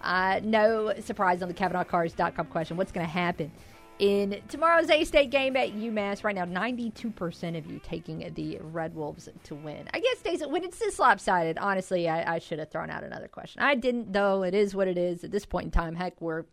[0.00, 2.76] Uh, no surprise on the CavenaughCars.com question.
[2.76, 3.52] What's going to happen
[4.00, 6.24] in tomorrow's A State game at UMass?
[6.24, 9.88] Right now, 92% of you taking the Red Wolves to win.
[9.92, 13.28] I guess, Days, when it's this lopsided, honestly, I, I should have thrown out another
[13.28, 13.62] question.
[13.62, 14.42] I didn't, though.
[14.42, 15.94] It is what it is at this point in time.
[15.94, 16.44] Heck, we're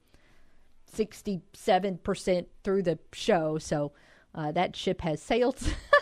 [0.93, 3.93] 67% through the show, so
[4.35, 5.57] uh, that ship has sailed.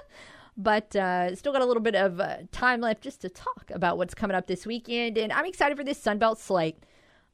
[0.58, 4.00] but uh, still got a little bit of uh, time left just to talk about
[4.00, 5.18] what's coming up this weekend.
[5.18, 6.78] And I'm excited for this Sunbelt slate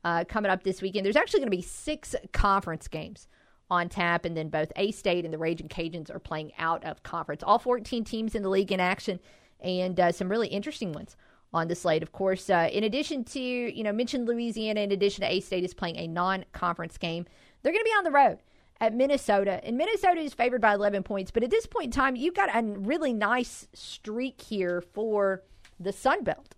[0.03, 1.05] uh, coming up this weekend.
[1.05, 3.29] There's actually going to be six conference games
[3.71, 7.01] on tap, and then both A State and the Raging Cajuns are playing out of
[7.01, 7.41] conference.
[7.41, 9.19] All 14 teams in the league in action,
[9.61, 11.15] and uh, some really interesting ones
[11.53, 12.03] on the slate.
[12.03, 15.63] Of course, uh, in addition to you know mentioned Louisiana, in addition to A State
[15.63, 17.25] is playing a non-conference game.
[17.63, 18.39] They're going to be on the road
[18.81, 19.63] at Minnesota.
[19.63, 21.29] And Minnesota is favored by 11 points.
[21.29, 25.43] But at this point in time, you've got a really nice streak here for
[25.79, 26.55] the Sun Belt.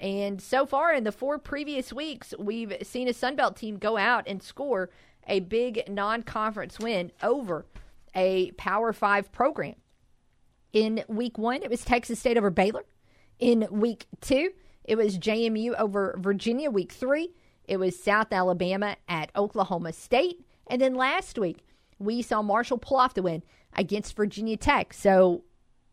[0.00, 3.96] And so far in the four previous weeks, we've seen a Sun Belt team go
[3.96, 4.90] out and score
[5.26, 7.66] a big non conference win over
[8.14, 9.74] a Power Five program.
[10.72, 12.84] In week one, it was Texas State over Baylor.
[13.38, 14.50] In week two,
[14.84, 16.70] it was JMU over Virginia.
[16.70, 17.30] Week three,
[17.64, 20.44] it was South Alabama at Oklahoma State.
[20.66, 21.58] And then last week,
[21.98, 23.42] we saw Marshall pull off the win
[23.74, 24.92] against Virginia Tech.
[24.92, 25.44] So,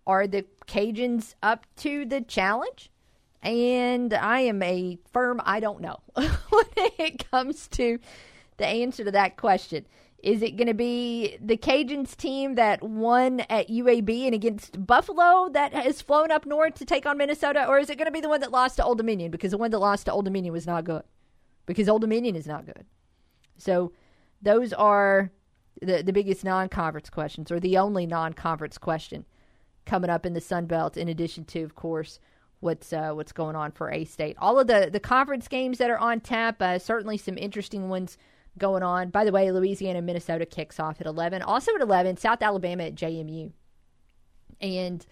[0.05, 2.91] are the Cajuns up to the challenge?
[3.41, 7.99] And I am a firm I don't know when it comes to
[8.57, 9.85] the answer to that question.
[10.23, 15.49] Is it going to be the Cajuns team that won at UAB and against Buffalo
[15.49, 17.67] that has flown up north to take on Minnesota?
[17.67, 19.31] Or is it going to be the one that lost to Old Dominion?
[19.31, 21.03] Because the one that lost to Old Dominion was not good.
[21.65, 22.85] Because Old Dominion is not good.
[23.57, 23.91] So
[24.41, 25.29] those are
[25.81, 29.25] the, the biggest non conference questions, or the only non conference question
[29.85, 32.19] coming up in the Sun Belt, in addition to, of course,
[32.61, 34.37] what's uh, what's going on for A State.
[34.39, 38.17] All of the, the conference games that are on tap, uh, certainly some interesting ones
[38.57, 39.09] going on.
[39.09, 41.41] By the way, Louisiana Minnesota kicks off at 11.
[41.41, 43.51] Also at 11, South Alabama at JMU.
[44.61, 45.05] And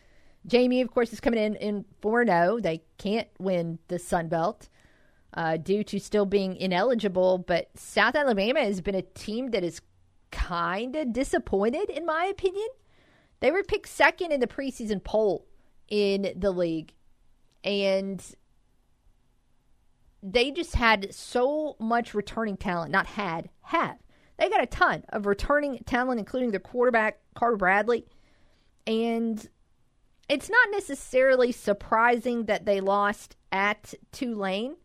[0.48, 2.60] JMU, of course, is coming in in 4 0.
[2.60, 4.70] They can't win the Sun Belt
[5.34, 7.40] uh, due to still being ineligible.
[7.40, 9.82] But South Alabama has been a team that is
[10.32, 12.68] kind of disappointed, in my opinion.
[13.40, 15.48] They were picked second in the preseason poll
[15.88, 16.94] in the league.
[17.64, 18.24] And
[20.24, 22.92] they just had so much returning talent.
[22.92, 23.98] Not had, have.
[24.38, 28.06] They got a ton of returning talent, including their quarterback, Carter Bradley.
[28.88, 29.48] And
[30.30, 34.76] it's not necessarily surprising that they lost at Tulane,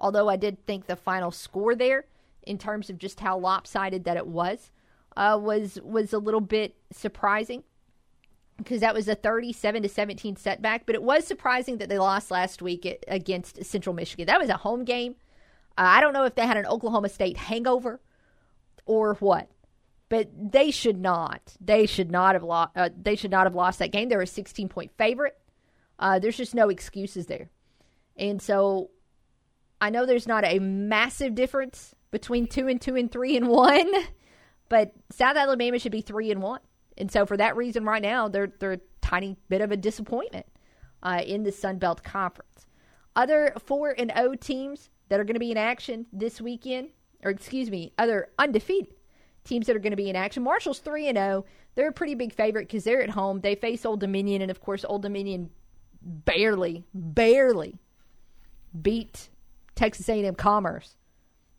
[0.00, 2.06] although I did think the final score there,
[2.42, 4.70] in terms of just how lopsided that it was,
[5.16, 7.62] uh, was was a little bit surprising
[8.58, 10.86] because that was a 37 to 17 setback.
[10.86, 14.26] But it was surprising that they lost last week against Central Michigan.
[14.26, 15.16] That was a home game.
[15.76, 18.00] Uh, I don't know if they had an Oklahoma State hangover
[18.86, 19.50] or what,
[20.08, 21.54] but they should not.
[21.60, 22.70] They should not have lost.
[22.76, 24.08] Uh, they should not have lost that game.
[24.08, 25.36] They're a 16 point favorite.
[25.98, 27.50] Uh, there's just no excuses there,
[28.16, 28.90] and so
[29.80, 33.92] I know there's not a massive difference between two and two and three and one,
[34.68, 36.60] but South Alabama should be three and one.
[36.96, 40.46] And so for that reason, right now they're they're a tiny bit of a disappointment
[41.02, 42.66] uh, in the Sun Belt Conference.
[43.16, 46.88] Other four and O teams that are going to be in action this weekend,
[47.22, 48.94] or excuse me, other undefeated
[49.44, 50.42] teams that are going to be in action.
[50.42, 51.44] Marshall's three and zero.
[51.74, 53.40] They're a pretty big favorite because they're at home.
[53.40, 55.50] They face Old Dominion, and of course, Old Dominion
[56.02, 57.78] barely, barely
[58.80, 59.28] beat
[59.74, 60.96] Texas A&M Commerce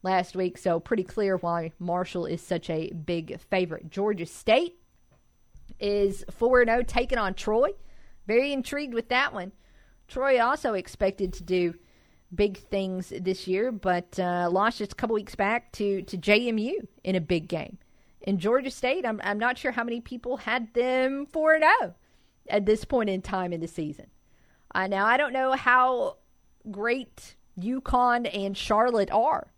[0.03, 0.57] last week.
[0.57, 3.89] So pretty clear why Marshall is such a big favorite.
[3.89, 4.79] Georgia State
[5.79, 7.69] is 4 0 taking on Troy.
[8.27, 9.51] Very intrigued with that one.
[10.07, 11.75] Troy also expected to do
[12.33, 16.73] big things this year, but uh, lost just a couple weeks back to, to JMU
[17.03, 17.77] in a big game.
[18.21, 21.95] In Georgia State, I'm, I'm not sure how many people had them 4 0
[22.49, 24.07] at this point in time in the season.
[24.73, 26.17] Uh, now, I don't know how
[26.71, 29.51] great UConn and Charlotte are.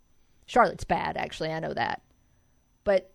[0.46, 2.02] Charlotte's bad, actually, I know that.
[2.84, 3.12] But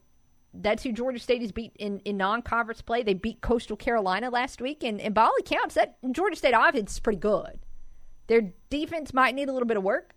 [0.55, 3.03] that's who Georgia State has beat in, in non conference play.
[3.03, 6.93] They beat Coastal Carolina last week, and, and by all accounts, that Georgia State offense
[6.93, 7.61] is pretty good.
[8.27, 10.15] Their defense might need a little bit of work,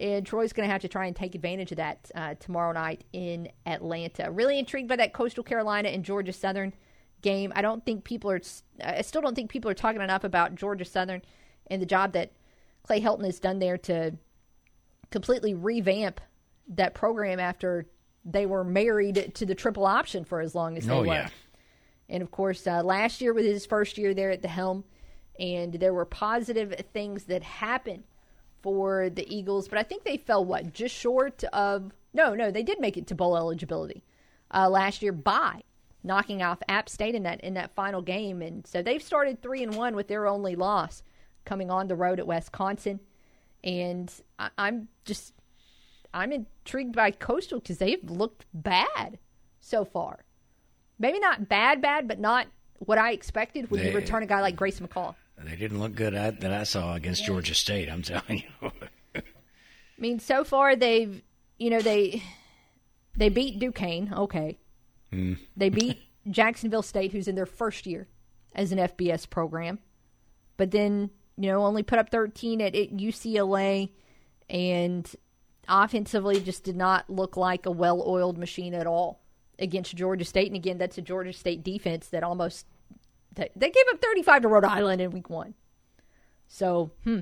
[0.00, 3.04] and Troy's going to have to try and take advantage of that uh, tomorrow night
[3.12, 4.30] in Atlanta.
[4.30, 6.72] Really intrigued by that Coastal Carolina and Georgia Southern
[7.20, 7.52] game.
[7.54, 8.40] I don't think people are.
[8.82, 11.22] I still don't think people are talking enough about Georgia Southern
[11.68, 12.32] and the job that
[12.84, 14.16] Clay Helton has done there to
[15.10, 16.20] completely revamp
[16.68, 17.86] that program after
[18.24, 21.06] they were married to the triple option for as long as they oh, were.
[21.06, 21.28] Yeah.
[22.08, 24.84] And of course, uh, last year was his first year there at the helm,
[25.38, 28.04] and there were positive things that happened
[28.62, 32.62] for the Eagles, but I think they fell what just short of no, no, they
[32.62, 34.04] did make it to bowl eligibility
[34.52, 35.62] uh, last year by
[36.04, 39.62] knocking off App State in that in that final game, and so they've started three
[39.62, 41.02] and one with their only loss
[41.44, 43.00] coming on the road at Wisconsin,
[43.64, 45.34] and I, I'm just
[46.14, 49.18] I'm intrigued by Coastal because they've looked bad
[49.60, 50.24] so far.
[50.98, 52.46] Maybe not bad, bad, but not
[52.78, 55.14] what I expected when They- you return a guy like Grayson McCall.
[55.38, 57.88] They didn't look good at, that I saw against Georgia State.
[57.90, 58.70] I'm telling you.
[59.16, 59.22] I
[59.98, 61.22] mean, so far they've,
[61.58, 62.22] you know, they
[63.16, 64.12] they beat Duquesne.
[64.14, 64.58] Okay,
[65.10, 65.34] Hmm.
[65.56, 65.98] they beat
[66.30, 68.06] Jacksonville State, who's in their first year
[68.54, 69.78] as an FBS program,
[70.56, 73.90] but then you know only put up 13 at, at UCLA,
[74.48, 75.12] and
[75.68, 79.20] offensively just did not look like a well-oiled machine at all
[79.58, 80.48] against Georgia State.
[80.48, 82.66] And again, that's a Georgia State defense that almost
[83.34, 85.54] they, they gave up 35 to Rhode Island in Week One.
[86.48, 87.20] So, hmm.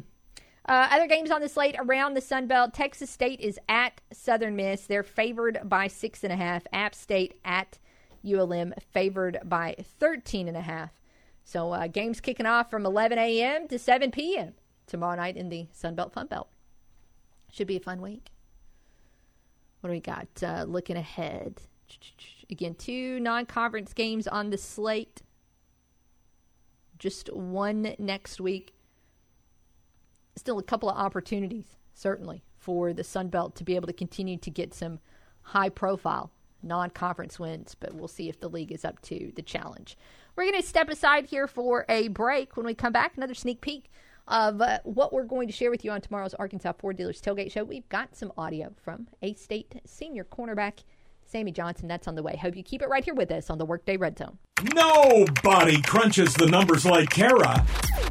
[0.69, 2.75] Uh, other games on the slate around the Sun Belt.
[2.75, 4.87] Texas State is at Southern Miss.
[4.87, 6.65] They're favored by six and a half.
[6.73, 7.79] App State at
[8.25, 11.01] ULM favored by 13 and a half.
[11.45, 13.69] So uh, games kicking off from 11 a.m.
[13.69, 14.53] to 7 p.m.
[14.87, 16.49] tomorrow night in the Sun Belt Fun Belt.
[17.51, 18.31] Should be a fun week.
[19.81, 20.29] What do we got?
[20.43, 21.61] Uh, looking ahead.
[22.51, 25.23] Again, two non conference games on the slate.
[26.99, 28.75] Just one next week.
[30.37, 34.37] Still a couple of opportunities, certainly, for the Sun Belt to be able to continue
[34.39, 35.01] to get some
[35.43, 36.31] high profile
[36.63, 39.97] non conference wins, but we'll see if the league is up to the challenge.
[40.37, 42.57] We're going to step aside here for a break.
[42.57, 43.91] When we come back, another sneak peek
[44.31, 47.53] of uh, what we're going to share with you on tomorrow's Arkansas Ford Dealers Tailgate
[47.53, 47.65] Show.
[47.65, 50.85] We've got some audio from A State senior cornerback
[51.27, 51.89] Sammy Johnson.
[51.89, 52.37] That's on the way.
[52.37, 54.39] Hope you keep it right here with us on the Workday Red Zone.
[54.75, 57.67] Nobody crunches the numbers like Kara.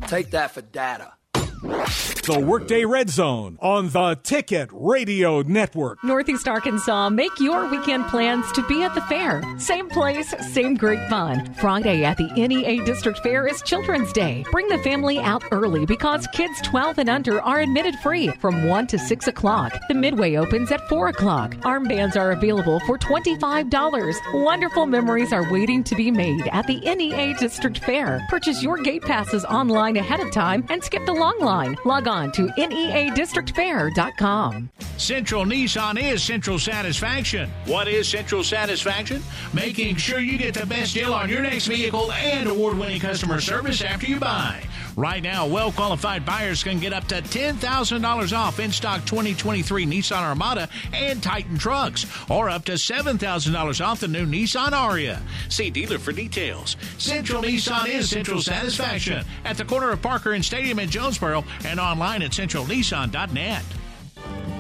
[0.08, 1.14] Take that for data.
[1.61, 6.02] The Workday Red Zone on the Ticket Radio Network.
[6.06, 9.44] Northeast Arkansas, make your weekend plans to be at the fair.
[9.57, 11.53] Same place, same great fun.
[11.56, 14.45] Friday at the NEA District Fair is Children's Day.
[14.52, 18.88] Bring the family out early because kids 12 and under are admitted free from 1
[18.88, 19.77] to 6 o'clock.
[19.90, 21.56] The Midway opens at 4 o'clock.
[21.56, 24.44] Armbands are available for $25.
[24.44, 28.26] Wonderful memories are waiting to be made at the NEA District Fair.
[28.30, 31.49] Purchase your gate passes online ahead of time and skip the long line.
[31.50, 34.70] Log on to neadistrictfair.com.
[34.98, 37.50] Central Nissan is Central Satisfaction.
[37.66, 39.24] What is Central Satisfaction?
[39.54, 43.40] Making sure you get the best deal on your next vehicle and award winning customer
[43.42, 44.62] service after you buy.
[44.96, 50.22] Right now, well qualified buyers can get up to $10,000 off in stock 2023 Nissan
[50.22, 55.22] Armada and Titan trucks, or up to $7,000 off the new Nissan Ariya.
[55.48, 56.76] See dealer for details.
[56.98, 61.80] Central Nissan is Central Satisfaction at the corner of Parker and Stadium in Jonesboro and
[61.80, 63.64] online at centralnissan.net.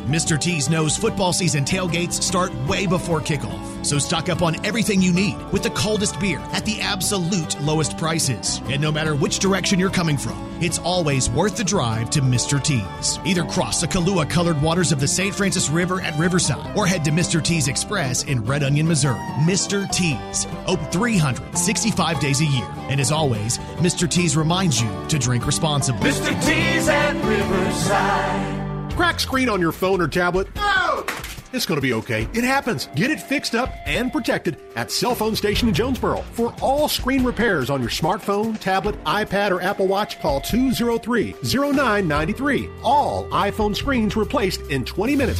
[0.09, 0.41] Mr.
[0.41, 3.85] T's knows football season tailgates start way before kickoff.
[3.85, 7.95] So stock up on everything you need with the coldest beer at the absolute lowest
[7.95, 8.59] prices.
[8.65, 12.61] And no matter which direction you're coming from, it's always worth the drive to Mr.
[12.61, 13.19] T's.
[13.23, 15.33] Either cross the Kahlua colored waters of the St.
[15.33, 17.41] Francis River at Riverside or head to Mr.
[17.41, 19.19] T's Express in Red Onion, Missouri.
[19.45, 19.87] Mr.
[19.91, 22.67] T's, open 365 days a year.
[22.89, 24.09] And as always, Mr.
[24.09, 26.09] T's reminds you to drink responsibly.
[26.09, 26.33] Mr.
[26.43, 28.58] T's at Riverside.
[28.99, 30.53] Crack screen on your phone or tablet?
[30.57, 31.05] No!
[31.53, 32.27] It's going to be okay.
[32.33, 32.89] It happens.
[32.95, 36.17] Get it fixed up and protected at Cell Phone Station in Jonesboro.
[36.33, 42.69] For all screen repairs on your smartphone, tablet, iPad, or Apple Watch, call 203 0993.
[42.83, 45.39] All iPhone screens replaced in 20 minutes.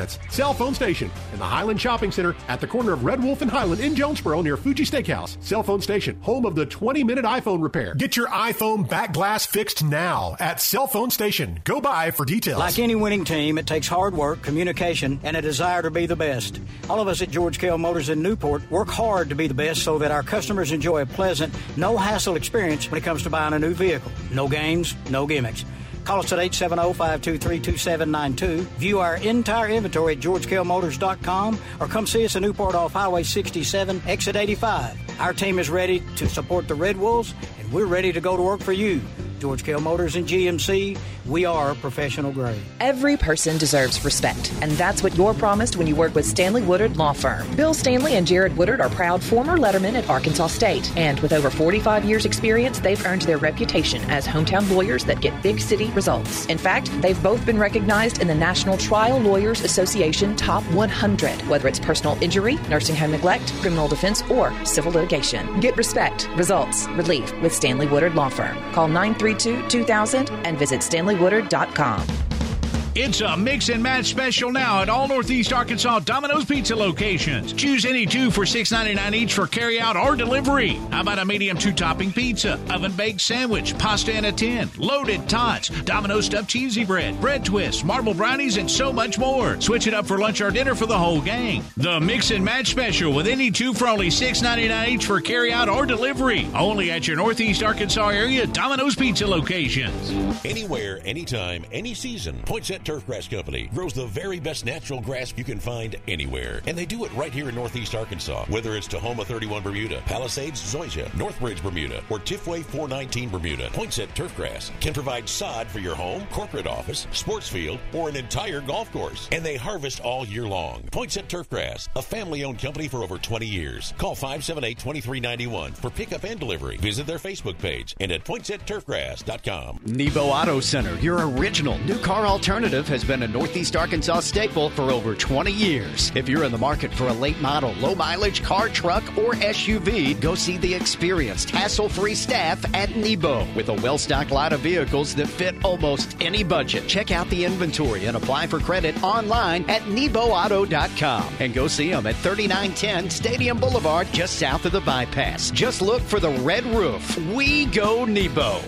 [0.29, 3.51] Cell Phone Station in the Highland Shopping Center at the corner of Red Wolf and
[3.51, 5.41] Highland in Jonesboro near Fuji Steakhouse.
[5.43, 7.93] Cell Phone Station, home of the 20 minute iPhone repair.
[7.95, 11.59] Get your iPhone back glass fixed now at Cell Phone Station.
[11.63, 12.59] Go by for details.
[12.59, 16.15] Like any winning team, it takes hard work, communication, and a desire to be the
[16.15, 16.59] best.
[16.89, 19.83] All of us at George Kell Motors in Newport work hard to be the best
[19.83, 23.53] so that our customers enjoy a pleasant, no hassle experience when it comes to buying
[23.53, 24.11] a new vehicle.
[24.31, 25.65] No games, no gimmicks.
[26.03, 28.61] Call us at 870-523-2792.
[28.77, 34.01] View our entire inventory at georgekellmotors.com or come see us in Newport off Highway 67,
[34.07, 34.97] exit 85.
[35.19, 38.43] Our team is ready to support the Red Wolves, and we're ready to go to
[38.43, 38.99] work for you.
[39.41, 42.61] George Kell Motors and GMC, we are professional grade.
[42.79, 46.95] Every person deserves respect, and that's what you're promised when you work with Stanley Woodard
[46.95, 47.49] Law Firm.
[47.55, 51.49] Bill Stanley and Jared Woodard are proud former lettermen at Arkansas State, and with over
[51.49, 56.45] 45 years' experience, they've earned their reputation as hometown lawyers that get big city results.
[56.45, 61.67] In fact, they've both been recognized in the National Trial Lawyers Association Top 100, whether
[61.67, 65.59] it's personal injury, nursing home neglect, criminal defense, or civil litigation.
[65.61, 68.55] Get respect, results, relief with Stanley Woodard Law Firm.
[68.71, 68.87] Call
[69.33, 72.50] 932 2000 and visit stanleywoodard.com.
[72.93, 77.53] It's a mix and match special now at all Northeast Arkansas Domino's Pizza locations.
[77.53, 80.73] Choose any two for $6.99 each for carry out or delivery.
[80.91, 85.29] How about a medium two topping pizza, oven baked sandwich, pasta in a tin, loaded
[85.29, 89.59] tots, Domino's stuffed cheesy bread, bread twists, marble brownies, and so much more.
[89.61, 91.63] Switch it up for lunch or dinner for the whole gang.
[91.77, 95.69] The mix and match special with any two for only $6.99 each for carry out
[95.69, 96.45] or delivery.
[96.53, 100.11] Only at your Northeast Arkansas area Domino's Pizza locations.
[100.43, 102.35] Anywhere, anytime, any season.
[102.83, 106.61] Turfgrass Company grows the very best natural grass you can find anywhere.
[106.67, 108.45] And they do it right here in Northeast Arkansas.
[108.47, 114.71] Whether it's Tahoma 31 Bermuda, Palisades Zoysia, Northbridge Bermuda, or Tiffway 419 Bermuda, Poinsett Turfgrass
[114.79, 119.27] can provide sod for your home, corporate office, sports field, or an entire golf course.
[119.31, 120.81] And they harvest all year long.
[120.91, 123.93] Poinsett Turfgrass, a family owned company for over 20 years.
[123.97, 126.77] Call 578 2391 for pickup and delivery.
[126.77, 129.81] Visit their Facebook page and at poinsetturfgrass.com.
[129.85, 134.69] Nebo Auto Center, your original new car alternative Alternative has been a Northeast Arkansas staple
[134.69, 136.09] for over 20 years.
[136.15, 140.17] If you're in the market for a late model, low mileage car, truck, or SUV,
[140.21, 144.61] go see the experienced, hassle free staff at Nebo with a well stocked lot of
[144.61, 146.87] vehicles that fit almost any budget.
[146.87, 152.07] Check out the inventory and apply for credit online at NeboAuto.com and go see them
[152.07, 155.51] at 3910 Stadium Boulevard just south of the bypass.
[155.51, 157.17] Just look for the red roof.
[157.33, 158.61] We go Nebo.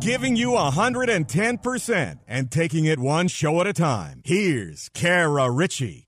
[0.00, 4.22] Giving you 110% and taking it one show at a time.
[4.24, 6.06] Here's Kara Richey.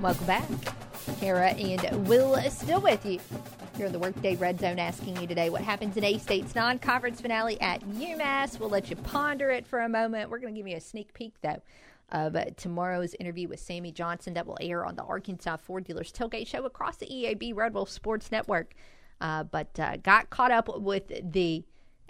[0.00, 0.44] Welcome back.
[1.18, 3.18] Kara and Will is still with you
[3.76, 6.78] here in the Workday Red Zone asking you today what happens in A State's non
[6.78, 8.60] conference finale at UMass.
[8.60, 10.30] We'll let you ponder it for a moment.
[10.30, 11.62] We're going to give you a sneak peek, though,
[12.12, 16.12] of uh, tomorrow's interview with Sammy Johnson that will air on the Arkansas Ford Dealers
[16.12, 18.74] Tailgate Show across the EAB Red Wolf Sports Network.
[19.20, 21.64] Uh, but uh, got caught up with the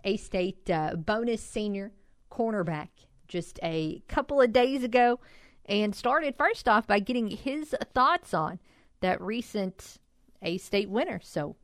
[0.04, 1.92] A State uh, bonus senior
[2.30, 2.88] cornerback
[3.26, 5.20] just a couple of days ago
[5.66, 8.58] and started first off by getting his thoughts on
[9.00, 9.98] that recent
[10.42, 11.20] A State winner.
[11.22, 11.56] So,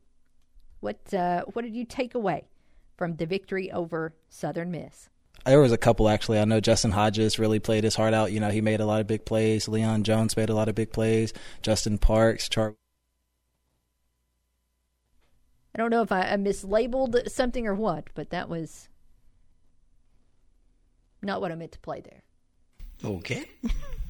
[0.79, 2.47] what uh, what did you take away
[2.97, 5.09] from the victory over Southern Miss?
[5.45, 6.39] There was a couple actually.
[6.39, 8.31] I know Justin Hodges really played his heart out.
[8.31, 9.67] You know, he made a lot of big plays.
[9.67, 11.33] Leon Jones made a lot of big plays.
[11.61, 12.75] Justin Parks, Char.
[15.73, 18.89] I don't know if I, I mislabeled something or what, but that was
[21.21, 22.23] not what I meant to play there.
[23.03, 23.45] Okay.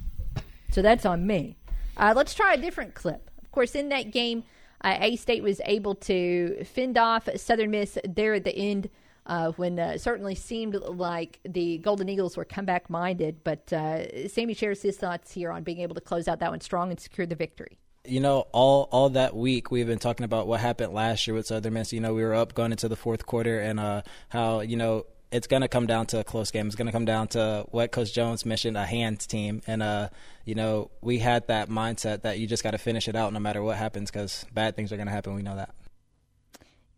[0.72, 1.58] so that's on me.
[1.96, 3.30] Uh, let's try a different clip.
[3.42, 4.44] Of course, in that game,
[4.82, 8.88] uh, A State was able to fend off Southern Miss there at the end
[9.28, 13.44] uh, when uh, certainly seemed like the Golden Eagles were comeback minded.
[13.44, 16.60] But uh, Sammy shares his thoughts here on being able to close out that one
[16.60, 20.46] strong and secure the victory you know, all all that week we've been talking about
[20.46, 21.92] what happened last year with Southern Miss.
[21.92, 25.04] You know, we were up going into the fourth quarter, and uh, how you know
[25.30, 26.66] it's going to come down to a close game.
[26.66, 30.08] It's going to come down to what Coach Jones mentioned, a hands team, and uh,
[30.44, 33.38] you know, we had that mindset that you just got to finish it out no
[33.38, 35.34] matter what happens because bad things are going to happen.
[35.34, 35.74] We know that.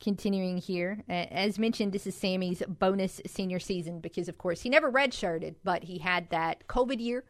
[0.01, 4.91] Continuing here, as mentioned, this is Sammy's bonus senior season because, of course, he never
[4.91, 7.25] redshirted, but he had that COVID year.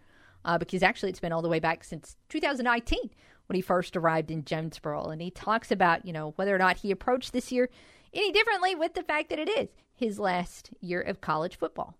[0.44, 3.10] Uh, because actually, it's been all the way back since 2019
[3.46, 5.06] when he first arrived in Jonesboro.
[5.06, 7.68] And he talks about, you know, whether or not he approached this year
[8.14, 11.94] any differently with the fact that it is his last year of college football.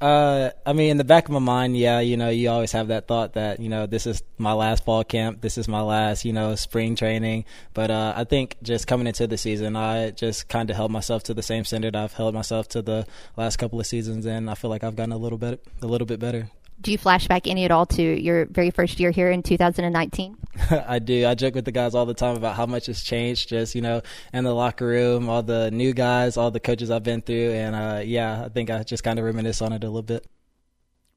[0.00, 2.88] Uh, I mean, in the back of my mind, yeah, you know, you always have
[2.88, 6.24] that thought that you know this is my last fall camp, this is my last,
[6.24, 7.44] you know, spring training.
[7.74, 11.24] But uh, I think just coming into the season, I just kind of held myself
[11.24, 13.06] to the same standard I've held myself to the
[13.36, 16.06] last couple of seasons, and I feel like I've gotten a little bit, a little
[16.06, 16.48] bit better
[16.80, 20.36] do you flashback any at all to your very first year here in 2019?
[20.70, 21.26] I do.
[21.26, 23.82] I joke with the guys all the time about how much has changed, just you
[23.82, 24.02] know,
[24.32, 27.74] in the locker room, all the new guys, all the coaches I've been through, and
[27.74, 30.26] uh, yeah, I think I just kind of reminisce on it a little bit.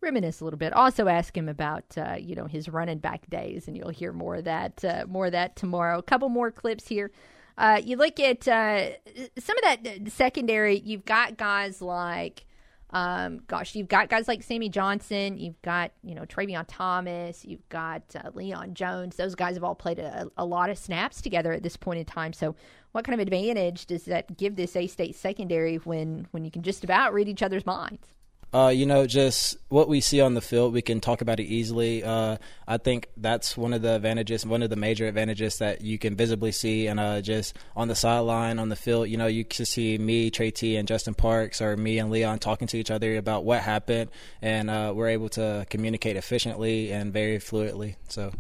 [0.02, 0.74] Reminisce a little bit.
[0.74, 4.38] Also, ask him about uh, you know his running back days, and you'll hear more
[4.38, 6.00] of that, uh, more of that tomorrow.
[6.00, 7.12] A couple more clips here.
[7.58, 8.90] Uh, you look at uh,
[9.38, 10.80] some of that secondary.
[10.80, 12.46] You've got guys like.
[12.94, 17.68] Um, gosh, you've got guys like Sammy Johnson, you've got you know Travion Thomas, you've
[17.70, 19.16] got uh, Leon Jones.
[19.16, 22.06] Those guys have all played a, a, lot of snaps together at this point in
[22.06, 22.34] time.
[22.34, 22.56] So,
[22.92, 26.64] what kind of advantage does that give this A State secondary when when you can
[26.64, 28.08] just about read each other's minds?
[28.54, 31.46] Uh, you know, just what we see on the field, we can talk about it
[31.46, 32.04] easily.
[32.04, 32.36] Uh,
[32.68, 36.18] I think that's one of the advantages, one of the major advantages that you can
[36.18, 36.88] visibly see.
[36.88, 40.30] And uh, just on the sideline, on the field, you know, you can see me,
[40.32, 43.62] Trey T, and Justin Parks, or me and Leon talking to each other about what
[43.62, 44.10] happened,
[44.42, 47.96] and uh, we're able to communicate efficiently and very fluidly.
[48.10, 48.34] So,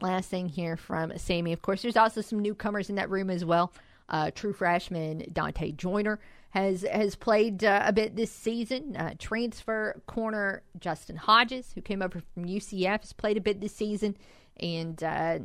[0.00, 1.52] last thing here from Sammy.
[1.52, 3.72] Of course, there's also some newcomers in that room as well.
[4.08, 6.18] Uh, true freshman Dante Joyner
[6.50, 8.96] has has played uh, a bit this season.
[8.96, 13.74] Uh, transfer corner Justin Hodges, who came over from UCF, has played a bit this
[13.74, 14.16] season,
[14.58, 15.38] and uh,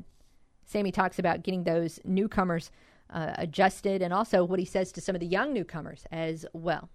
[0.66, 2.72] Sammy talks about getting those newcomers
[3.10, 6.90] uh, adjusted, and also what he says to some of the young newcomers as well.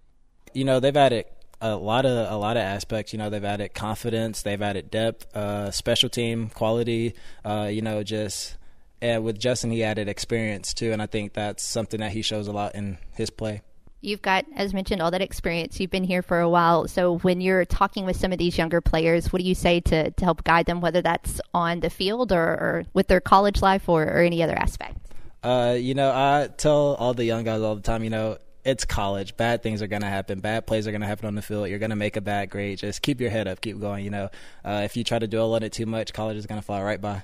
[0.53, 1.25] You know, they've added
[1.61, 3.13] a lot of a lot of aspects.
[3.13, 7.13] You know, they've added confidence, they've added depth, uh, special team quality.
[7.45, 8.55] Uh, you know, just.
[9.01, 12.49] And with Justin, he added experience too, and I think that's something that he shows
[12.49, 13.61] a lot in his play.
[14.01, 15.79] You've got, as mentioned, all that experience.
[15.79, 16.87] You've been here for a while.
[16.87, 20.11] So when you're talking with some of these younger players, what do you say to,
[20.11, 23.89] to help guide them, whether that's on the field or, or with their college life
[23.89, 24.97] or, or any other aspect?
[25.43, 28.85] Uh, you know, I tell all the young guys all the time, you know, it's
[28.85, 29.35] college.
[29.35, 30.39] Bad things are going to happen.
[30.39, 31.69] Bad plays are going to happen on the field.
[31.69, 32.77] You're going to make a bad grade.
[32.77, 33.61] Just keep your head up.
[33.61, 34.05] Keep going.
[34.05, 34.29] You know,
[34.63, 36.81] uh, if you try to dwell on it too much, college is going to fly
[36.81, 37.23] right by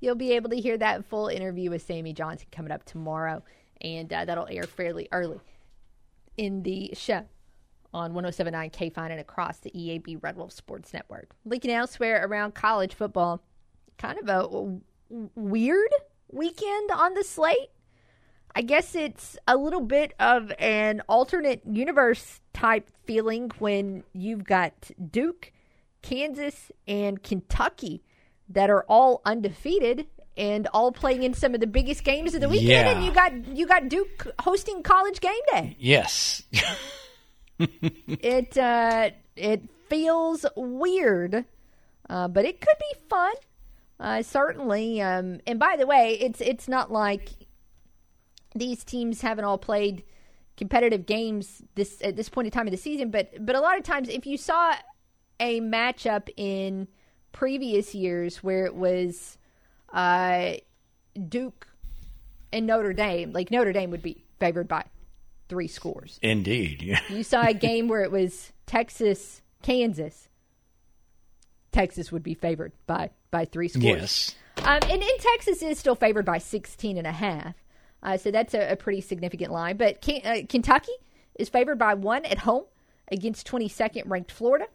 [0.00, 3.42] you'll be able to hear that full interview with Sammy Johnson coming up tomorrow,
[3.80, 5.40] and uh, that'll air fairly early
[6.36, 7.24] in the show
[7.92, 11.30] on 1079 KFIN and across the EAB Red Wolf Sports Network.
[11.44, 13.42] Looking elsewhere around college football,
[13.96, 14.78] kind of a
[15.34, 15.90] weird
[16.30, 17.70] weekend on the slate.
[18.54, 24.90] I guess it's a little bit of an alternate universe type feeling when you've got
[25.10, 25.52] Duke,
[26.02, 28.02] Kansas, and Kentucky
[28.48, 30.06] that are all undefeated
[30.38, 32.90] and all playing in some of the biggest games of the weekend Yeah.
[32.90, 35.76] and you got you got Duke hosting college game day.
[35.78, 36.44] Yes.
[37.58, 41.44] it uh, it feels weird,
[42.08, 43.32] uh, but it could be fun.
[44.00, 45.00] Uh, certainly.
[45.02, 47.30] Um, and by the way, it's it's not like
[48.54, 50.04] these teams haven't all played
[50.56, 53.10] competitive games this at this point in time of the season.
[53.10, 54.74] But but a lot of times, if you saw
[55.40, 56.86] a matchup in
[57.32, 59.37] previous years where it was
[59.92, 60.54] uh,
[61.28, 61.66] Duke
[62.52, 64.84] and Notre Dame, like Notre Dame would be favored by
[65.48, 66.18] three scores.
[66.22, 66.82] Indeed.
[66.82, 67.00] Yeah.
[67.08, 70.28] You saw a game where it was Texas, Kansas.
[71.72, 73.84] Texas would be favored by by three scores.
[73.84, 74.34] Yes.
[74.58, 77.54] Um, and, and Texas is still favored by 16 and a half.
[78.02, 79.76] Uh, so that's a, a pretty significant line.
[79.76, 80.92] But Ken, uh, Kentucky
[81.38, 82.64] is favored by one at home
[83.10, 84.66] against 22nd ranked Florida.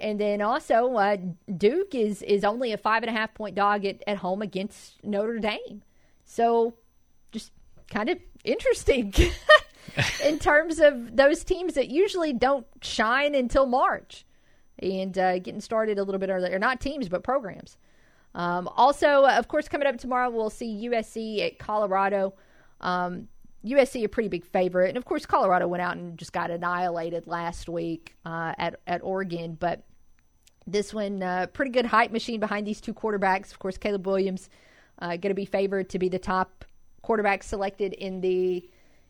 [0.00, 1.16] And then also uh,
[1.56, 5.02] Duke is is only a five and a half point dog at, at home against
[5.04, 5.82] Notre Dame.
[6.24, 6.74] So
[7.32, 7.52] just
[7.90, 9.12] kind of interesting
[10.24, 14.24] in terms of those teams that usually don't shine until March
[14.78, 16.58] and uh, getting started a little bit earlier.
[16.58, 17.76] Not teams, but programs.
[18.34, 22.34] Um, also, uh, of course, coming up tomorrow, we'll see USC at Colorado.
[22.80, 23.28] Um,
[23.64, 27.26] USC a pretty big favorite, and of course, Colorado went out and just got annihilated
[27.26, 29.56] last week uh, at at Oregon.
[29.58, 29.82] But
[30.72, 33.52] this one, uh, pretty good hype machine behind these two quarterbacks.
[33.52, 34.48] Of course, Caleb Williams
[34.98, 36.64] uh, going to be favored to be the top
[37.02, 38.68] quarterback selected in the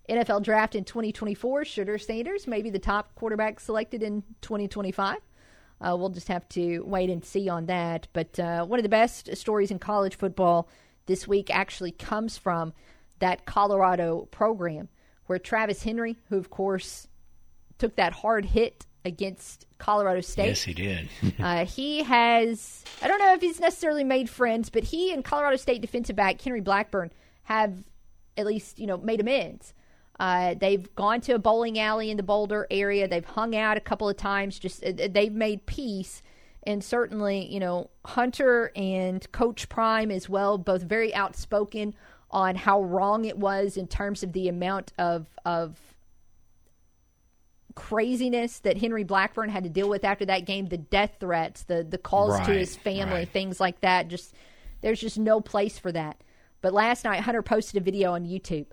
[0.09, 1.65] NFL draft in 2024.
[1.65, 5.19] Shedeur Sanders, maybe the top quarterback selected in 2025.
[5.81, 8.07] Uh, we'll just have to wait and see on that.
[8.13, 10.69] But uh, one of the best stories in college football
[11.07, 12.73] this week actually comes from
[13.19, 14.89] that Colorado program
[15.27, 17.07] where Travis Henry, who of course
[17.79, 20.47] took that hard hit against Colorado State.
[20.47, 21.09] Yes, he did.
[21.39, 25.57] uh, he has, I don't know if he's necessarily made friends, but he and Colorado
[25.57, 27.11] State defensive back Henry Blackburn
[27.45, 27.85] have
[28.37, 29.75] at least, you know, made amends.
[30.19, 33.09] Uh, they've gone to a bowling alley in the Boulder area.
[33.09, 34.59] They've hung out a couple of times.
[34.59, 36.23] Just uh, they've made peace,
[36.65, 41.95] and certainly, you know, Hunter and Coach Prime as well, both very outspoken
[42.31, 45.90] on how wrong it was in terms of the amount of of
[47.81, 51.83] craziness that Henry Blackburn had to deal with after that game, the death threats, the
[51.83, 53.29] the calls to his family, right.
[53.29, 54.09] things like that.
[54.09, 54.35] Just
[54.83, 56.23] there's just no place for that.
[56.61, 58.67] But last night Hunter posted a video on YouTube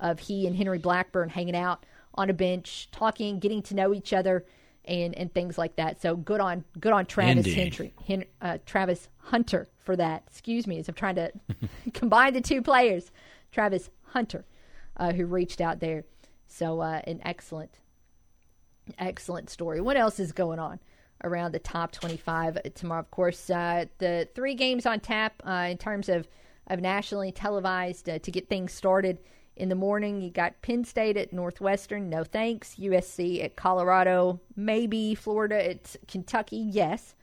[0.00, 1.84] of he and Henry Blackburn hanging out
[2.14, 4.44] on a bench, talking, getting to know each other
[4.86, 6.00] and and things like that.
[6.00, 10.24] So good on good on Travis Henry, Hen, uh, Travis Hunter for that.
[10.26, 11.32] Excuse me, as I'm trying to
[11.92, 13.10] combine the two players.
[13.52, 14.44] Travis Hunter,
[14.96, 16.04] uh, who reached out there.
[16.48, 17.78] So uh, an excellent
[18.98, 19.80] excellent story.
[19.80, 20.80] What else is going on
[21.22, 23.00] around the top 25 tomorrow?
[23.00, 26.28] Of course, uh, the three games on tap uh, in terms of,
[26.66, 29.18] of nationally televised uh, to get things started.
[29.56, 32.74] In the morning, you got Penn State at Northwestern, no thanks.
[32.74, 35.14] USC at Colorado, maybe.
[35.14, 37.14] Florida at Kentucky, yes.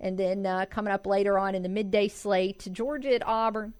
[0.00, 3.74] And then uh, coming up later on in the midday slate, Georgia at Auburn.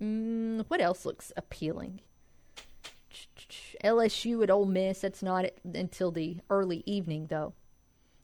[0.00, 2.00] Mm, what else looks appealing?
[3.84, 5.00] LSU at Ole Miss.
[5.00, 7.54] That's not until the early evening, though.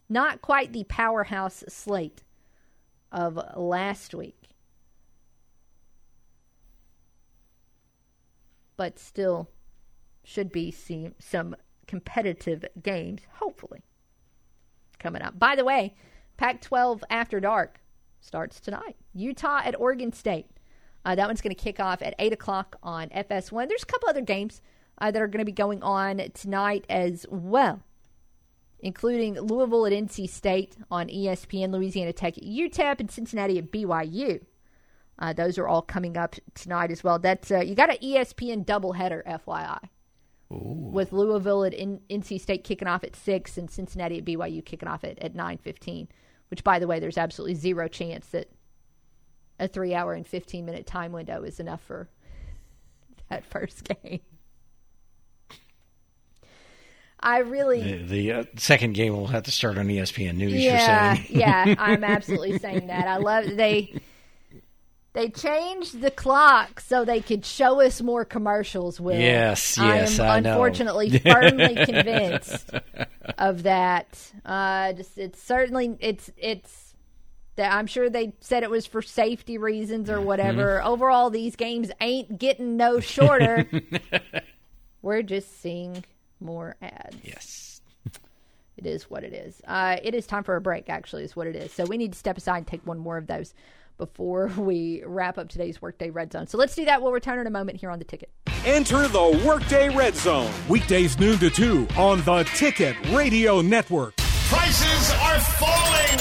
[0.09, 2.23] Not quite the powerhouse slate
[3.11, 4.49] of last week.
[8.75, 9.49] But still
[10.23, 10.73] should be
[11.19, 11.55] some
[11.87, 13.81] competitive games, hopefully,
[14.99, 15.37] coming up.
[15.37, 15.93] By the way,
[16.37, 17.79] Pac 12 After Dark
[18.19, 18.95] starts tonight.
[19.13, 20.47] Utah at Oregon State.
[21.05, 23.67] Uh, that one's going to kick off at 8 o'clock on FS1.
[23.67, 24.61] There's a couple other games
[25.03, 27.81] uh, that are going to be going on tonight as well,
[28.79, 34.39] including Louisville at NC State on ESPN, Louisiana Tech at UTEP, and Cincinnati at BYU.
[35.19, 37.19] Uh, those are all coming up tonight as well.
[37.19, 39.89] That's uh, you got an ESPN doubleheader, FYI,
[40.49, 44.87] with Louisville at N- NC State kicking off at six and Cincinnati at BYU kicking
[44.87, 46.07] off at, at nine fifteen.
[46.49, 48.49] Which, by the way, there's absolutely zero chance that
[49.59, 52.07] a three hour and fifteen minute time window is enough for
[53.29, 54.21] that first game.
[57.23, 60.53] I really The, the uh, second game will have to start on ESPN News.
[60.53, 61.27] yeah, you're saying.
[61.39, 63.07] yeah, I'm absolutely saying that.
[63.07, 63.99] I love they
[65.13, 68.99] They changed the clock so they could show us more commercials.
[68.99, 70.51] Will Yes, yes, I am know.
[70.51, 72.71] unfortunately firmly convinced
[73.37, 74.19] of that.
[74.43, 76.93] Uh, just it's certainly it's it's
[77.55, 80.79] that I'm sure they said it was for safety reasons or whatever.
[80.79, 80.87] Mm-hmm.
[80.87, 83.69] Overall, these games ain't getting no shorter.
[85.03, 86.03] We're just seeing
[86.43, 87.17] more ads.
[87.23, 87.81] Yes.
[88.75, 89.61] It is what it is.
[89.67, 91.71] Uh, it is time for a break, actually, is what it is.
[91.71, 93.53] So we need to step aside and take one more of those
[93.99, 96.47] before we wrap up today's Workday Red Zone.
[96.47, 97.01] So let's do that.
[97.01, 98.31] We'll return in a moment here on the ticket.
[98.65, 100.51] Enter the Workday Red Zone.
[100.67, 104.15] Weekdays noon to 2 on the Ticket Radio Network.
[104.49, 106.19] Prices are falling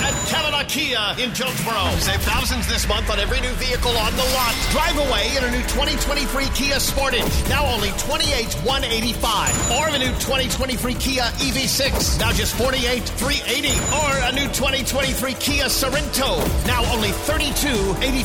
[0.00, 1.90] at Cavenaugh Kia in Jonesboro.
[1.98, 4.54] Save thousands this month on every new vehicle on the lot.
[4.70, 9.70] Drive away in a new 2023 Kia Sportage, now only 28,185.
[9.76, 13.76] Or a new 2023 Kia EV6, now just 48,380.
[14.00, 18.24] Or a new 2023 Kia Sorento, now only 32,85.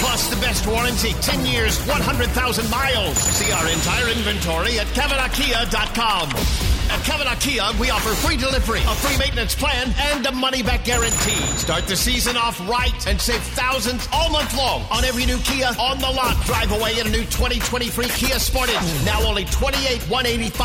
[0.00, 3.16] Plus the best warranty, 10 years, 100,000 miles.
[3.18, 6.78] See our entire inventory at CavenaughKia.com.
[6.88, 10.84] At Cavenaugh Kia, we offer free delivery, a free maintenance plan, and a money back
[10.84, 11.40] guarantee.
[11.56, 15.70] Start the season off right and save thousands all month long on every new Kia
[15.78, 16.36] on the lot.
[16.46, 20.60] Drive away in a new 2023 Kia Sportage, now only 28,185.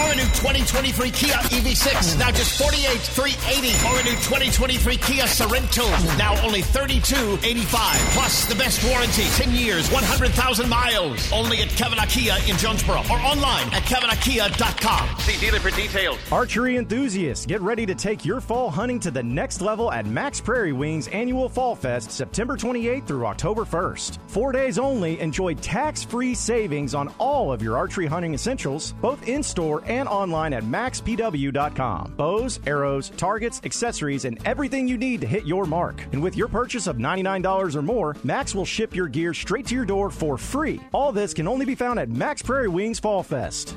[0.00, 3.72] Or a new 2023 Kia EV6, now just 48,380.
[3.88, 5.86] Or a new 2023 Kia Sorento,
[6.18, 7.64] now only 32,85.
[8.12, 11.32] Plus the best warranty, 10 years, 100,000 miles.
[11.32, 15.18] Only at Cavenaugh Kia in Jonesboro or online at CavenaughKia.com.
[15.20, 16.18] See dealer for details.
[16.30, 20.40] Archery enthusiasts, get ready to take your fall hunting to the next level at Mack's
[20.40, 24.18] Prairie Wings Annual Fall Fest September 28th through October 1st.
[24.26, 29.28] Four days only, enjoy tax free savings on all of your archery hunting essentials, both
[29.28, 32.14] in store and online at mackspw.com.
[32.16, 36.04] Bows, arrows, targets, accessories, and everything you need to hit your mark.
[36.10, 39.76] And with your purchase of $99 or more, Mack's will ship your gear straight to
[39.76, 40.80] your door for free.
[40.90, 43.76] All this can only be found at Mack's Prairie Wings Fall Fest.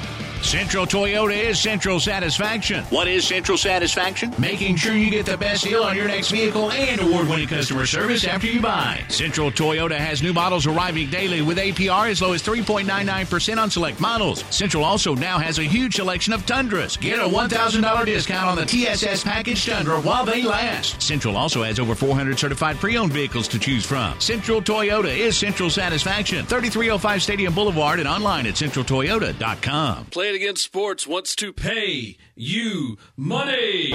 [0.41, 2.83] Central Toyota is Central Satisfaction.
[2.85, 4.33] What is Central Satisfaction?
[4.39, 7.85] Making sure you get the best deal on your next vehicle and award winning customer
[7.85, 9.03] service after you buy.
[9.07, 13.99] Central Toyota has new models arriving daily with APR as low as 3.99% on select
[13.99, 14.43] models.
[14.49, 16.97] Central also now has a huge selection of Tundras.
[16.97, 21.01] Get a $1,000 discount on the TSS package Tundra while they last.
[21.01, 24.19] Central also has over 400 certified pre owned vehicles to choose from.
[24.19, 26.45] Central Toyota is Central Satisfaction.
[26.47, 30.05] 3305 Stadium Boulevard and online at centraltoyota.com.
[30.07, 33.93] Play Again Sports wants to pay you money.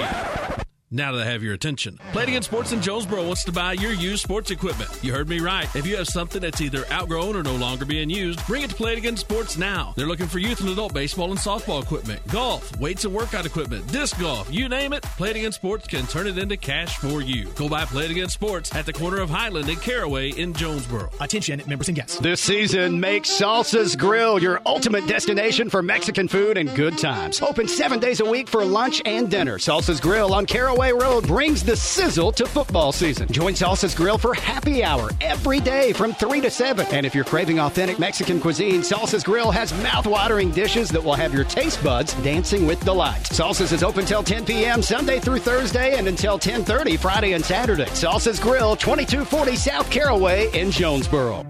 [0.89, 3.73] Now that I have your attention, Play It Again Sports in Jonesboro wants to buy
[3.73, 4.89] your used sports equipment.
[5.03, 5.67] You heard me right.
[5.75, 8.75] If you have something that's either outgrown or no longer being used, bring it to
[8.77, 9.93] Play It Again Sports now.
[9.97, 13.85] They're looking for youth and adult baseball and softball equipment, golf, weights and workout equipment,
[13.91, 15.03] disc golf, you name it.
[15.03, 17.47] Play It Again Sports can turn it into cash for you.
[17.55, 21.09] Go by Play It Again Sports at the corner of Highland and Caraway in Jonesboro.
[21.19, 22.17] Attention, members and guests.
[22.19, 27.41] This season, make Salsa's Grill your ultimate destination for Mexican food and good times.
[27.41, 29.57] Open seven days a week for lunch and dinner.
[29.57, 33.27] Salsa's Grill on Caraway Road brings the sizzle to football season.
[33.29, 36.85] Join Salsa's Grill for happy hour every day from 3 to 7.
[36.91, 41.33] And if you're craving authentic Mexican cuisine, Salsa's Grill has mouth-watering dishes that will have
[41.33, 43.23] your taste buds dancing with delight.
[43.23, 44.83] Salsa's is open till 10 p.m.
[44.83, 47.85] Sunday through Thursday and until 10:30 Friday and Saturday.
[47.85, 51.43] Salsa's Grill, 2240 South Caraway in Jonesboro.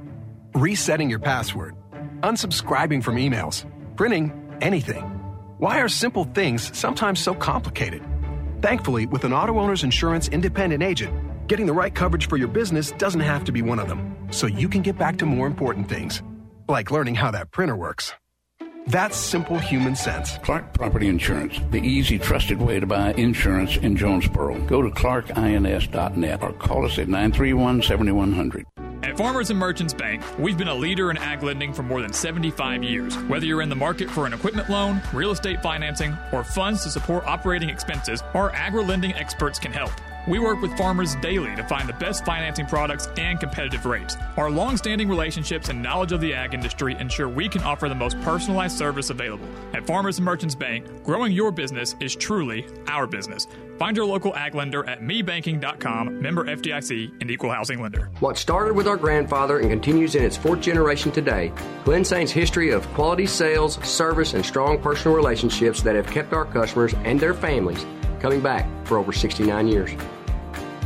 [0.56, 1.76] Resetting your password,
[2.22, 3.66] unsubscribing from emails,
[3.98, 4.32] printing
[4.62, 5.04] anything.
[5.58, 8.02] Why are simple things sometimes so complicated?
[8.62, 11.14] Thankfully, with an auto owner's insurance independent agent,
[11.48, 14.48] getting the right coverage for your business doesn't have to be one of them, so
[14.48, 16.24] you can get back to more important things,
[16.68, 18.14] like learning how that printer works.
[18.88, 20.38] That's simple human sense.
[20.40, 24.60] Clark Property Insurance, the easy, trusted way to buy insurance in Jonesboro.
[24.62, 28.66] Go to clarkins.net or call us at 931 7100.
[29.04, 32.12] At Farmers and Merchants Bank, we've been a leader in ag lending for more than
[32.12, 33.16] 75 years.
[33.24, 36.90] Whether you're in the market for an equipment loan, real estate financing, or funds to
[36.90, 39.92] support operating expenses, our agri lending experts can help.
[40.28, 44.18] We work with farmers daily to find the best financing products and competitive rates.
[44.36, 47.96] Our long standing relationships and knowledge of the ag industry ensure we can offer the
[47.96, 49.48] most personalized service available.
[49.74, 53.48] At Farmers and Merchants Bank, growing your business is truly our business.
[53.78, 58.10] Find your local ag lender at mebanking.com, member FDIC, and equal housing lender.
[58.20, 62.72] What started with our grandfather and continues in its fourth generation today, Glen Saint's history
[62.72, 67.36] of quality sales, service, and strong personal relationships that have kept our customers and their
[67.36, 67.86] families
[68.20, 69.92] coming back for over 69 years.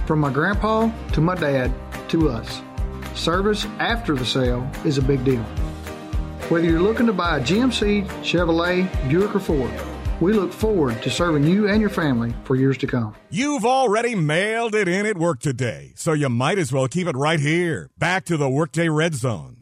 [0.06, 1.74] From my grandpa to my dad
[2.10, 2.62] to us,
[3.16, 5.44] service after the sale is a big deal.
[6.50, 9.72] Whether you're looking to buy a GMC, Chevrolet, Buick, or Ford,
[10.22, 13.16] we look forward to serving you and your family for years to come.
[13.32, 17.18] You've already mailed it in at work today, so you might as well keep it
[17.18, 17.90] right here.
[17.98, 19.58] Back to the Workday Red Zone.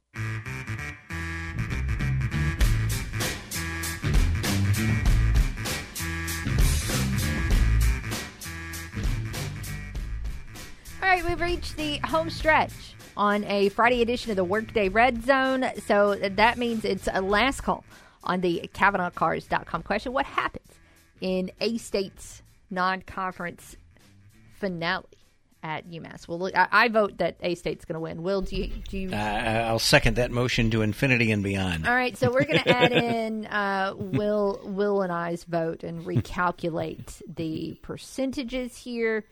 [11.01, 12.73] All right, we've reached the home stretch
[13.15, 15.65] on a Friday edition of the Workday Red Zone.
[15.85, 17.83] So that means it's a last call
[18.23, 20.13] on the CavenaughCars.com question.
[20.13, 20.67] What happens
[21.21, 23.75] in A State's non conference
[24.53, 25.05] finale
[25.63, 26.27] at UMass?
[26.27, 28.23] Well, look, I, I vote that A State's going to win.
[28.23, 28.67] Will, do you.
[28.87, 29.11] Do you...
[29.11, 31.87] Uh, I'll second that motion to infinity and beyond.
[31.87, 36.05] All right, so we're going to add in uh, Will, Will and I's vote and
[36.05, 39.25] recalculate the percentages here.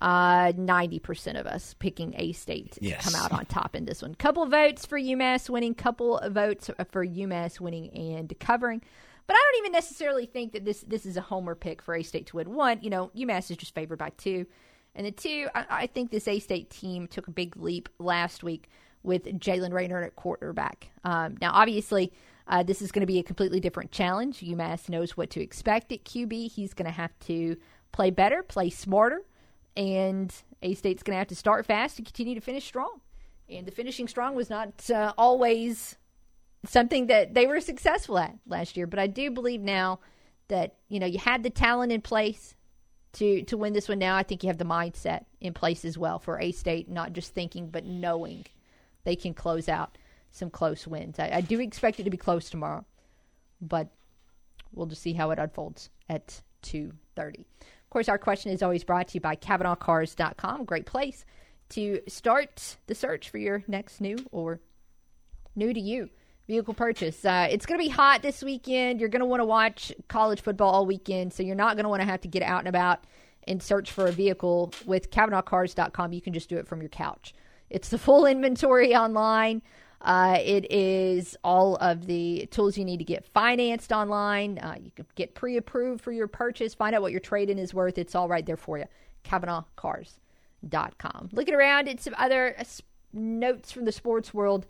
[0.00, 3.04] Uh, 90% of us picking A State Yes.
[3.04, 4.14] to come out on top in this one.
[4.14, 8.82] Couple votes for UMass winning, couple votes for UMass winning and covering.
[9.26, 12.02] But I don't even necessarily think that this this is a homer pick for A
[12.02, 12.54] State to win.
[12.54, 14.46] One, you know, UMass is just favored by two.
[14.94, 18.42] And the two, I, I think this A State team took a big leap last
[18.44, 18.68] week
[19.02, 20.90] with Jaylen Raynor at quarterback.
[21.04, 22.12] Um, now, obviously,
[22.48, 24.40] uh, this is going to be a completely different challenge.
[24.40, 26.50] UMass knows what to expect at QB.
[26.50, 27.56] He's going to have to
[27.92, 29.22] play better, play smarter,
[29.76, 30.32] and
[30.62, 33.00] A State's going to have to start fast and continue to finish strong.
[33.48, 35.96] And the finishing strong was not uh, always
[36.64, 38.86] something that they were successful at last year.
[38.86, 40.00] But I do believe now
[40.48, 42.54] that you know you had the talent in place
[43.14, 43.98] to to win this one.
[43.98, 47.12] Now I think you have the mindset in place as well for A State, not
[47.12, 48.46] just thinking but knowing
[49.04, 49.96] they can close out
[50.32, 51.18] some close wins.
[51.18, 52.84] I, I do expect it to be close tomorrow,
[53.60, 53.88] but
[54.72, 57.46] we'll just see how it unfolds at two thirty.
[57.96, 60.66] Course, our question is always brought to you by CavenaughCars.com.
[60.66, 61.24] Great place
[61.70, 64.60] to start the search for your next new or
[65.54, 66.10] new to you
[66.46, 67.24] vehicle purchase.
[67.24, 69.00] Uh, it's going to be hot this weekend.
[69.00, 71.88] You're going to want to watch college football all weekend, so you're not going to
[71.88, 73.04] want to have to get out and about
[73.48, 76.12] and search for a vehicle with CavenaughCars.com.
[76.12, 77.32] You can just do it from your couch.
[77.70, 79.62] It's the full inventory online.
[80.06, 84.56] Uh, it is all of the tools you need to get financed online.
[84.58, 87.58] Uh, you can get pre approved for your purchase, find out what your trade in
[87.58, 87.98] is worth.
[87.98, 88.84] It's all right there for you.
[89.24, 91.30] CavenaughCars.com.
[91.32, 92.62] Looking around at some other uh,
[93.12, 94.66] notes from the sports world.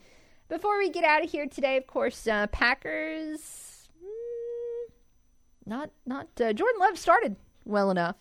[0.48, 3.90] Before we get out of here today, of course, uh, Packers.
[4.02, 4.90] mm,
[5.66, 7.36] not not uh, Jordan Love started
[7.66, 8.16] well enough,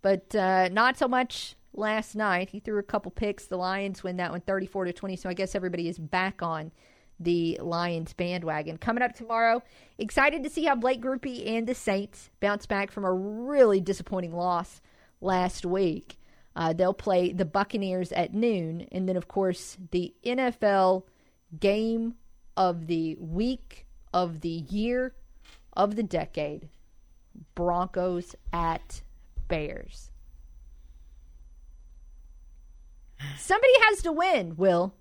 [0.00, 2.50] but uh, not so much last night.
[2.50, 3.46] He threw a couple picks.
[3.46, 5.16] The Lions win that one 34 to 20.
[5.16, 6.72] So I guess everybody is back on
[7.18, 8.76] the Lions bandwagon.
[8.76, 9.62] Coming up tomorrow,
[9.98, 14.34] excited to see how Blake Grupe and the Saints bounce back from a really disappointing
[14.34, 14.80] loss
[15.20, 16.18] last week.
[16.54, 21.04] Uh, they'll play the Buccaneers at noon, and then of course the NFL
[21.58, 22.14] game
[22.56, 25.14] of the week, of the year,
[25.74, 26.68] of the decade
[27.54, 29.02] Broncos at
[29.48, 30.10] Bears.
[33.38, 34.94] Somebody has to win, Will.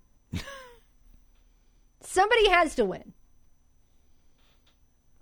[2.02, 3.14] Somebody has to win.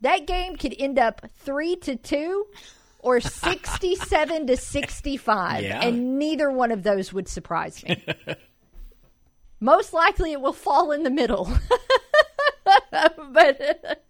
[0.01, 2.45] That game could end up 3 to 2
[2.99, 5.81] or 67 to 65, Yeah.
[5.81, 8.03] and neither one of those would surprise me.
[9.59, 11.49] Most likely it will fall in the middle.
[13.31, 14.03] but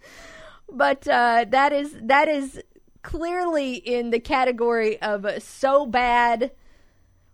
[0.72, 2.60] but uh, that is that is
[3.04, 6.52] clearly in the category of so bad.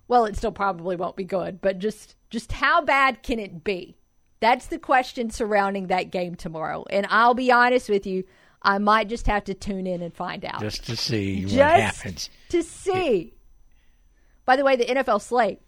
[0.09, 3.95] Well, it still probably won't be good, but just just how bad can it be?
[4.41, 6.83] That's the question surrounding that game tomorrow.
[6.89, 8.23] And I'll be honest with you,
[8.61, 10.61] I might just have to tune in and find out.
[10.61, 12.29] Just to see Just what happens.
[12.49, 13.33] To see.
[14.45, 15.61] By the way, the NFL slate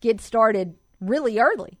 [0.00, 1.80] gets started really early.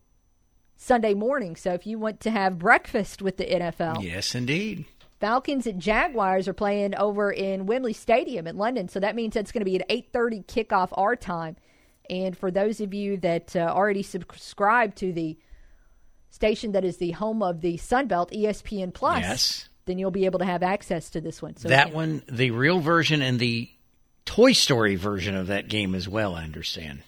[0.76, 1.56] Sunday morning.
[1.56, 4.86] So if you want to have breakfast with the NFL, Yes, indeed.
[5.20, 9.52] Falcons and Jaguars are playing over in Wembley Stadium in London, so that means it's
[9.52, 11.56] going to be an 8:30 kickoff our time.
[12.10, 15.38] And for those of you that uh, already subscribe to the
[16.30, 19.68] station that is the home of the Sunbelt, ESPN Plus, Yes.
[19.86, 21.56] then you'll be able to have access to this one.
[21.56, 23.70] So that one, the real version and the
[24.26, 26.34] Toy Story version of that game as well.
[26.34, 27.02] I understand.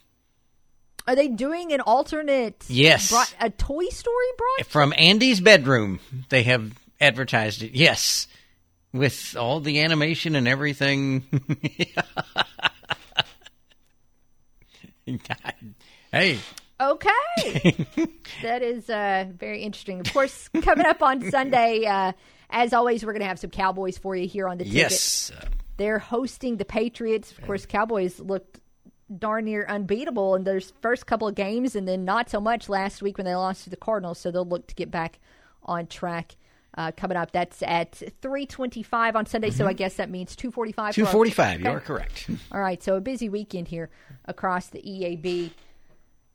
[1.06, 2.64] Are they doing an alternate?
[2.68, 3.10] Yes.
[3.10, 4.70] bro- a Toy Story broadcast.
[4.70, 5.98] From Andy's bedroom,
[6.28, 7.72] they have advertised it.
[7.72, 8.28] Yes,
[8.92, 11.24] with all the animation and everything.
[16.12, 16.38] hey,
[16.82, 17.86] Okay.
[18.42, 20.00] that is uh, very interesting.
[20.00, 22.12] Of course, coming up on Sunday, uh,
[22.50, 24.76] as always, we're going to have some Cowboys for you here on the ticket.
[24.78, 25.32] yes,
[25.76, 27.30] They're hosting the Patriots.
[27.30, 28.60] Of course, Cowboys looked
[29.16, 33.00] darn near unbeatable in their first couple of games, and then not so much last
[33.00, 34.18] week when they lost to the Cardinals.
[34.18, 35.20] So they'll look to get back
[35.62, 36.36] on track.
[36.74, 39.50] Uh, coming up, that's at three twenty-five on Sunday.
[39.50, 40.94] So I guess that means two forty-five.
[40.94, 41.60] two forty-five.
[41.60, 42.30] You are correct.
[42.50, 43.90] All right, so a busy weekend here
[44.24, 45.50] across the EAB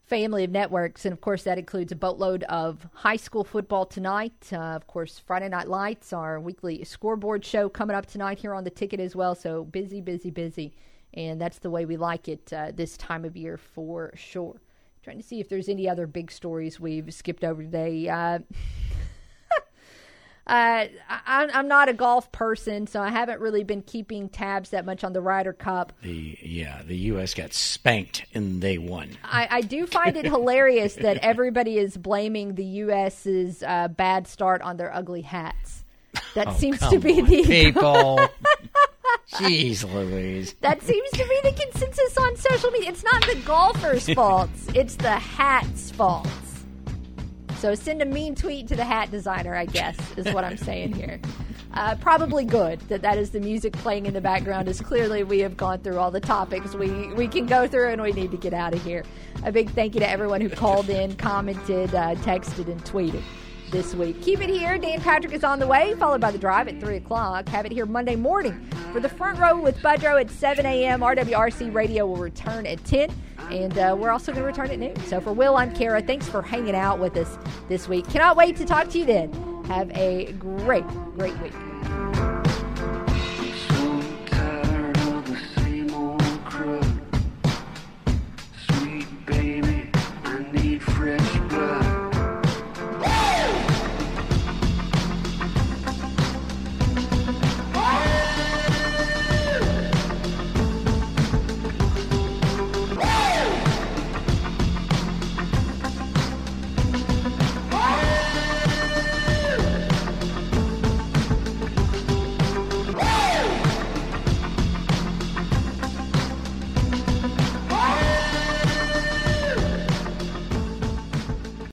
[0.06, 4.50] family of networks, and of course that includes a boatload of high school football tonight.
[4.54, 8.64] Uh, of course, Friday Night Lights, our weekly scoreboard show coming up tonight here on
[8.64, 9.34] the ticket as well.
[9.34, 10.76] So busy, busy, busy,
[11.14, 14.62] and that's the way we like it uh, this time of year for sure.
[15.04, 18.08] Trying to see if there's any other big stories we've skipped over today.
[18.08, 18.40] Uh,
[20.48, 24.86] Uh, I, I'm not a golf person, so I haven't really been keeping tabs that
[24.86, 25.92] much on the Ryder Cup.
[26.02, 27.34] The yeah, the U.S.
[27.34, 29.10] got spanked and they won.
[29.26, 34.62] I, I do find it hilarious that everybody is blaming the U.S.'s uh, bad start
[34.62, 35.84] on their ugly hats.
[36.34, 38.20] That Oh, seems to be on, the people.
[39.34, 40.56] Jeez, Louise.
[40.62, 42.90] that seems to be the consensus on social media.
[42.92, 46.30] It's not the golfers' faults; it's the hats' faults.
[47.58, 50.94] So send a mean tweet to the hat designer, I guess, is what I'm saying
[50.94, 51.20] here.
[51.74, 54.68] Uh, probably good that that is the music playing in the background.
[54.68, 58.02] As clearly we have gone through all the topics we we can go through, and
[58.02, 59.04] we need to get out of here.
[59.44, 63.22] A big thank you to everyone who called in, commented, uh, texted, and tweeted
[63.72, 64.22] this week.
[64.22, 64.78] Keep it here.
[64.78, 67.48] Dan Patrick is on the way, followed by the drive at 3 o'clock.
[67.50, 71.02] Have it here Monday morning for the front row with Budrow at 7 a.m.
[71.02, 73.10] RWRC Radio will return at 10.
[73.52, 74.96] And uh, we're also going to return at noon.
[75.06, 76.02] So for Will, I'm Kara.
[76.02, 77.38] Thanks for hanging out with us
[77.70, 78.08] this week.
[78.10, 79.32] Cannot wait to talk to you then.
[79.66, 81.54] Have a great, great week.